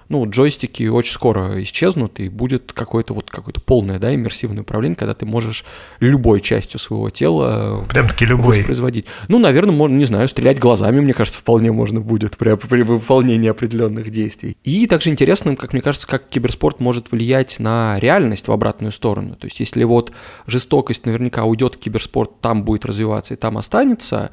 ну, 0.09 0.29
джойстики 0.29 0.87
очень 0.87 1.13
скоро 1.13 1.61
исчезнут, 1.63 2.19
и 2.19 2.29
будет 2.29 2.73
какое-то 2.73 3.13
вот 3.13 3.29
какое-то 3.29 3.61
полное, 3.61 3.99
да, 3.99 4.13
иммерсивное 4.13 4.61
управление, 4.61 4.95
когда 4.95 5.13
ты 5.13 5.25
можешь 5.25 5.65
любой 5.99 6.41
частью 6.41 6.79
своего 6.79 7.09
тела 7.09 7.85
Прям-таки 7.89 8.25
любой. 8.25 8.57
воспроизводить. 8.57 9.05
Ну, 9.27 9.39
наверное, 9.39 9.73
можно, 9.73 9.95
не 9.95 10.05
знаю, 10.05 10.27
стрелять 10.27 10.59
глазами, 10.59 10.99
мне 10.99 11.13
кажется, 11.13 11.39
вполне 11.39 11.71
можно 11.71 11.99
будет 11.99 12.37
при, 12.37 12.55
при 12.55 12.81
выполнении 12.83 13.49
определенных 13.49 14.09
действий. 14.09 14.57
И 14.63 14.87
также 14.87 15.09
интересно, 15.09 15.55
как 15.55 15.73
мне 15.73 15.81
кажется, 15.81 16.07
как 16.07 16.29
киберспорт 16.29 16.79
может 16.79 17.11
влиять 17.11 17.59
на 17.59 17.99
реальность 17.99 18.47
в 18.47 18.51
обратную 18.51 18.91
сторону. 18.91 19.35
То 19.35 19.45
есть, 19.45 19.59
если 19.59 19.83
вот 19.83 20.11
жестокость 20.45 21.05
наверняка 21.05 21.43
уйдет 21.43 21.75
в 21.75 21.79
киберспорт, 21.79 22.39
там 22.41 22.63
будет 22.63 22.85
развиваться 22.85 23.33
и 23.33 23.37
там 23.37 23.57
останется, 23.57 24.31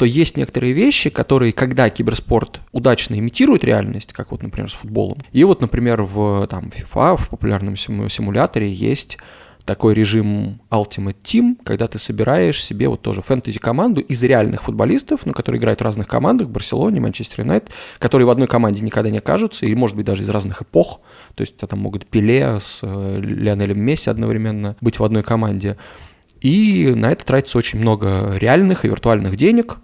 то 0.00 0.06
есть 0.06 0.38
некоторые 0.38 0.72
вещи, 0.72 1.10
которые, 1.10 1.52
когда 1.52 1.90
киберспорт 1.90 2.62
удачно 2.72 3.18
имитирует 3.18 3.64
реальность, 3.64 4.14
как 4.14 4.30
вот, 4.30 4.42
например, 4.42 4.70
с 4.70 4.72
футболом, 4.72 5.18
и 5.30 5.44
вот, 5.44 5.60
например, 5.60 6.00
в 6.04 6.46
там, 6.46 6.70
FIFA, 6.74 7.18
в 7.18 7.28
популярном 7.28 7.76
симуляторе 7.76 8.72
есть 8.72 9.18
такой 9.66 9.92
режим 9.92 10.62
Ultimate 10.70 11.16
Team, 11.22 11.56
когда 11.62 11.86
ты 11.86 11.98
собираешь 11.98 12.64
себе 12.64 12.88
вот 12.88 13.02
тоже 13.02 13.20
фэнтези-команду 13.20 14.00
из 14.00 14.22
реальных 14.22 14.62
футболистов, 14.62 15.26
ну, 15.26 15.34
которые 15.34 15.58
играют 15.58 15.80
в 15.80 15.84
разных 15.84 16.08
командах, 16.08 16.48
Барселоне, 16.48 16.98
Манчестер 16.98 17.42
Юнайтед, 17.42 17.68
которые 17.98 18.26
в 18.26 18.30
одной 18.30 18.48
команде 18.48 18.82
никогда 18.82 19.10
не 19.10 19.18
окажутся, 19.18 19.66
и, 19.66 19.74
может 19.74 19.98
быть, 19.98 20.06
даже 20.06 20.22
из 20.22 20.30
разных 20.30 20.62
эпох, 20.62 21.02
то 21.34 21.42
есть 21.42 21.58
там 21.58 21.78
могут 21.78 22.06
Пеле 22.06 22.58
с 22.58 22.80
э, 22.82 23.20
Лионелем 23.20 23.82
Месси 23.82 24.08
одновременно 24.08 24.76
быть 24.80 24.98
в 24.98 25.04
одной 25.04 25.22
команде. 25.22 25.76
И 26.40 26.90
на 26.96 27.12
это 27.12 27.26
тратится 27.26 27.58
очень 27.58 27.80
много 27.80 28.32
реальных 28.38 28.86
и 28.86 28.88
виртуальных 28.88 29.36
денег, 29.36 29.76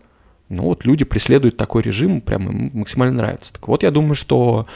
ну 0.49 0.65
вот 0.65 0.85
люди 0.85 1.05
преследуют 1.05 1.57
такой 1.57 1.83
режим, 1.83 2.21
прям 2.21 2.49
им 2.49 2.71
максимально 2.75 3.17
нравится. 3.17 3.53
Так 3.53 3.67
вот, 3.69 3.83
я 3.83 3.91
думаю, 3.91 4.15
что 4.15 4.67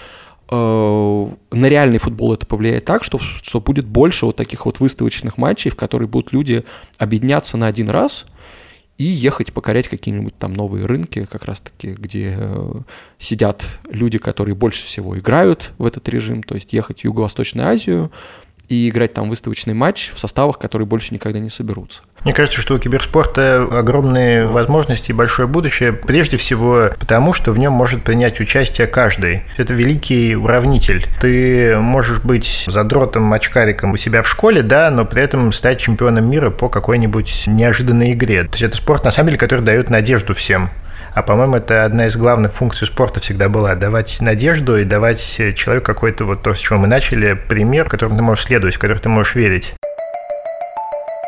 э, 0.51 1.29
на 1.53 1.67
реальный 1.67 1.99
футбол 1.99 2.35
это 2.35 2.47
повлияет 2.47 2.85
так, 2.85 3.05
что, 3.05 3.19
что 3.19 3.61
будет 3.61 3.87
больше 3.87 4.27
вот 4.27 4.37
таких 4.37 4.67
вот 4.67 4.81
выставочных 4.81 5.39
матчей, 5.39 5.71
в 5.71 5.77
которые 5.77 6.09
будут 6.09 6.33
люди 6.33 6.65
объединяться 6.99 7.57
на 7.57 7.67
один 7.67 7.89
раз 7.91 8.27
и 8.99 9.05
ехать 9.05 9.55
покорять 9.55 9.89
какие-нибудь 9.89 10.37
там 10.39 10.53
новые 10.53 10.85
рынки, 10.85 11.25
как 11.25 11.45
раз-таки, 11.45 11.93
где 11.93 12.35
э, 12.37 12.73
сидят 13.19 13.65
люди, 13.89 14.19
которые 14.19 14.55
больше 14.55 14.85
всего 14.85 15.19
играют 15.19 15.73
в 15.79 15.87
этот 15.87 16.07
режим, 16.09 16.43
то 16.43 16.55
есть 16.55 16.73
ехать 16.75 17.01
в 17.01 17.05
Юго-Восточную 17.05 17.67
Азию, 17.67 18.11
и 18.71 18.89
играть 18.89 19.13
там 19.13 19.29
выставочный 19.29 19.75
матч 19.75 20.13
в 20.15 20.19
составах, 20.19 20.59
которые 20.59 20.87
больше 20.87 21.13
никогда 21.13 21.41
не 21.41 21.51
соберутся. 21.51 22.03
Мне 22.23 22.33
кажется, 22.33 22.61
что 22.61 22.75
у 22.75 22.79
киберспорта 22.79 23.67
огромные 23.71 24.47
возможности 24.47 25.11
и 25.11 25.15
большое 25.15 25.49
будущее, 25.49 25.93
прежде 25.93 26.37
всего 26.37 26.91
потому, 26.99 27.33
что 27.33 27.51
в 27.51 27.59
нем 27.59 27.73
может 27.73 28.05
принять 28.05 28.39
участие 28.41 28.87
каждый. 28.87 29.43
Это 29.57 29.75
великий 29.75 30.37
уравнитель. 30.37 31.07
Ты 31.21 31.79
можешь 31.79 32.21
быть 32.21 32.65
задротом, 32.69 33.33
очкариком 33.33 33.93
у 33.93 33.97
себя 33.97 34.23
в 34.23 34.29
школе, 34.29 34.63
да, 34.63 34.91
но 34.91 35.05
при 35.05 35.23
этом 35.23 35.51
стать 35.53 35.81
чемпионом 35.81 36.31
мира 36.31 36.51
по 36.51 36.69
какой-нибудь 36.69 37.45
неожиданной 37.49 38.13
игре. 38.13 38.45
То 38.45 38.53
есть 38.53 38.63
это 38.63 38.77
спорт, 38.77 39.05
на 39.05 39.11
самом 39.11 39.29
деле, 39.29 39.39
который 39.39 39.63
дает 39.63 39.91
надежду 39.91 40.33
всем. 40.35 40.71
А, 41.15 41.23
по-моему, 41.23 41.57
это 41.57 41.85
одна 41.85 42.07
из 42.07 42.17
главных 42.17 42.53
функций 42.53 42.87
спорта 42.87 43.21
всегда 43.21 43.49
была– 43.49 43.75
давать 43.77 44.21
надежду 44.21 44.79
и 44.79 44.85
давать 44.85 45.21
человеку 45.57 45.87
какой-то, 45.87 46.25
вот 46.25 46.43
то, 46.43 46.55
с 46.55 46.59
чего 46.59 46.79
мы 46.79 46.87
начали, 46.87 47.33
пример, 47.33 47.89
которым 47.89 48.17
ты 48.17 48.23
можешь 48.23 48.45
следовать, 48.45 48.77
в 48.77 48.79
который 48.79 48.99
ты 48.99 49.09
можешь 49.09 49.35
верить. 49.35 49.75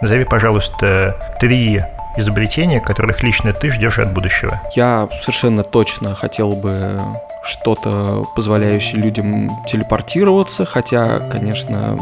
Назови, 0.01 0.25
пожалуйста, 0.25 1.17
три 1.41 1.83
изобретения, 2.17 2.81
которых 2.81 3.23
лично 3.23 3.53
ты 3.53 3.71
ждешь 3.71 3.99
от 3.99 4.13
будущего. 4.13 4.61
Я 4.75 5.09
совершенно 5.21 5.65
точно 5.65 6.15
хотел 6.15 6.53
бы 6.53 6.99
что-то, 7.45 8.25
позволяющее 8.37 9.01
людям 9.01 9.49
телепортироваться, 9.67 10.65
хотя, 10.65 11.19
конечно, 11.31 11.97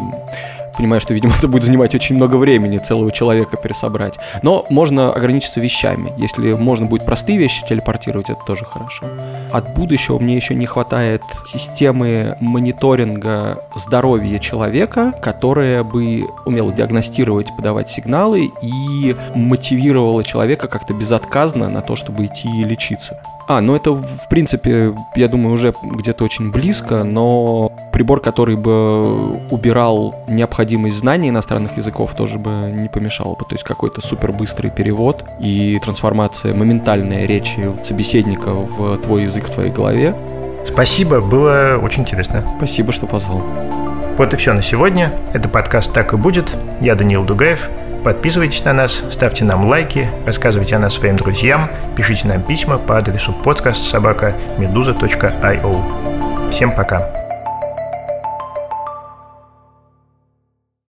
понимаю, 0.81 1.01
что, 1.01 1.13
видимо, 1.13 1.35
это 1.39 1.49
будет 1.49 1.65
занимать 1.65 1.95
очень 1.95 2.17
много 2.17 2.37
времени 2.37 2.79
целого 2.79 3.13
человека 3.13 3.57
пересобрать. 3.57 4.19
Но 4.43 4.65
можно 4.71 5.13
ограничиться 5.13 5.61
вещами. 5.61 6.13
Если 6.17 6.53
можно 6.53 6.87
будет 6.87 7.05
простые 7.05 7.39
вещи 7.39 7.65
телепортировать, 7.69 8.31
это 8.31 8.41
тоже 8.47 8.65
хорошо. 8.65 9.05
От 9.53 9.75
будущего 9.75 10.19
мне 10.19 10.37
еще 10.37 10.55
не 10.55 10.67
хватает 10.67 11.23
системы 11.47 12.37
мониторинга 12.41 13.59
здоровья 13.75 14.39
человека, 14.39 15.13
которая 15.23 15.85
бы 15.85 16.25
умела 16.47 16.73
диагностировать, 16.73 17.55
подавать 17.57 17.91
сигналы 17.91 18.51
и 18.63 19.17
мотивировала 19.35 20.25
человека 20.25 20.69
как-то 20.69 20.95
безотказно 20.95 21.69
на 21.69 21.83
то, 21.83 21.97
чтобы 21.97 22.27
идти 22.27 22.49
лечиться. 22.65 23.21
А, 23.51 23.61
ну 23.61 23.75
это, 23.75 23.91
в 23.91 24.29
принципе, 24.29 24.95
я 25.17 25.27
думаю, 25.27 25.53
уже 25.53 25.75
где-то 25.83 26.23
очень 26.23 26.53
близко, 26.53 27.03
но 27.03 27.73
прибор, 27.91 28.21
который 28.21 28.55
бы 28.55 29.33
убирал 29.51 30.15
необходимость 30.29 30.99
знаний 30.99 31.31
иностранных 31.31 31.77
языков, 31.77 32.15
тоже 32.15 32.39
бы 32.39 32.73
не 32.73 32.87
помешал 32.87 33.37
бы. 33.37 33.45
То 33.45 33.57
есть 33.57 33.65
какой-то 33.65 34.07
супер 34.07 34.31
быстрый 34.31 34.71
перевод 34.71 35.25
и 35.41 35.81
трансформация 35.83 36.55
моментальной 36.55 37.27
речи 37.27 37.61
собеседника 37.83 38.51
в 38.51 38.99
твой 38.99 39.25
язык 39.25 39.49
в 39.49 39.53
твоей 39.53 39.73
голове. 39.73 40.15
Спасибо, 40.65 41.21
было 41.21 41.77
очень 41.83 42.03
интересно. 42.03 42.45
Спасибо, 42.57 42.93
что 42.93 43.09
позвал. 43.09 43.43
Вот 44.17 44.33
и 44.33 44.37
все 44.37 44.53
на 44.53 44.63
сегодня. 44.63 45.13
Это 45.33 45.49
подкаст 45.49 45.93
«Так 45.93 46.13
и 46.13 46.17
будет». 46.17 46.47
Я 46.81 46.95
Даниил 46.95 47.25
Дугаев. 47.25 47.69
Подписывайтесь 48.05 48.65
на 48.65 48.73
нас, 48.73 49.03
ставьте 49.11 49.45
нам 49.45 49.69
лайки, 49.69 50.09
рассказывайте 50.27 50.77
о 50.77 50.79
нас 50.79 50.95
своим 50.95 51.17
друзьям, 51.17 51.71
пишите 51.97 52.29
нам 52.29 52.43
письма 52.43 52.79
по 52.79 52.97
адресу 52.97 53.35
подкаст 53.45 53.85
собака 53.85 54.35
медуза.io. 54.59 56.51
Всем 56.51 56.75
пока! 56.75 57.20